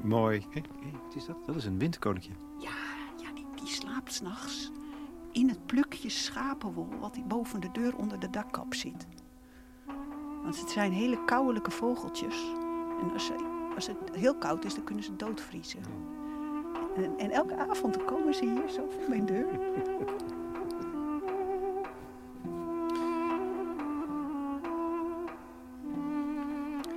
Mooi. 0.03 0.47
Hé, 0.51 0.61
hé, 0.81 0.91
wat 1.05 1.15
is 1.15 1.25
dat? 1.25 1.37
Dat 1.47 1.57
is 1.57 1.65
een 1.65 1.79
windkoninkje. 1.79 2.33
Ja, 2.59 2.71
ja 3.23 3.33
die, 3.35 3.47
die 3.55 3.67
slaapt 3.67 4.13
s'nachts 4.13 4.71
in 5.33 5.49
het 5.49 5.67
plukje 5.67 6.09
schapenwol 6.09 6.89
wat 7.01 7.15
hij 7.15 7.25
boven 7.25 7.61
de 7.61 7.71
deur 7.73 7.97
onder 7.97 8.19
de 8.19 8.31
dakkap 8.31 8.75
zit. 8.75 9.07
Want 10.43 10.61
het 10.61 10.71
zijn 10.71 10.93
hele 10.93 11.25
kouwelijke 11.25 11.71
vogeltjes. 11.71 12.53
En 13.01 13.13
als, 13.13 13.27
ze, 13.27 13.35
als 13.75 13.87
het 13.87 13.97
heel 14.13 14.35
koud 14.35 14.65
is, 14.65 14.75
dan 14.75 14.85
kunnen 14.85 15.05
ze 15.05 15.17
doodvriezen. 15.17 15.81
En, 16.97 17.19
en 17.19 17.31
elke 17.31 17.57
avond 17.57 18.05
komen 18.05 18.35
ze 18.35 18.45
hier 18.45 18.69
zo 18.69 18.89
voor 18.91 19.09
mijn 19.09 19.27
deur. 19.27 19.47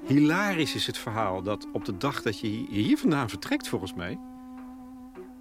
Hilarisch 0.07 0.75
is 0.75 0.87
het 0.87 0.97
verhaal 0.97 1.41
dat 1.41 1.67
op 1.73 1.85
de 1.85 1.97
dag 1.97 2.21
dat 2.21 2.39
je 2.39 2.47
hier, 2.47 2.97
vandaan 2.97 3.29
vertrekt, 3.29 3.67
volgens 3.67 3.93
mij. 3.93 4.19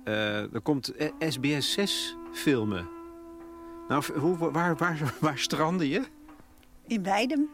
eh 0.05 0.55
er 0.55 0.61
komt 0.61 0.93
SBS 1.19 1.73
6 1.73 2.17
filmen. 2.33 2.89
Nou, 3.89 4.05
hoe, 4.19 4.37
waar, 4.53 4.77
waar, 4.77 5.15
waar 5.21 5.39
strandde 5.39 5.89
je? 5.89 6.03
In 6.87 7.03
Weidem. 7.03 7.49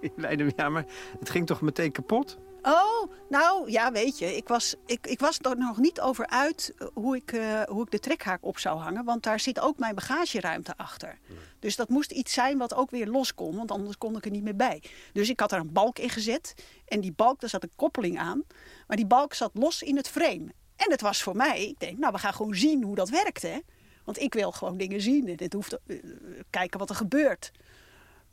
In 0.00 0.12
Leiden, 0.16 0.52
ja, 0.56 0.68
maar 0.68 0.84
het 1.18 1.30
ging 1.30 1.46
toch 1.46 1.60
meteen 1.60 1.92
kapot? 1.92 2.38
Oh, 2.66 3.12
nou 3.28 3.70
ja, 3.70 3.92
weet 3.92 4.18
je, 4.18 4.36
ik 4.36 4.48
was, 4.48 4.74
ik, 4.86 5.06
ik 5.06 5.20
was 5.20 5.38
er 5.38 5.56
nog 5.56 5.78
niet 5.78 6.00
over 6.00 6.26
uit 6.26 6.74
eh, 6.78 6.88
hoe 6.94 7.16
ik, 7.16 7.32
eh, 7.32 7.62
hoe 7.62 7.82
ik 7.82 7.90
de 7.90 7.98
trekhaak 7.98 8.44
op 8.44 8.58
zou 8.58 8.78
hangen. 8.78 9.04
Want 9.04 9.22
daar 9.22 9.40
zit 9.40 9.60
ook 9.60 9.78
mijn 9.78 9.94
bagageruimte 9.94 10.76
achter. 10.76 11.18
Dus 11.58 11.76
dat 11.76 11.88
moest 11.88 12.10
iets 12.10 12.32
zijn 12.32 12.58
wat 12.58 12.74
ook 12.74 12.90
weer 12.90 13.06
los 13.06 13.34
kon, 13.34 13.56
want 13.56 13.70
anders 13.70 13.98
kon 13.98 14.16
ik 14.16 14.24
er 14.24 14.30
niet 14.30 14.42
meer 14.42 14.56
bij. 14.56 14.82
Dus 15.12 15.28
ik 15.28 15.40
had 15.40 15.52
er 15.52 15.58
een 15.58 15.72
balk 15.72 15.98
in 15.98 16.10
gezet. 16.10 16.54
En 16.86 17.00
die 17.00 17.12
balk, 17.12 17.40
daar 17.40 17.50
zat 17.50 17.62
een 17.62 17.76
koppeling 17.76 18.18
aan. 18.18 18.42
Maar 18.86 18.96
die 18.96 19.06
balk 19.06 19.34
zat 19.34 19.50
los 19.54 19.82
in 19.82 19.96
het 19.96 20.08
frame. 20.08 20.46
En 20.76 20.90
het 20.90 21.00
was 21.00 21.22
voor 21.22 21.36
mij, 21.36 21.66
ik 21.66 21.78
denk, 21.78 21.98
nou, 21.98 22.12
we 22.12 22.18
gaan 22.18 22.34
gewoon 22.34 22.54
zien 22.54 22.82
hoe 22.82 22.94
dat 22.94 23.08
werkt, 23.08 23.42
hè. 23.42 23.58
Want 24.04 24.20
ik 24.20 24.34
wil 24.34 24.52
gewoon 24.52 24.76
dingen 24.76 25.00
zien. 25.00 25.28
En 25.28 25.36
dit 25.36 25.52
hoeft, 25.52 25.78
eh, 25.86 25.96
kijken 26.50 26.78
wat 26.78 26.90
er 26.90 26.96
gebeurt. 26.96 27.52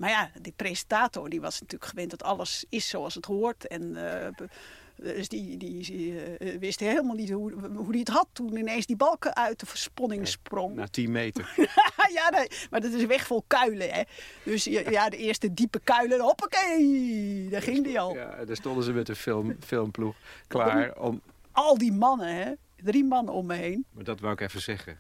Maar 0.02 0.10
ja, 0.10 0.32
die 0.42 0.54
presentator 0.56 1.30
die 1.30 1.42
was 1.42 1.60
natuurlijk 1.60 1.90
gewend 1.90 2.10
dat 2.10 2.24
alles 2.24 2.66
is 2.70 2.90
zoals 2.90 3.16
het 3.16 3.26
hoort. 3.26 3.68
En 3.68 3.96
eh, 3.96 4.48
dus 4.96 5.28
die, 5.28 5.58
die, 5.58 5.84
die, 5.84 6.38
eh, 6.38 6.60
wist 6.60 6.80
helemaal 6.80 7.16
niet 7.16 7.30
hoe, 7.30 7.54
hoe 7.76 7.90
hij 7.90 8.00
het 8.00 8.08
had 8.08 8.28
toen 8.32 8.58
ineens 8.58 8.86
die 8.86 8.96
balken 8.96 9.36
uit 9.36 9.60
de 9.60 9.66
versponning 9.66 10.28
sprong. 10.28 10.76
Na 10.76 10.88
10 10.88 11.12
meter. 11.12 11.54
ja, 12.18 12.30
nee, 12.30 12.48
maar 12.70 12.82
dat 12.82 12.92
is 12.92 13.06
weg 13.06 13.28
vol 13.28 13.44
kuilen, 13.48 13.94
hè. 13.94 14.02
Dus 14.44 14.64
ja, 14.64 15.10
de 15.10 15.18
eerste 15.18 15.54
diepe 15.54 15.80
kuilen, 15.84 16.20
hoppakee, 16.20 17.50
daar 17.50 17.62
ging 17.62 17.84
die 17.84 18.00
al. 18.00 18.16
Ja, 18.16 18.46
daar 18.46 18.56
stonden 18.56 18.84
ze 18.84 18.94
met 18.94 19.10
een 19.10 19.16
film, 19.16 19.56
filmploeg 19.60 20.16
klaar 20.48 21.00
om... 21.00 21.22
Al 21.52 21.78
die 21.78 21.94
mannen, 21.94 22.36
hè. 22.36 22.52
Drie 22.84 23.04
mannen 23.04 23.34
om 23.34 23.46
me 23.46 23.56
heen. 23.56 23.86
Maar 23.92 24.04
dat 24.04 24.20
wou 24.20 24.34
ik 24.34 24.42
even 24.42 24.62
zeggen. 24.62 25.00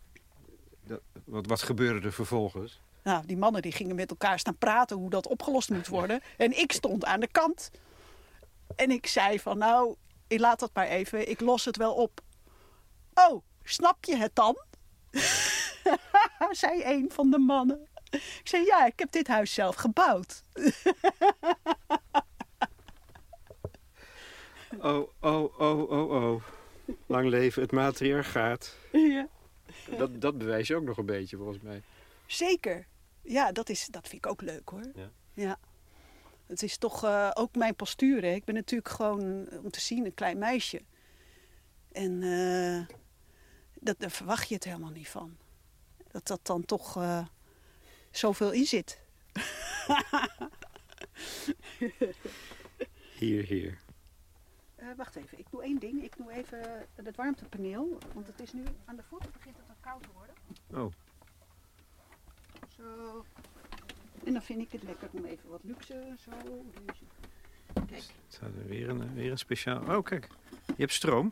Dat, 0.83 1.01
wat, 1.23 1.45
wat 1.45 1.61
gebeurde 1.61 2.07
er 2.07 2.13
vervolgens? 2.13 2.81
Nou, 3.03 3.25
die 3.25 3.37
mannen 3.37 3.61
die 3.61 3.71
gingen 3.71 3.95
met 3.95 4.09
elkaar 4.09 4.39
staan 4.39 4.57
praten 4.57 4.97
hoe 4.97 5.09
dat 5.09 5.27
opgelost 5.27 5.69
moet 5.69 5.87
worden. 5.87 6.21
En 6.37 6.59
ik 6.59 6.71
stond 6.71 7.05
aan 7.05 7.19
de 7.19 7.27
kant. 7.27 7.71
En 8.75 8.91
ik 8.91 9.07
zei 9.07 9.39
van, 9.39 9.57
nou, 9.57 9.95
ik 10.27 10.39
laat 10.39 10.59
dat 10.59 10.71
maar 10.73 10.87
even. 10.87 11.29
Ik 11.29 11.39
los 11.39 11.65
het 11.65 11.77
wel 11.77 11.93
op. 11.93 12.21
Oh, 13.13 13.43
snap 13.63 14.05
je 14.05 14.15
het 14.15 14.35
dan? 14.35 14.57
zei 16.51 16.83
een 16.83 17.11
van 17.11 17.29
de 17.29 17.37
mannen. 17.37 17.87
Ik 18.09 18.41
zei, 18.43 18.65
ja, 18.65 18.85
ik 18.85 18.99
heb 18.99 19.11
dit 19.11 19.27
huis 19.27 19.53
zelf 19.53 19.75
gebouwd. 19.75 20.43
Oh, 24.79 25.07
oh, 25.19 25.59
oh, 25.59 25.91
oh, 25.91 26.09
oh. 26.09 26.43
Lang 27.05 27.29
leven 27.29 27.61
het 27.61 27.71
matriarchaat. 27.71 28.75
Ja. 28.91 29.27
Dat, 29.97 30.21
dat 30.21 30.37
bewijs 30.37 30.67
je 30.67 30.75
ook 30.75 30.83
nog 30.83 30.97
een 30.97 31.05
beetje, 31.05 31.37
volgens 31.37 31.59
mij. 31.61 31.81
Zeker. 32.31 32.87
Ja, 33.21 33.51
dat, 33.51 33.69
is, 33.69 33.87
dat 33.87 34.07
vind 34.07 34.25
ik 34.25 34.31
ook 34.31 34.41
leuk 34.41 34.69
hoor. 34.69 34.91
Ja. 34.95 35.11
Ja. 35.33 35.59
Het 36.45 36.63
is 36.63 36.77
toch 36.77 37.03
eh, 37.03 37.31
ook 37.33 37.55
mijn 37.55 37.75
postuur. 37.75 38.21
Hè. 38.21 38.33
Ik 38.33 38.45
ben 38.45 38.55
natuurlijk 38.55 38.89
gewoon, 38.89 39.47
eh, 39.47 39.63
om 39.63 39.71
te 39.71 39.81
zien, 39.81 40.05
een 40.05 40.13
klein 40.13 40.37
meisje. 40.37 40.81
En 41.91 42.23
eh, 42.23 42.95
dat, 43.73 43.99
daar 43.99 44.11
verwacht 44.11 44.47
je 44.47 44.55
het 44.55 44.63
helemaal 44.63 44.91
niet 44.91 45.09
van. 45.09 45.37
Dat 46.11 46.27
dat 46.27 46.45
dan 46.45 46.65
toch 46.65 46.97
uh, 46.97 47.25
zoveel 48.11 48.51
in 48.51 48.65
zit. 48.65 49.01
hier, 53.19 53.43
hier. 53.43 53.79
Wacht 54.97 55.15
even, 55.15 55.39
ik 55.39 55.45
doe 55.51 55.63
één 55.63 55.79
ding. 55.79 56.03
Ik 56.03 56.17
doe 56.17 56.31
even 56.31 56.87
het 56.95 57.15
warmtepaneel. 57.15 57.97
Want 58.13 58.27
het 58.27 58.39
is 58.39 58.53
nu 58.53 58.63
aan 58.85 58.95
de 58.95 59.03
voet 59.03 59.31
begint 59.31 59.57
het 59.57 59.69
al 59.69 59.75
koud 59.79 60.03
te 60.03 60.09
worden. 60.13 60.35
Oh. 60.85 60.93
Zo. 62.81 63.25
En 64.23 64.33
dan 64.33 64.41
vind 64.41 64.61
ik 64.61 64.71
het 64.71 64.83
lekker 64.83 65.09
om 65.11 65.25
even 65.25 65.49
wat 65.49 65.59
luxe. 65.63 66.15
Zo. 66.23 66.65
Kijk. 67.73 68.03
Staat 68.27 68.49
er 68.55 68.67
weer 68.67 68.89
een, 68.89 69.13
weer 69.13 69.31
een 69.31 69.37
speciaal. 69.37 69.97
Oh, 69.97 70.03
kijk. 70.03 70.27
Je 70.65 70.73
hebt 70.77 70.93
stroom. 70.93 71.31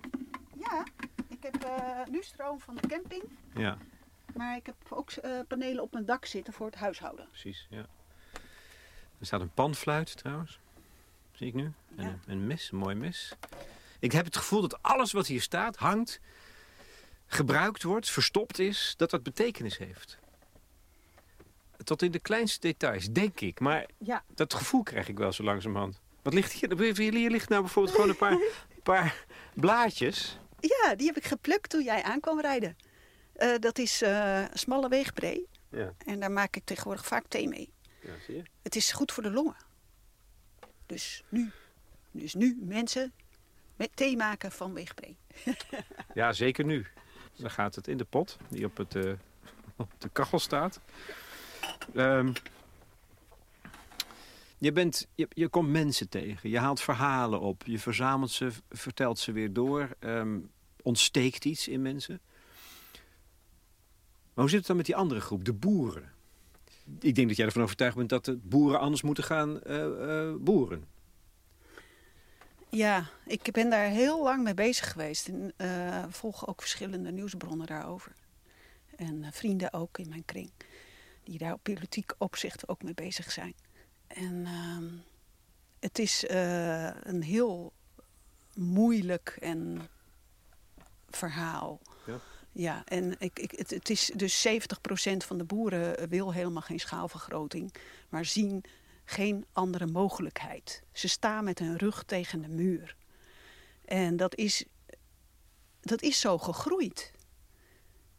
Ja, 0.60 0.86
ik 1.28 1.44
heb 1.44 1.66
uh, 1.66 2.06
nu 2.12 2.24
stroom 2.24 2.60
van 2.60 2.76
de 2.76 2.88
camping. 2.88 3.24
Ja. 3.54 3.78
Maar 4.36 4.56
ik 4.56 4.66
heb 4.66 4.76
ook 4.90 5.12
uh, 5.26 5.40
panelen 5.48 5.84
op 5.84 5.92
mijn 5.92 6.06
dak 6.06 6.26
zitten 6.26 6.54
voor 6.54 6.66
het 6.66 6.76
huishouden. 6.76 7.28
Precies, 7.28 7.68
ja. 7.70 7.86
Er 9.20 9.26
staat 9.26 9.42
een 9.42 9.54
panfluit 9.54 10.18
trouwens. 10.18 10.60
Zie 11.32 11.48
ik 11.48 11.54
nu. 11.54 11.72
En 11.96 12.04
ja. 12.04 12.08
een, 12.08 12.20
een 12.28 12.48
mes, 12.48 12.72
een 12.72 12.78
mooi 12.78 12.96
mes. 12.96 13.36
Ik 14.00 14.12
heb 14.12 14.26
het 14.26 14.38
gevoel 14.38 14.62
dat 14.62 14.82
alles 14.82 15.12
wat 15.12 15.28
hier 15.28 15.42
staat, 15.42 15.76
hangt, 15.76 16.20
gebruikt 17.26 17.84
wordt, 17.84 18.10
verstopt 18.10 18.60
is, 18.60 18.94
dat 18.98 19.10
dat 19.10 19.24
betekenis 19.24 19.78
heeft. 19.78 20.19
Tot 21.90 22.02
in 22.02 22.12
de 22.12 22.20
kleinste 22.20 22.60
details, 22.60 23.12
denk 23.12 23.40
ik. 23.40 23.60
Maar 23.60 23.86
ja. 23.98 24.24
dat 24.36 24.54
gevoel 24.54 24.84
krijg 24.84 25.08
ik 25.08 25.18
wel 25.18 25.32
zo 25.32 25.44
langzamerhand. 25.44 26.02
Wat 26.22 26.34
ligt 26.34 26.52
hier? 26.52 26.98
Hier 26.98 27.32
ligt 27.32 27.50
nou 27.50 27.62
bijvoorbeeld 27.62 27.96
gewoon 27.96 28.10
een 28.10 28.18
paar, 28.18 28.38
paar 28.84 29.26
blaadjes. 29.54 30.40
Ja, 30.60 30.96
die 30.96 31.08
heb 31.08 31.18
ik 31.18 31.26
geplukt 31.26 31.70
toen 31.70 31.84
jij 31.84 32.04
aankwam 32.04 32.42
rijden. 32.42 32.78
Uh, 33.38 33.56
dat 33.60 33.78
is 33.78 34.02
uh, 34.02 34.46
smalle 34.54 34.90
weegbree. 34.90 35.48
Ja. 35.70 35.94
En 36.06 36.20
daar 36.20 36.32
maak 36.32 36.56
ik 36.56 36.64
tegenwoordig 36.66 37.06
vaak 37.06 37.24
thee 37.28 37.48
mee. 37.48 37.74
Ja, 38.02 38.14
zie 38.26 38.36
je? 38.36 38.44
Het 38.62 38.76
is 38.76 38.92
goed 38.92 39.12
voor 39.12 39.24
de 39.24 39.32
longen. 39.32 39.58
Dus 40.86 41.24
nu, 41.30 41.52
dus 42.12 42.34
nu 42.34 42.58
mensen 42.62 43.14
met 43.76 43.90
thee 43.94 44.18
maken 44.18 44.52
van 44.52 44.74
weegbree. 44.74 45.18
ja, 46.14 46.34
zeker 46.34 46.66
nu. 46.66 46.86
Dan 47.36 47.52
gaat 47.52 47.76
het 47.76 47.88
in 47.88 47.98
de 47.98 48.06
pot 48.06 48.38
die 48.50 48.66
op, 48.66 48.78
het, 48.78 48.96
uh, 48.96 49.14
op 49.76 49.92
de 49.98 50.10
kachel 50.10 50.40
staat. 50.40 50.80
Um, 51.94 52.34
je, 54.58 54.72
bent, 54.72 55.08
je, 55.16 55.48
komt 55.48 55.70
mensen 55.70 56.10
tegen, 56.10 56.50
je 56.50 56.60
haalt 56.60 56.82
verhalen 56.82 57.40
op, 57.40 57.64
je 57.66 57.80
verzamelt 57.80 58.32
ze, 58.32 58.52
vertelt 58.70 59.20
ze 59.20 59.32
weer 59.32 59.54
door, 59.54 59.90
um, 60.00 60.50
ontsteekt 60.82 61.46
iets 61.46 61.68
in 61.68 61.82
mensen. 61.82 62.20
Maar 64.34 64.48
hoe 64.48 64.50
zit 64.50 64.58
het 64.58 64.68
dan 64.68 64.78
met 64.78 64.86
die 64.86 64.96
andere 64.96 65.20
groep, 65.20 65.46
de 65.46 65.54
boeren? 65.54 66.12
Ik 67.00 67.16
denk 67.16 67.28
dat 67.28 67.38
jij 67.38 67.46
ervan 67.46 67.64
overtuigd 67.64 67.96
bent 67.96 68.10
dat 68.10 68.26
de 68.26 68.38
boeren 68.38 68.80
anders 68.80 69.02
moeten 69.02 69.24
gaan 69.24 69.60
uh, 69.68 69.76
uh, 69.78 70.36
boeren. 70.40 70.86
Ja, 72.70 73.10
ik 73.26 73.52
ben 73.52 73.70
daar 73.70 73.88
heel 73.88 74.24
lang 74.24 74.44
mee 74.44 74.54
bezig 74.54 74.92
geweest. 74.92 75.28
En 75.28 75.54
uh, 75.58 76.04
volg 76.10 76.48
ook 76.48 76.62
verschillende 76.62 77.12
nieuwsbronnen 77.12 77.68
daarover. 77.68 78.12
En 78.96 79.26
vrienden 79.32 79.74
ook 79.74 79.98
in 79.98 80.10
mijn 80.10 80.26
kring. 80.26 80.52
Die 81.30 81.38
daar 81.38 81.54
op 81.54 81.64
politiek 81.64 82.12
opzicht 82.18 82.68
ook 82.68 82.84
mee 82.84 82.94
bezig 82.94 83.32
zijn. 83.32 83.56
En 84.08 84.34
uh, 84.34 85.02
het 85.80 86.00
is 86.00 86.24
uh, 86.24 86.90
een 87.02 87.24
heel 87.24 87.74
moeilijk 88.56 89.38
en 89.40 89.90
verhaal. 91.10 91.82
Ja. 92.06 92.20
Ja, 92.52 92.86
en 92.86 93.16
ik, 93.20 93.40
ik, 93.40 93.52
het, 93.52 93.70
het 93.70 93.90
is 93.90 94.12
dus 94.16 94.48
70% 94.48 94.52
van 95.18 95.38
de 95.38 95.44
boeren 95.44 96.10
wil 96.10 96.34
helemaal 96.34 96.62
geen 96.62 96.80
schaalvergroting, 96.80 97.74
maar 98.10 98.26
zien 98.26 98.64
geen 99.06 99.46
andere 99.52 99.86
mogelijkheid. 99.86 100.84
Ze 100.92 101.08
staan 101.08 101.44
met 101.44 101.60
hun 101.60 101.78
rug 101.78 102.04
tegen 102.04 102.42
de 102.42 102.50
muur. 102.50 102.96
En 103.86 104.18
dat 104.18 104.36
is, 104.36 104.66
dat 105.82 106.02
is 106.02 106.20
zo 106.20 106.38
gegroeid. 106.38 107.12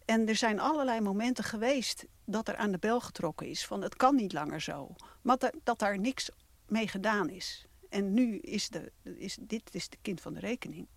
En 0.04 0.28
er 0.28 0.36
zijn 0.36 0.61
allerlei 0.61 1.00
momenten 1.00 1.44
geweest 1.44 2.06
dat 2.30 2.48
er 2.48 2.56
aan 2.56 2.70
de 2.70 2.78
bel 2.78 3.00
getrokken 3.00 3.46
is. 3.46 3.66
Van 3.66 3.82
het 3.82 3.96
kan 3.96 4.14
niet 4.14 4.32
langer 4.32 4.60
zo. 4.60 4.94
Maar 5.22 5.36
dat, 5.36 5.54
dat 5.62 5.78
daar 5.78 5.98
niks 5.98 6.30
mee 6.66 6.88
gedaan 6.88 7.28
is. 7.28 7.66
En 7.88 8.12
nu 8.12 8.38
is, 8.38 8.68
de, 8.68 8.92
is 9.02 9.38
dit 9.40 9.74
is 9.74 9.88
de 9.88 9.96
kind 10.02 10.20
van 10.20 10.32
de 10.32 10.40
rekening. 10.40 10.88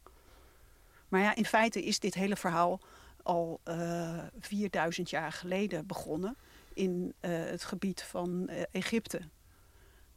Maar 1.08 1.22
ja, 1.22 1.36
in 1.36 1.46
feite 1.46 1.84
is 1.84 2.00
dit 2.00 2.14
hele 2.14 2.36
verhaal 2.36 2.80
al 3.24 3.62
uh, 3.68 4.18
eh, 4.18 4.26
4000 4.40 5.10
jaar 5.10 5.32
geleden 5.32 5.88
begonnen. 5.88 6.38
In 6.74 7.14
uh, 7.22 7.32
het 7.32 7.64
gebied 7.64 8.04
van 8.04 8.48
uh, 8.50 8.62
Egypte. 8.72 9.22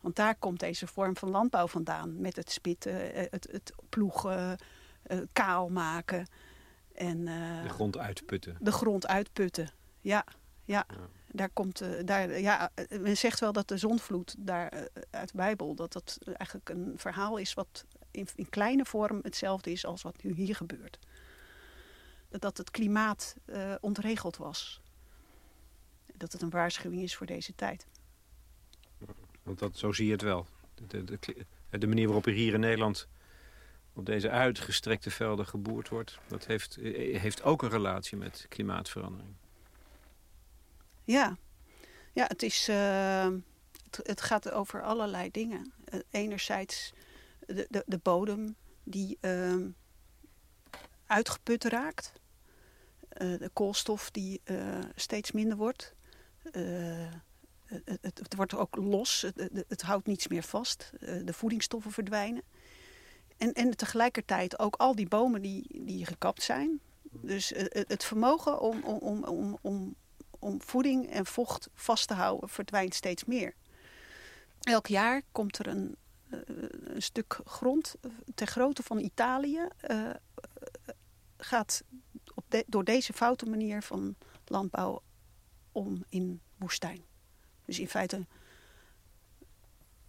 Want 0.00 0.16
daar 0.16 0.34
komt 0.34 0.60
deze 0.60 0.86
vorm 0.86 1.16
van 1.16 1.30
landbouw 1.30 1.66
vandaan. 1.66 2.20
Met 2.20 2.36
het 2.36 2.50
spitten, 2.50 2.94
het, 3.30 3.48
het 3.50 3.72
ploegen, 3.88 4.58
kaal 5.32 5.68
maken. 5.68 6.26
En, 6.94 7.24
de 7.24 7.68
grond 7.68 7.98
uitputten. 7.98 8.56
De 8.60 8.72
grond 8.72 9.06
uitputten, 9.06 9.70
ja. 10.00 10.24
Ja, 10.66 10.86
ja. 10.88 11.08
daar 11.26 11.50
komt, 11.50 11.82
uh, 11.82 11.88
daar, 12.04 12.40
ja, 12.40 12.70
men 13.00 13.16
zegt 13.16 13.40
wel 13.40 13.52
dat 13.52 13.68
de 13.68 13.76
zonvloed 13.76 14.34
daar 14.38 14.74
uh, 14.74 14.80
uit 15.10 15.30
de 15.30 15.36
Bijbel, 15.36 15.74
dat 15.74 15.92
dat 15.92 16.18
eigenlijk 16.24 16.68
een 16.68 16.92
verhaal 16.96 17.36
is 17.36 17.54
wat 17.54 17.84
in, 18.10 18.28
in, 18.34 18.48
kleine 18.48 18.84
vorm 18.84 19.18
hetzelfde 19.22 19.70
is 19.70 19.84
als 19.84 20.02
wat 20.02 20.22
nu 20.22 20.32
hier 20.32 20.54
gebeurt. 20.54 20.98
Dat 22.28 22.56
het 22.56 22.70
klimaat 22.70 23.36
uh, 23.46 23.74
ontregeld 23.80 24.36
was. 24.36 24.80
Dat 26.14 26.32
het 26.32 26.42
een 26.42 26.50
waarschuwing 26.50 27.02
is 27.02 27.16
voor 27.16 27.26
deze 27.26 27.54
tijd. 27.54 27.86
Want 29.42 29.58
dat, 29.58 29.76
zo 29.76 29.92
zie 29.92 30.06
je 30.06 30.12
het 30.12 30.22
wel. 30.22 30.46
De, 30.74 31.04
de, 31.04 31.18
de, 31.20 31.46
de 31.78 31.86
manier 31.86 32.06
waarop 32.06 32.26
er 32.26 32.32
hier 32.32 32.54
in 32.54 32.60
Nederland 32.60 33.08
op 33.92 34.06
deze 34.06 34.30
uitgestrekte 34.30 35.10
velden 35.10 35.46
geboerd 35.46 35.88
wordt, 35.88 36.18
dat 36.28 36.46
heeft, 36.46 36.74
heeft 36.74 37.42
ook 37.42 37.62
een 37.62 37.70
relatie 37.70 38.16
met 38.16 38.46
klimaatverandering. 38.48 39.34
Ja, 41.07 41.36
ja 42.12 42.24
het, 42.24 42.42
is, 42.42 42.68
uh, 42.68 43.28
het, 44.02 44.20
gaat 44.20 44.50
over 44.50 44.82
allerlei 44.82 45.30
dingen. 45.30 45.72
Uh, 45.94 46.00
enerzijds 46.11 46.92
de, 47.46 47.66
de, 47.70 47.82
de, 47.86 47.98
bodem 47.98 48.57
die 48.82 49.18
uh, 49.20 49.66
uitgeput 51.07 51.64
raakt. 51.64 52.12
Eh, 53.09 53.38
de 53.38 53.50
koolstof 53.52 54.11
die 54.11 54.40
steeds 54.94 55.32
minder 55.32 55.57
wordt. 55.57 55.94
Het, 56.50 58.18
het, 58.18 58.34
wordt 58.36 58.54
ook 58.54 58.76
los, 58.76 59.20
het, 59.20 59.64
het, 59.68 59.82
houdt 59.82 60.07
niets 60.07 60.28
meer 60.28 60.42
vast. 60.42 60.90
de 61.00 61.32
voedingsstoffen 61.32 61.92
verdwijnen. 61.92 62.42
En, 63.36 63.52
en 63.52 63.76
tegelijkertijd 63.76 64.59
ook 64.59 64.76
al 64.76 64.94
die 64.94 65.09
bomen 65.09 65.42
die, 65.42 65.84
die 65.84 66.07
gekapt 66.07 66.42
zijn. 66.42 66.80
Dus 67.02 67.52
het, 67.68 68.04
vermogen 68.04 68.61
om, 68.61 68.82
om, 68.82 69.24
om, 69.24 69.59
om, 69.61 69.96
om 70.39 70.62
voeding 70.62 71.11
en 71.11 71.26
vocht 71.26 71.68
vast 71.74 72.09
te 72.09 72.14
houden 72.14 72.49
verdwijnt 72.49 72.95
steeds 72.95 73.24
meer. 73.24 73.55
Elk 74.61 74.87
jaar 74.87 75.22
komt 75.32 75.59
er 75.59 75.66
een, 75.66 75.97
een 76.84 77.03
stuk 77.03 77.41
grond 77.45 77.95
uh, 78.01 78.12
ter 78.34 78.47
grootte 78.47 78.82
van 78.82 78.99
Italië. 78.99 79.68
Uh, 79.91 80.11
gaat 81.37 81.82
op 82.34 82.45
de, 82.49 82.64
door 82.66 82.84
deze 82.84 83.12
foute 83.12 83.47
manier 83.47 83.82
van 83.82 84.16
landbouw 84.45 85.03
om 85.72 86.05
in 86.09 86.41
woestijn. 86.57 87.05
Dus 87.64 87.78
in 87.78 87.89
feite 87.89 88.26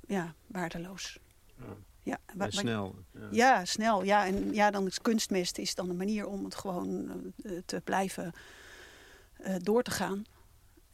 ja, 0.08 0.34
waardeloos. 0.48 1.20
Ja. 1.58 1.76
Ja, 2.04 2.20
en 2.38 2.52
snel. 2.52 2.96
Ja. 3.12 3.28
ja. 3.32 3.66
snel. 3.66 4.04
Ja, 4.04 4.26
en 4.26 4.54
ja, 4.54 4.72
dan 4.72 4.86
is 4.86 5.02
kunstmest 5.02 5.58
is 5.58 5.76
dan 5.76 5.90
een 5.90 5.98
manier 5.98 6.28
om 6.28 6.44
het 6.44 6.56
gewoon 6.56 7.34
te 7.66 7.82
blijven 7.84 8.34
uh, 9.42 9.56
door 9.62 9.84
te 9.84 9.92
gaan. 9.92 10.26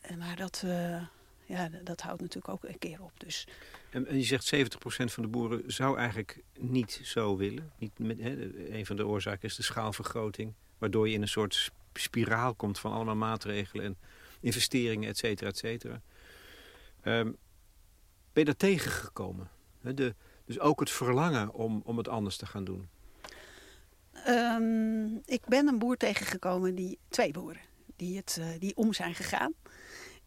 En, 0.02 0.18
maar 0.18 0.36
dat, 0.36 0.62
uh, 0.66 1.02
ja, 1.46 1.70
dat 1.84 2.02
houdt 2.02 2.22
natuurlijk 2.22 2.54
ook 2.54 2.64
een 2.64 2.80
keer 2.80 3.02
op. 3.02 3.12
Dus. 3.18 3.48
En, 3.89 4.08
en 4.08 4.18
je 4.18 4.24
zegt 4.24 4.56
70% 4.56 4.60
van 4.88 5.24
de 5.24 5.30
boeren 5.30 5.72
zou 5.72 5.98
eigenlijk 5.98 6.44
niet 6.60 7.00
zo 7.04 7.38
willen. 7.38 7.72
Niet 7.78 8.00
met, 8.00 8.20
een 8.70 8.86
van 8.86 8.96
de 8.96 9.08
oorzaken 9.08 9.48
is 9.48 9.56
de 9.56 9.64
schaalvergroting. 9.64 10.54
Waardoor 10.78 11.08
je 11.08 11.14
in 11.14 11.22
een 11.22 11.28
soort 11.28 11.72
spiraal 11.94 12.56
komt 12.56 12.80
van 12.80 12.91
allemaal 12.91 13.16
maatregelen 13.16 13.86
en 13.86 13.98
investeringen, 14.39 15.10
et 15.10 15.18
cetera, 15.18 15.50
et 15.50 15.58
cetera. 15.58 16.02
Um, 17.04 17.38
ben 18.34 18.44
je 18.44 18.46
daar 18.46 18.56
tegengekomen? 18.56 19.50
De, 19.82 20.16
dus 20.46 20.60
ook 20.60 20.80
het 20.80 20.89
verlangen 20.89 21.54
om, 21.54 21.82
om 21.86 21.98
het 21.98 22.08
anders 22.08 22.38
te 22.38 22.46
gaan 22.46 22.64
doen? 22.64 22.89
Um, 24.28 25.22
ik 25.26 25.46
ben 25.48 25.68
een 25.68 25.80
boer 25.80 25.98
tegengekomen, 25.98 26.76
die, 26.76 27.00
twee 27.08 27.32
boeren, 27.32 27.62
die, 28.04 28.18
het, 28.18 28.38
uh, 28.39 28.45
die 28.60 28.76
om 28.76 28.93
zijn 28.93 29.16
gegaan. 29.16 29.54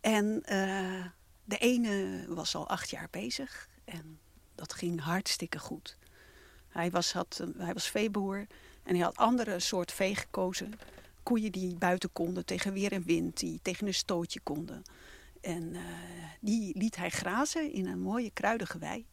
En 0.01 0.43
uh, 0.53 1.05
de 1.45 1.59
ene 1.59 2.25
was 2.29 2.55
al 2.55 2.69
acht 2.69 2.91
jaar 2.91 3.09
bezig 3.11 3.69
en 3.85 4.19
dat 4.55 4.73
ging 4.73 5.01
hartstikke 5.01 5.59
goed. 5.59 5.97
Hij 6.69 6.91
was, 6.91 7.13
had, 7.13 7.45
hij 7.57 7.73
was 7.73 7.91
veeboer 7.91 8.47
en 8.83 8.95
hij 8.95 9.05
had 9.05 9.17
andere 9.17 9.61
soort 9.61 9.93
vee 9.93 10.15
gekozen. 10.15 10.73
koeien 11.23 11.53
die 11.53 11.75
buiten 11.75 12.13
konden 12.13 12.45
tegen 12.45 12.73
weer 12.73 12.93
en 12.93 13.03
wind, 13.03 13.39
die 13.39 13.59
tegen 13.63 13.87
een 13.87 13.95
stootje 13.95 14.41
konden. 14.41 14.83
En 15.41 15.75
eh, 15.75 15.83
die 16.41 16.79
liet 16.79 16.97
hij 16.97 17.11
grazen 17.11 17.73
in 17.73 17.87
een 17.87 18.01
mooie 18.01 18.31
kruidige 18.31 18.79
wei. 18.79 19.07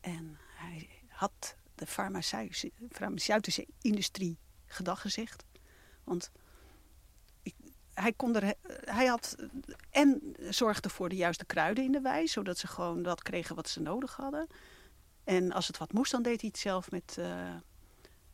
En 0.00 0.38
hij 0.56 0.88
had 1.08 1.56
de 1.74 1.86
farmaceutische, 2.90 3.66
industrie 3.80 4.38
gedag 4.66 5.00
gezegd. 5.00 5.44
Want 6.04 6.30
hij, 7.94 8.12
kon 8.12 8.36
er, 8.36 8.54
hij 8.84 9.06
had 9.06 9.36
en 9.90 10.36
zorgde 10.38 10.88
voor 10.88 11.08
de 11.08 11.16
juiste 11.16 11.44
kruiden 11.44 11.84
in 11.84 11.92
de 11.92 12.00
wei, 12.00 12.26
zodat 12.26 12.58
ze 12.58 12.66
gewoon 12.66 13.02
dat 13.02 13.22
kregen 13.22 13.56
wat 13.56 13.68
ze 13.68 13.80
nodig 13.80 14.16
hadden. 14.16 14.46
En 15.24 15.52
als 15.52 15.66
het 15.66 15.78
wat 15.78 15.92
moest, 15.92 16.10
dan 16.10 16.22
deed 16.22 16.40
hij 16.40 16.50
het 16.52 16.60
zelf 16.60 16.90
met, 16.90 17.16
uh, 17.18 17.54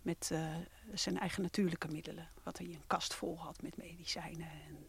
met 0.03 0.31
uh, 0.33 0.57
zijn 0.95 1.19
eigen 1.19 1.43
natuurlijke 1.43 1.89
middelen. 1.89 2.29
Wat 2.43 2.59
hij 2.59 2.67
een 2.67 2.87
kast 2.87 3.15
vol 3.15 3.39
had 3.39 3.63
met 3.63 3.77
medicijnen 3.77 4.51
en 4.51 4.87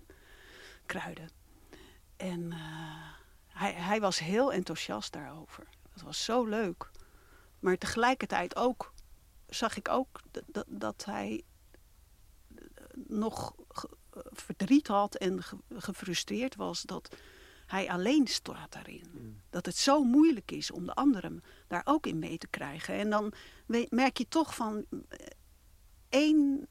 kruiden. 0.86 1.30
En 2.18 2.42
uh, 2.42 3.12
hij, 3.48 3.74
hij 3.74 4.00
was 4.00 4.20
heel 4.20 4.54
enthousiast 4.54 5.14
daarover. 5.14 5.68
Dat 5.94 6.02
was 6.04 6.24
zo 6.24 6.46
leuk. 6.46 6.92
Maar 7.60 7.78
tegelijkertijd 7.78 8.56
ook 8.56 8.94
zag 9.48 9.78
ik 9.78 9.90
ook 9.90 10.22
dat, 10.32 10.66
dat 10.68 11.06
hij 11.06 11.44
nog 12.94 13.56
verdriet 14.62 14.88
had 14.88 15.16
en 15.16 15.44
ge 15.44 15.56
gefrustreerd 15.70 16.56
was 16.56 16.82
dat 16.82 17.16
hij 17.66 17.90
alleen 17.90 18.28
staat 18.28 18.72
daarin. 18.72 19.04
Mm. 19.12 19.42
Dat 19.50 19.66
het 19.66 19.78
zo 19.78 20.04
moeilijk 20.04 20.52
is 20.52 20.72
om 20.72 20.86
de 20.86 20.94
anderen 20.94 21.44
daar 21.68 21.82
ook 21.86 22.08
in 22.08 22.20
mee 22.20 22.38
te 22.38 22.48
krijgen. 22.48 22.96
En 22.96 23.10
dan 23.10 23.34
merk 23.90 24.18
je 24.18 24.28
toch 24.28 24.56
van 24.56 24.86
eh, 24.90 25.18
één 26.10 26.68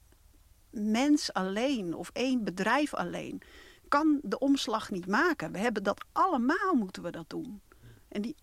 mens 0.70 1.32
alleen 1.32 1.94
of 1.94 2.10
één 2.12 2.44
bedrijf 2.44 2.94
alleen 2.94 3.42
kan 3.88 4.20
de 4.22 4.38
omslag 4.38 4.90
niet 4.90 5.06
maken. 5.06 5.52
We 5.52 5.58
hebben 5.58 5.82
dat 5.82 6.04
allemaal 6.12 6.74
moeten 6.74 7.02
we 7.02 7.10
dat 7.10 7.30
doen. 7.30 7.60
En 8.08 8.22
die, 8.22 8.36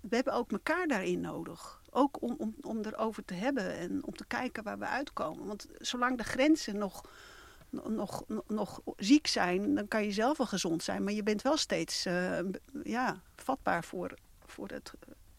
we 0.00 0.14
hebben 0.14 0.32
ook 0.32 0.52
elkaar 0.52 0.86
daarin 0.86 1.20
nodig. 1.20 1.82
Ook 1.90 2.22
om, 2.22 2.34
om, 2.38 2.54
om 2.60 2.80
erover 2.82 3.24
te 3.24 3.34
hebben 3.34 3.76
en 3.76 4.06
om 4.06 4.14
te 4.14 4.26
kijken 4.26 4.62
waar 4.62 4.78
we 4.78 4.86
uitkomen. 4.86 5.46
Want 5.46 5.66
zolang 5.78 6.16
de 6.16 6.24
grenzen 6.24 6.78
nog, 6.78 7.02
nog, 7.70 8.24
nog, 8.46 8.80
ziek 8.96 9.26
zijn, 9.26 9.74
dan 9.74 9.88
kan 9.88 10.04
je 10.04 10.12
zelf 10.12 10.36
wel 10.36 10.46
gezond 10.46 10.82
zijn. 10.82 11.04
Maar 11.04 11.12
je 11.12 11.22
bent 11.22 11.42
wel 11.42 11.56
steeds 11.56 12.06
uh, 12.06 12.38
ja, 12.84 13.22
vatbaar 13.36 13.84
voor, 13.84 14.14
voor 14.46 14.68
het, 14.68 14.92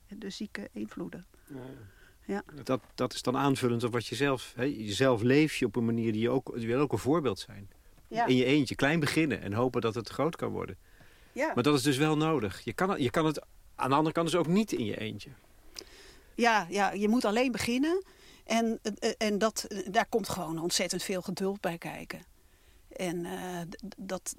de 0.08 0.30
zieke 0.30 0.70
invloeden. 0.72 1.26
Ja. 1.48 1.56
Ja. 2.26 2.44
Dat, 2.64 2.82
dat 2.96 3.14
is 3.14 3.22
dan 3.22 3.38
aanvullend 3.38 3.84
op 3.84 3.92
wat 3.92 4.08
je 4.08 4.16
zelf... 4.16 4.54
Hè, 4.56 4.64
jezelf 4.64 5.22
leef 5.22 5.56
je 5.56 5.66
op 5.66 5.76
een 5.76 5.86
manier 5.86 6.12
die 6.12 6.22
je 6.22 6.30
ook... 6.30 6.56
Die 6.56 6.68
wil 6.68 6.80
ook 6.80 6.92
een 6.92 6.98
voorbeeld 6.98 7.40
zijn. 7.40 7.70
Ja. 8.08 8.26
In 8.26 8.36
je 8.36 8.46
eentje, 8.46 8.76
klein 8.76 9.00
beginnen 9.00 9.42
en 9.42 9.54
hopen 9.54 9.82
dat 9.82 9.96
het 9.96 10.10
groot 10.10 10.36
kan 10.36 10.50
worden. 10.50 10.78
Ja. 11.32 11.52
Maar 11.54 11.64
dat 11.64 11.76
is 11.76 11.82
dus 11.82 11.98
wel 11.98 12.18
nodig. 12.18 12.62
Je 12.64 12.74
kan, 12.74 13.02
je 13.02 13.10
kan 13.10 13.26
het 13.26 13.42
aan 13.76 13.90
de 13.90 13.96
andere 13.96 14.14
kant 14.14 14.30
dus 14.32 14.40
ook 14.40 14.48
niet 14.48 14.72
in 14.72 14.86
je 14.86 15.00
eentje. 15.00 15.30
Ja, 16.36 16.68
ja 16.70 16.92
je 16.92 17.08
moet 17.08 17.26
alleen 17.26 17.52
beginnen. 17.52 18.04
En, 18.50 18.80
en 19.18 19.38
dat, 19.38 19.68
daar 19.92 20.06
komt 20.10 20.30
gewoon 20.30 20.60
ontzettend 20.60 21.04
veel 21.04 21.22
geduld 21.22 21.62
bij 21.62 21.78
kijken. 21.78 22.22
En 22.90 23.26
uh, 23.26 23.60
dat, 23.98 24.36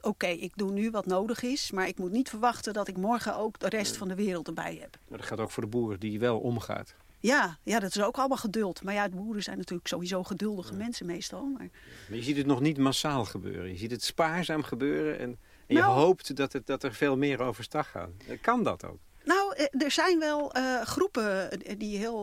oké, 0.00 0.26
ik 0.26 0.52
doe 0.56 0.72
nu 0.72 0.90
wat 0.90 1.06
nodig 1.06 1.42
is, 1.42 1.70
maar 1.70 1.88
ik 1.88 1.98
moet 1.98 2.10
niet 2.10 2.28
verwachten 2.28 2.72
dat 2.72 2.88
ik 2.88 2.96
morgen 2.96 3.36
ook 3.36 3.58
de 3.58 3.68
rest 3.68 3.96
van 3.96 4.08
de 4.08 4.14
wereld 4.14 4.46
erbij 4.46 4.78
heb. 4.80 4.98
Maar 5.08 5.18
dat 5.18 5.26
gaat 5.26 5.38
ook 5.38 5.50
voor 5.50 5.62
de 5.62 5.68
boeren 5.68 6.00
die 6.00 6.18
wel 6.18 6.38
omgaat. 6.38 6.94
Ja, 7.18 7.58
ja, 7.62 7.78
dat 7.78 7.96
is 7.96 8.02
ook 8.02 8.16
allemaal 8.16 8.36
geduld. 8.36 8.82
Maar 8.82 8.94
ja, 8.94 9.08
de 9.08 9.16
boeren 9.16 9.42
zijn 9.42 9.58
natuurlijk 9.58 9.88
sowieso 9.88 10.22
geduldige 10.22 10.74
mensen 10.74 11.06
meestal. 11.06 11.44
Maar... 11.44 11.68
maar... 12.08 12.16
je 12.16 12.22
ziet 12.22 12.36
het 12.36 12.46
nog 12.46 12.60
niet 12.60 12.78
massaal 12.78 13.24
gebeuren. 13.24 13.70
Je 13.70 13.76
ziet 13.76 13.90
het 13.90 14.04
spaarzaam 14.04 14.62
gebeuren 14.62 15.18
en, 15.18 15.28
en 15.28 15.38
je 15.66 15.74
nou- 15.74 15.98
hoopt 15.98 16.36
dat, 16.36 16.52
het, 16.52 16.66
dat 16.66 16.82
er 16.82 16.94
veel 16.94 17.16
meer 17.16 17.40
overstag 17.40 17.90
gaan. 17.90 18.12
Kan 18.40 18.62
dat 18.62 18.84
ook? 18.84 18.98
Nou, 19.24 19.54
eh, 19.54 19.82
er 19.82 19.90
zijn 19.90 20.18
wel 20.18 20.56
uh, 20.56 20.80
groepen 20.80 21.50
die 21.78 21.98
heel, 21.98 22.22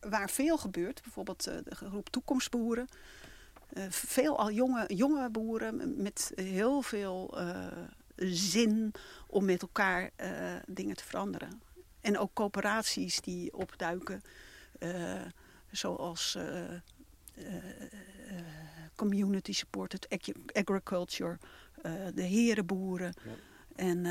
waar 0.00 0.30
veel 0.30 0.56
gebeurt. 0.56 1.02
Bijvoorbeeld 1.02 1.44
de 1.44 1.74
groep 1.74 2.08
toekomstboeren. 2.08 2.88
veel 3.88 4.38
al 4.38 4.50
jonge, 4.50 4.84
jonge 4.94 5.30
boeren 5.30 6.02
met 6.02 6.32
heel 6.34 6.82
veel 6.82 7.38
zin 8.16 8.92
om 9.26 9.44
met 9.44 9.62
elkaar 9.62 10.10
dingen 10.66 10.96
te 10.96 11.04
veranderen. 11.04 11.62
En 12.00 12.18
ook 12.18 12.34
coöperaties 12.34 13.20
die 13.20 13.54
opduiken, 13.54 14.22
zoals 15.70 16.38
community 18.94 19.52
supported 19.52 20.06
agriculture, 20.52 21.38
de 22.14 22.22
herenboeren. 22.22 23.14
En 23.74 24.02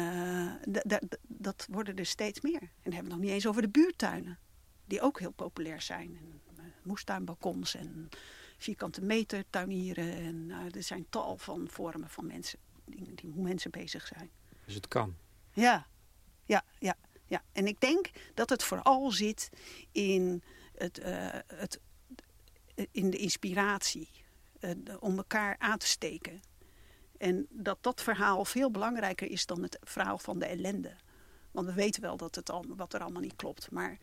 dat 1.27 1.67
worden 1.69 1.95
er 1.95 2.05
steeds 2.05 2.41
meer. 2.41 2.61
En 2.61 2.69
dan 2.83 2.93
hebben 2.93 3.11
we 3.11 3.17
nog 3.17 3.25
niet 3.25 3.33
eens 3.33 3.47
over 3.47 3.61
de 3.61 3.69
buurtuinen, 3.69 4.39
die 4.85 5.01
ook 5.01 5.19
heel 5.19 5.31
populair 5.31 5.81
zijn. 5.81 6.17
En, 6.17 6.41
moestuinbalkons 6.83 7.75
en 7.75 8.09
vierkante 8.57 9.01
meter 9.01 9.43
tuinieren. 9.49 10.13
En 10.13 10.49
er 10.73 10.83
zijn 10.83 11.05
tal 11.09 11.37
van 11.37 11.67
vormen 11.69 12.09
van 12.09 12.27
mensen, 12.27 12.59
die, 12.85 13.13
die, 13.13 13.31
hoe 13.31 13.43
mensen 13.43 13.71
bezig 13.71 14.07
zijn. 14.07 14.29
Dus 14.65 14.75
het 14.75 14.87
kan? 14.87 15.15
Ja, 15.53 15.87
ja, 16.45 16.63
ja. 16.79 16.95
Ja, 17.27 17.43
en 17.51 17.67
ik 17.67 17.79
denk 17.79 18.09
dat 18.33 18.49
het 18.49 18.63
vooral 18.63 19.11
zit 19.11 19.49
in, 19.91 20.43
het, 20.75 20.99
het, 21.47 21.79
in 22.91 23.09
de 23.09 23.17
inspiratie. 23.17 24.09
Om 24.99 25.17
elkaar 25.17 25.55
aan 25.57 25.77
te 25.77 25.87
steken. 25.87 26.41
En 27.23 27.47
dat 27.49 27.77
dat 27.81 28.01
verhaal 28.01 28.45
veel 28.45 28.71
belangrijker 28.71 29.31
is 29.31 29.45
dan 29.45 29.61
het 29.61 29.77
verhaal 29.81 30.17
van 30.17 30.39
de 30.39 30.45
ellende. 30.45 30.91
Want 31.51 31.67
we 31.67 31.73
weten 31.73 32.01
wel 32.01 32.17
dat 32.17 32.35
het 32.35 32.49
al, 32.49 32.65
wat 32.67 32.93
er 32.93 33.01
allemaal 33.01 33.21
niet 33.21 33.35
klopt. 33.35 33.71
Maar 33.71 33.97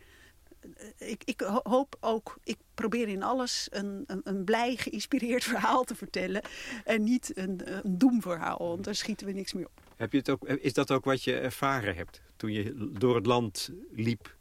uh, 0.61 1.09
ik, 1.09 1.23
ik, 1.23 1.41
hoop 1.63 1.95
ook, 1.99 2.37
ik 2.43 2.57
probeer 2.73 3.07
in 3.07 3.23
alles 3.23 3.67
een, 3.71 4.03
een, 4.07 4.21
een, 4.23 4.43
blij, 4.43 4.75
geïnspireerd 4.75 5.43
verhaal 5.53 5.83
te 5.83 5.95
vertellen. 5.95 6.41
En 6.83 7.03
niet 7.03 7.37
een, 7.37 7.61
een 7.85 7.97
doemverhaal, 7.97 8.57
want 8.57 8.83
daar 8.83 8.95
schieten 8.95 9.27
we 9.27 9.33
niks 9.33 9.53
meer 9.53 9.65
op. 9.65 9.81
Heb 9.95 10.11
je 10.11 10.17
het 10.17 10.29
ook, 10.29 10.47
is 10.47 10.73
dat 10.73 10.91
ook 10.91 11.05
wat 11.05 11.23
je 11.23 11.39
ervaren 11.39 11.95
hebt? 11.95 12.21
toen 12.35 12.51
je 12.51 12.91
door 12.99 13.15
het 13.15 13.25
land 13.25 13.69
liep? 13.91 14.35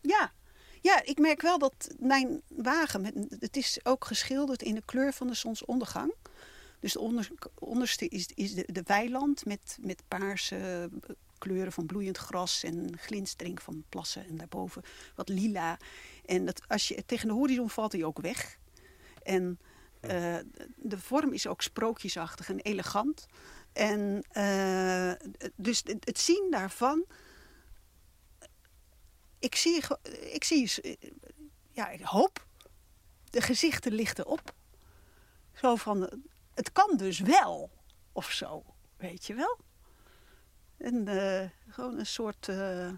Ja, 0.00 0.32
ja, 0.80 1.04
ik 1.04 1.18
merk 1.18 1.42
wel 1.42 1.58
dat 1.58 1.94
mijn 1.98 2.42
wagen, 2.48 3.28
het 3.38 3.56
is 3.56 3.78
ook 3.82 4.04
geschilderd 4.04 4.62
in 4.62 4.74
de 4.74 4.82
kleur 4.84 5.12
van 5.12 5.26
de 5.26 5.34
zonsondergang. 5.34 6.14
Dus 6.84 6.92
de 6.92 7.00
onder, 7.00 7.30
onderste 7.58 8.08
is, 8.08 8.28
is 8.34 8.54
de, 8.54 8.64
de 8.72 8.82
weiland 8.86 9.44
met, 9.44 9.78
met 9.80 10.02
paarse 10.08 10.90
kleuren 11.38 11.72
van 11.72 11.86
bloeiend 11.86 12.16
gras 12.16 12.62
en 12.62 12.98
glinstering 12.98 13.62
van 13.62 13.84
plassen. 13.88 14.26
En 14.26 14.36
daarboven 14.36 14.82
wat 15.14 15.28
lila. 15.28 15.78
En 16.26 16.44
dat, 16.44 16.68
als 16.68 16.88
je 16.88 17.04
tegen 17.04 17.28
de 17.28 17.34
horizon 17.34 17.70
valt 17.70 17.92
hij 17.92 18.04
ook 18.04 18.20
weg. 18.20 18.58
En 19.22 19.58
uh, 20.00 20.36
de 20.76 20.98
vorm 20.98 21.32
is 21.32 21.46
ook 21.46 21.62
sprookjesachtig 21.62 22.48
en 22.48 22.60
elegant. 22.60 23.26
En 23.72 24.24
uh, 24.32 25.12
dus 25.56 25.82
het 25.84 26.18
zien 26.18 26.48
daarvan. 26.50 27.04
Ik 29.38 29.54
zie, 29.54 29.82
ik 30.32 30.44
zie, 30.44 30.70
ja, 31.70 31.88
ik 31.88 32.00
hoop, 32.00 32.46
de 33.30 33.40
gezichten 33.40 33.92
lichten 33.92 34.26
op. 34.26 34.54
Zo 35.52 35.76
van, 35.76 36.22
het 36.54 36.72
kan 36.72 36.96
dus 36.96 37.20
wel, 37.20 37.70
of 38.12 38.30
zo, 38.30 38.64
weet 38.96 39.26
je 39.26 39.34
wel. 39.34 39.58
En 40.76 41.08
uh, 41.08 41.40
gewoon 41.68 41.98
een 41.98 42.06
soort, 42.06 42.48
uh, 42.48 42.88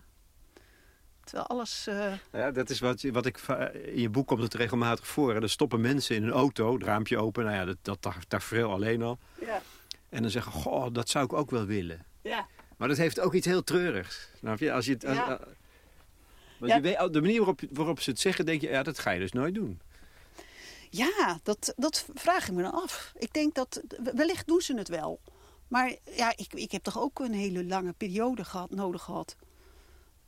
terwijl 1.25 1.47
alles... 1.47 1.87
Uh... 1.89 2.13
Ja, 2.33 2.51
dat 2.51 2.71
is 2.71 2.81
wat, 2.81 3.03
wat 3.03 3.27
ik, 3.27 3.39
in 3.73 4.01
je 4.01 4.09
boek 4.09 4.27
komt 4.27 4.43
het 4.43 4.55
regelmatig 4.55 5.07
voor. 5.07 5.35
Er 5.35 5.51
stoppen 5.51 5.81
mensen 5.81 6.17
in 6.17 6.23
een 6.23 6.31
auto, 6.31 6.73
het 6.73 6.83
raampje 6.83 7.19
open, 7.19 7.45
nou 7.45 7.57
ja, 7.57 7.65
dat, 7.65 8.03
dat 8.03 8.17
tafereel 8.29 8.73
alleen 8.73 9.03
al. 9.03 9.19
Ja. 9.41 9.63
En 10.09 10.23
dan 10.23 10.31
zeggen, 10.31 10.53
goh, 10.53 10.93
dat 10.93 11.09
zou 11.09 11.25
ik 11.25 11.33
ook 11.33 11.51
wel 11.51 11.65
willen. 11.65 12.05
Ja. 12.23 12.47
Maar 12.77 12.89
dat 12.89 12.97
heeft 12.97 13.21
ook 13.21 13.35
iets 13.35 13.47
heel 13.47 13.65
treurigs. 13.65 14.29
Je? 14.57 14.73
Als 14.73 14.87
je 14.87 14.93
het, 14.93 15.03
ja. 15.03 15.41
want 16.59 16.73
je 16.73 16.81
weet, 16.81 17.13
de 17.13 17.21
manier 17.21 17.37
waarop, 17.37 17.61
waarop 17.71 18.01
ze 18.01 18.11
het 18.11 18.21
zeggen, 18.21 18.47
denk 18.47 18.61
je, 18.61 18.69
ja, 18.69 18.83
dat 18.83 18.99
ga 18.99 19.11
je 19.11 19.21
dus 19.21 19.33
nooit 19.33 19.55
doen. 19.55 19.81
Ja, 20.97 21.39
dat, 21.43 21.73
dat 21.77 22.07
vraag 22.15 22.49
ik 22.49 22.55
me 22.55 22.63
dan 22.63 22.73
af. 22.73 23.13
Ik 23.19 23.33
denk 23.33 23.55
dat, 23.55 23.83
wellicht 24.15 24.47
doen 24.47 24.61
ze 24.61 24.77
het 24.77 24.89
wel. 24.89 25.21
Maar 25.69 25.97
ja, 26.17 26.33
ik, 26.37 26.55
ik 26.55 26.73
heb 26.73 26.83
toch 26.83 27.01
ook 27.01 27.19
een 27.19 27.33
hele 27.33 27.65
lange 27.65 27.93
periode 27.93 28.45
gehad, 28.45 28.71
nodig 28.71 29.03
gehad. 29.03 29.37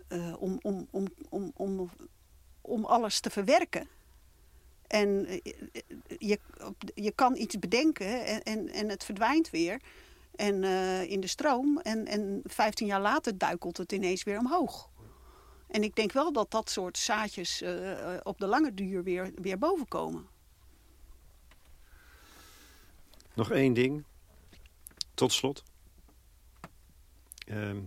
Uh, 0.09 0.43
om, 0.43 0.59
om, 0.63 0.89
om, 0.91 1.07
om, 1.29 1.53
om, 1.55 1.91
om 2.61 2.85
alles 2.85 3.21
te 3.21 3.31
verwerken. 3.31 3.89
En 4.87 5.27
eh, 5.27 5.41
je, 6.19 6.39
je 6.95 7.13
kan 7.13 7.37
iets 7.37 7.59
bedenken 7.59 8.25
en, 8.25 8.43
en, 8.43 8.69
en 8.69 8.89
het 8.89 9.05
verdwijnt 9.05 9.51
weer 9.51 9.81
en, 10.37 10.63
uh, 10.63 11.11
in 11.11 11.21
de 11.21 11.27
stroom. 11.27 11.79
En, 11.79 12.07
en 12.07 12.41
15 12.45 12.87
jaar 12.87 13.01
later 13.01 13.39
duikelt 13.39 13.77
het 13.77 13.93
ineens 13.93 14.23
weer 14.23 14.39
omhoog. 14.39 14.91
En 15.69 15.83
ik 15.83 15.97
denk 15.97 16.13
wel 16.13 16.33
dat 16.33 16.51
dat 16.51 16.71
soort 16.71 16.99
zaadjes 16.99 17.65
op 18.23 18.39
de 18.39 18.47
lange 18.47 18.75
duur 18.75 19.03
weer, 19.03 19.33
weer 19.35 19.59
boven 19.59 19.89
komen. 19.89 20.37
Nog 23.39 23.51
één 23.51 23.73
ding. 23.73 24.05
Tot 25.15 25.33
slot. 25.33 25.63
Ehm, 27.47 27.81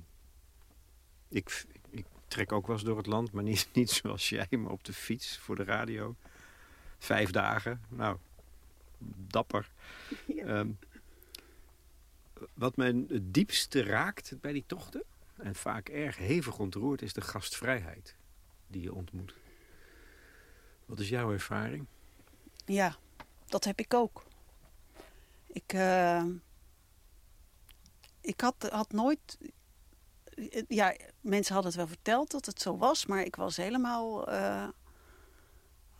ik, 1.27 1.65
ik 1.89 2.05
trek 2.27 2.51
ook 2.51 2.67
wel 2.67 2.75
eens 2.75 2.85
door 2.85 2.97
het 2.97 3.05
land, 3.05 3.31
maar 3.31 3.43
niet, 3.43 3.69
niet 3.73 3.89
zoals 3.89 4.29
jij, 4.29 4.47
maar 4.49 4.71
op 4.71 4.83
de 4.83 4.93
fiets 4.93 5.37
voor 5.37 5.55
de 5.55 5.63
radio. 5.63 6.15
Vijf 6.99 7.31
dagen. 7.31 7.81
Nou, 7.89 8.17
dapper. 9.27 9.71
Ehm, 10.37 10.69
wat 12.53 12.75
mij 12.75 13.05
het 13.07 13.33
diepste 13.33 13.83
raakt 13.83 14.35
bij 14.41 14.53
die 14.53 14.63
tochten, 14.67 15.03
en 15.35 15.55
vaak 15.55 15.89
erg 15.89 16.17
hevig 16.17 16.59
ontroert, 16.59 17.01
is 17.01 17.13
de 17.13 17.21
gastvrijheid 17.21 18.15
die 18.67 18.81
je 18.81 18.93
ontmoet. 18.93 19.35
Wat 20.85 20.99
is 20.99 21.09
jouw 21.09 21.31
ervaring? 21.31 21.85
Ja, 22.65 22.97
dat 23.45 23.63
heb 23.63 23.79
ik 23.79 23.93
ook. 23.93 24.29
Ik, 25.53 25.73
uh, 25.73 26.25
ik 28.21 28.41
had, 28.41 28.69
had 28.69 28.91
nooit. 28.91 29.37
Ja, 30.67 30.95
mensen 31.21 31.53
hadden 31.53 31.71
het 31.71 31.81
wel 31.81 31.89
verteld 31.89 32.31
dat 32.31 32.45
het 32.45 32.61
zo 32.61 32.77
was, 32.77 33.05
maar 33.05 33.23
ik 33.23 33.35
was 33.35 33.57
helemaal 33.57 34.29
uh, 34.29 34.67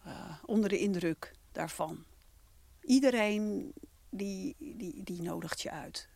uh, 0.06 0.38
onder 0.46 0.70
de 0.70 0.80
indruk 0.80 1.34
daarvan. 1.52 2.06
Iedereen 2.82 3.74
die, 4.10 4.56
die, 4.58 5.04
die 5.04 5.22
nodigt 5.22 5.62
je 5.62 5.72
uit. 5.72 6.10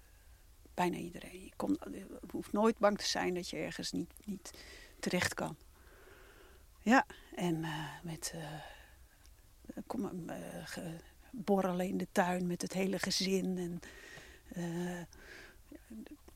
Bijna 0.73 0.97
iedereen. 0.97 1.41
Je, 1.41 2.19
hoeft 2.31 2.51
nooit 2.51 2.77
bang 2.77 2.97
te 2.97 3.07
zijn 3.07 3.33
dat 3.33 3.49
je 3.49 3.57
ergens 3.57 3.91
niet, 3.91 4.13
niet 4.25 4.51
terecht 4.99 5.33
kan. 5.33 5.57
Ja, 6.81 7.05
en 7.35 7.65
met 8.03 8.33
kom, 9.87 10.25
borrelen 11.35 11.87
in 11.87 11.97
de 11.97 12.07
tuin 12.11 12.47
met 12.47 12.61
het 12.61 12.73
hele 12.73 12.99
gezin. 12.99 13.57
En 13.57 13.81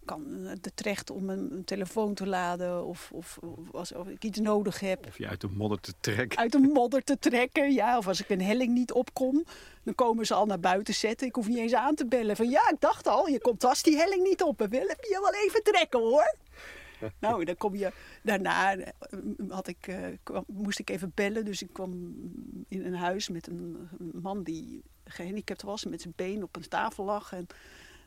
kan 0.09 0.45
er 0.63 0.73
terecht 0.73 1.09
om 1.09 1.29
een, 1.29 1.51
een, 1.51 1.63
telefoon 1.63 2.13
te 2.13 2.27
laden 2.27 2.85
of, 2.85 3.09
of, 3.13 3.37
of, 3.41 3.73
als, 3.73 3.93
of, 3.93 4.07
ik 4.07 4.23
iets 4.23 4.39
nodig 4.39 4.79
heb. 4.79 5.05
Of 5.07 5.17
je 5.17 5.27
uit 5.27 5.41
de 5.41 5.47
modder 5.47 5.79
te 5.79 5.93
trekken. 5.99 6.37
Uit 6.37 6.51
de 6.51 6.59
modder 6.59 7.03
te 7.03 7.19
trekken, 7.19 7.73
ja. 7.73 7.97
Of 7.97 8.07
als 8.07 8.21
ik 8.21 8.29
een 8.29 8.41
helling 8.41 8.73
niet 8.73 8.91
opkom, 8.91 9.43
dan 9.83 9.95
komen 9.95 10.25
ze 10.25 10.33
al 10.33 10.45
naar 10.45 10.59
buiten 10.59 10.93
zetten. 10.93 11.27
Ik 11.27 11.35
hoef 11.35 11.47
niet 11.47 11.57
eens 11.57 11.73
aan 11.73 11.95
te 11.95 12.05
bellen 12.05 12.35
van 12.35 12.49
ja, 12.49 12.69
ik 12.69 12.79
dacht 12.79 13.07
al, 13.07 13.27
je 13.27 13.41
komt 13.41 13.61
vast 13.61 13.83
die 13.83 13.97
helling 13.97 14.23
niet 14.23 14.43
op. 14.43 14.59
We 14.59 14.67
willen 14.67 14.95
je 14.99 15.19
wel 15.21 15.43
even 15.43 15.63
trekken 15.63 15.99
hoor. 15.99 16.35
nou, 17.19 17.43
dan 17.43 17.57
kom 17.57 17.75
je 17.75 17.91
daarna 18.23 18.77
had 19.49 19.67
ik, 19.67 19.87
uh, 19.87 20.07
kwam, 20.23 20.43
moest 20.47 20.79
ik 20.79 20.89
even 20.89 21.11
bellen. 21.15 21.45
Dus 21.45 21.61
ik 21.61 21.73
kwam 21.73 21.91
in 22.67 22.85
een 22.85 22.95
huis 22.95 23.29
met 23.29 23.47
een, 23.47 23.89
een 23.99 24.19
man 24.21 24.43
die 24.43 24.83
gehandicapt 25.03 25.61
was 25.61 25.83
en 25.83 25.89
met 25.89 26.01
zijn 26.01 26.13
been 26.15 26.43
op 26.43 26.55
een 26.55 26.67
tafel 26.67 27.05
lag. 27.05 27.33
En 27.33 27.47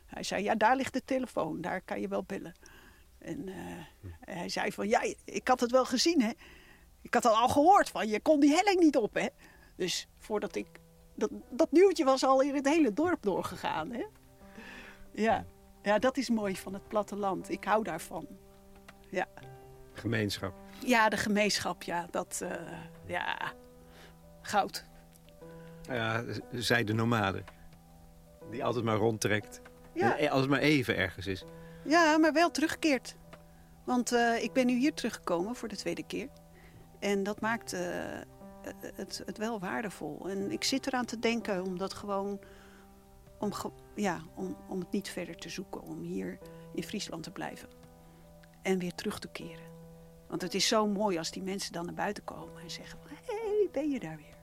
hij 0.05 0.23
zei, 0.23 0.43
ja, 0.43 0.55
daar 0.55 0.75
ligt 0.75 0.93
de 0.93 1.03
telefoon, 1.05 1.61
daar 1.61 1.81
kan 1.81 2.01
je 2.01 2.07
wel 2.07 2.23
bellen. 2.23 2.53
En 3.17 3.47
uh, 3.47 3.55
hij 4.19 4.49
zei 4.49 4.71
van, 4.71 4.87
ja, 4.87 5.01
ik 5.25 5.47
had 5.47 5.59
het 5.59 5.71
wel 5.71 5.85
gezien, 5.85 6.21
hè. 6.21 6.31
Ik 7.01 7.13
had 7.13 7.23
het 7.23 7.33
al 7.33 7.49
gehoord 7.49 7.89
van, 7.89 8.07
je 8.07 8.19
kon 8.19 8.39
die 8.39 8.55
helling 8.55 8.79
niet 8.79 8.97
op, 8.97 9.13
hè. 9.13 9.27
Dus 9.75 10.07
voordat 10.17 10.55
ik... 10.55 10.67
Dat, 11.15 11.29
dat 11.49 11.71
nieuwtje 11.71 12.03
was 12.03 12.23
al 12.23 12.41
in 12.41 12.55
het 12.55 12.67
hele 12.67 12.93
dorp 12.93 13.23
doorgegaan, 13.23 13.91
hè. 13.91 14.03
Ja. 15.11 15.45
ja, 15.81 15.99
dat 15.99 16.17
is 16.17 16.29
mooi 16.29 16.55
van 16.55 16.73
het 16.73 16.87
platteland. 16.87 17.49
Ik 17.49 17.63
hou 17.63 17.83
daarvan. 17.83 18.27
Ja. 19.13 19.27
Gemeenschap. 19.93 20.53
Ja, 20.79 21.09
de 21.09 21.17
gemeenschap, 21.17 21.83
ja. 21.83 22.07
Dat, 22.11 22.39
uh, 22.43 22.51
ja, 23.05 23.53
goud. 24.41 24.85
Ja, 25.81 26.23
zij 26.51 26.83
de 26.83 26.93
nomade. 26.93 27.43
Die 28.51 28.63
altijd 28.63 28.85
maar 28.85 28.95
rondtrekt. 28.95 29.61
Ja. 29.93 30.17
En 30.17 30.29
als 30.29 30.41
het 30.41 30.49
maar 30.49 30.59
even 30.59 30.97
ergens 30.97 31.27
is. 31.27 31.43
Ja, 31.83 32.17
maar 32.17 32.33
wel 32.33 32.51
terugkeert. 32.51 33.15
Want 33.83 34.13
uh, 34.13 34.43
ik 34.43 34.53
ben 34.53 34.65
nu 34.65 34.77
hier 34.77 34.93
teruggekomen 34.93 35.55
voor 35.55 35.67
de 35.67 35.75
tweede 35.75 36.03
keer. 36.03 36.27
En 36.99 37.23
dat 37.23 37.41
maakt 37.41 37.73
uh, 37.73 37.81
het, 38.95 39.21
het 39.25 39.37
wel 39.37 39.59
waardevol. 39.59 40.29
En 40.29 40.51
ik 40.51 40.63
zit 40.63 40.87
eraan 40.87 41.05
te 41.05 41.19
denken 41.19 41.63
om 41.63 41.77
dat 41.77 41.93
gewoon... 41.93 42.39
Om, 43.39 43.51
ja, 43.95 44.21
om, 44.35 44.57
om 44.67 44.79
het 44.79 44.91
niet 44.91 45.09
verder 45.09 45.35
te 45.35 45.49
zoeken. 45.49 45.81
Om 45.81 46.01
hier 46.01 46.37
in 46.73 46.83
Friesland 46.83 47.23
te 47.23 47.31
blijven. 47.31 47.82
En 48.63 48.79
weer 48.79 48.95
terug 48.95 49.19
te 49.19 49.27
keren. 49.27 49.71
Want 50.27 50.41
het 50.41 50.53
is 50.53 50.67
zo 50.67 50.87
mooi 50.87 51.17
als 51.17 51.31
die 51.31 51.43
mensen 51.43 51.71
dan 51.71 51.85
naar 51.85 51.93
buiten 51.93 52.23
komen 52.23 52.61
en 52.61 52.71
zeggen: 52.71 52.99
Hé, 53.07 53.35
hey, 53.35 53.69
ben 53.71 53.89
je 53.89 53.99
daar 53.99 54.17
weer? 54.17 54.35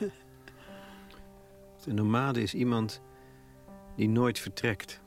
De 1.84 1.92
nomade 1.92 2.42
is 2.42 2.54
iemand 2.54 3.00
die 3.96 4.08
nooit 4.08 4.38
vertrekt. 4.38 5.00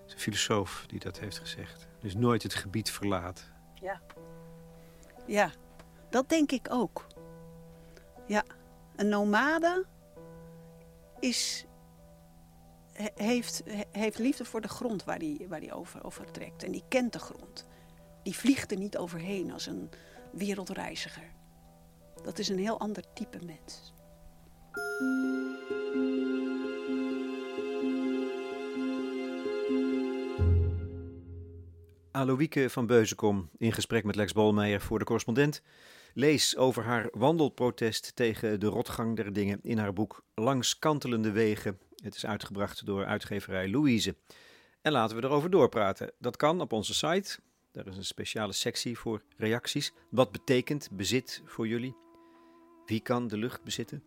Het 0.00 0.06
is 0.06 0.12
een 0.12 0.18
filosoof 0.18 0.84
die 0.86 0.98
dat 0.98 1.18
heeft 1.18 1.38
gezegd. 1.38 1.88
Dus 2.00 2.14
nooit 2.14 2.42
het 2.42 2.54
gebied 2.54 2.90
verlaat. 2.90 3.50
Ja. 3.74 4.00
Ja, 5.26 5.50
dat 6.10 6.28
denk 6.28 6.52
ik 6.52 6.66
ook. 6.70 7.06
Ja, 8.26 8.44
een 8.96 9.08
nomade 9.08 9.86
is, 11.20 11.66
heeft, 13.14 13.62
heeft 13.92 14.18
liefde 14.18 14.44
voor 14.44 14.60
de 14.60 14.68
grond 14.68 15.04
waar 15.04 15.18
hij 15.18 15.46
waar 15.48 15.60
die 15.60 15.72
over, 15.72 16.04
over 16.04 16.30
trekt. 16.30 16.62
En 16.62 16.72
die 16.72 16.84
kent 16.88 17.12
de 17.12 17.18
grond. 17.18 17.66
Die 18.22 18.36
vliegt 18.36 18.70
er 18.70 18.78
niet 18.78 18.96
overheen 18.96 19.52
als 19.52 19.66
een 19.66 19.90
wereldreiziger. 20.32 21.32
Dat 22.22 22.38
is 22.38 22.48
een 22.48 22.58
heel 22.58 22.80
ander 22.80 23.04
type 23.14 23.38
mens. 23.44 23.92
Aloïke 32.10 32.70
van 32.70 32.86
Beuzenkom 32.86 33.50
in 33.56 33.72
gesprek 33.72 34.04
met 34.04 34.16
Lex 34.16 34.32
Bolmeijer 34.32 34.80
voor 34.80 34.98
de 34.98 35.04
correspondent. 35.04 35.62
Lees 36.14 36.56
over 36.56 36.84
haar 36.84 37.08
wandelprotest 37.12 38.16
tegen 38.16 38.60
de 38.60 38.66
rotgang 38.66 39.16
der 39.16 39.32
dingen 39.32 39.58
in 39.62 39.78
haar 39.78 39.92
boek 39.92 40.24
Langs 40.34 40.78
kantelende 40.78 41.30
wegen. 41.30 41.78
Het 42.02 42.14
is 42.14 42.26
uitgebracht 42.26 42.86
door 42.86 43.04
uitgeverij 43.04 43.70
Louise. 43.70 44.16
En 44.82 44.92
laten 44.92 45.16
we 45.16 45.24
erover 45.24 45.50
doorpraten. 45.50 46.12
Dat 46.18 46.36
kan 46.36 46.60
op 46.60 46.72
onze 46.72 46.94
site. 46.94 47.38
Daar 47.72 47.86
is 47.86 47.96
een 47.96 48.04
speciale 48.04 48.52
sectie 48.52 48.98
voor 48.98 49.22
reacties. 49.36 49.92
Wat 50.10 50.32
betekent 50.32 50.88
bezit 50.92 51.42
voor 51.44 51.68
jullie? 51.68 51.96
Wie 52.86 53.00
kan 53.00 53.28
de 53.28 53.36
lucht 53.36 53.62
bezitten? 53.62 54.02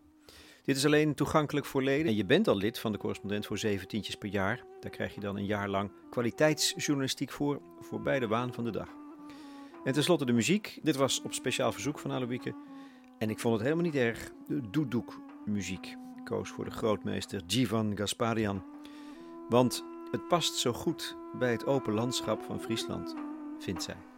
Dit 0.63 0.75
is 0.75 0.85
alleen 0.85 1.15
toegankelijk 1.15 1.65
voor 1.65 1.83
leden. 1.83 2.07
En 2.07 2.15
je 2.15 2.25
bent 2.25 2.47
al 2.47 2.57
lid 2.57 2.79
van 2.79 2.91
de 2.91 2.97
correspondent 2.97 3.45
voor 3.45 3.57
zeven 3.57 3.87
tientjes 3.87 4.15
per 4.15 4.29
jaar. 4.29 4.63
Daar 4.79 4.91
krijg 4.91 5.15
je 5.15 5.21
dan 5.21 5.37
een 5.37 5.45
jaar 5.45 5.69
lang 5.69 5.91
kwaliteitsjournalistiek 6.09 7.31
voor, 7.31 7.61
voor 7.79 8.01
bij 8.01 8.19
de 8.19 8.27
waan 8.27 8.53
van 8.53 8.63
de 8.63 8.71
dag. 8.71 8.89
En 9.83 9.93
tenslotte 9.93 10.25
de 10.25 10.33
muziek. 10.33 10.79
Dit 10.83 10.95
was 10.95 11.21
op 11.21 11.33
speciaal 11.33 11.71
verzoek 11.71 11.99
van 11.99 12.11
Aloïke. 12.11 12.55
En 13.17 13.29
ik 13.29 13.39
vond 13.39 13.53
het 13.53 13.63
helemaal 13.63 13.85
niet 13.85 13.95
erg. 13.95 14.31
Doedoek 14.71 15.21
muziek. 15.45 15.95
Koos 16.23 16.49
voor 16.49 16.65
de 16.65 16.71
grootmeester 16.71 17.41
Givan 17.47 17.97
Gasparian. 17.97 18.63
Want 19.49 19.83
het 20.11 20.27
past 20.27 20.55
zo 20.55 20.73
goed 20.73 21.17
bij 21.39 21.51
het 21.51 21.65
open 21.65 21.93
landschap 21.93 22.41
van 22.41 22.59
Friesland, 22.59 23.15
vindt 23.59 23.83
zij. 23.83 24.10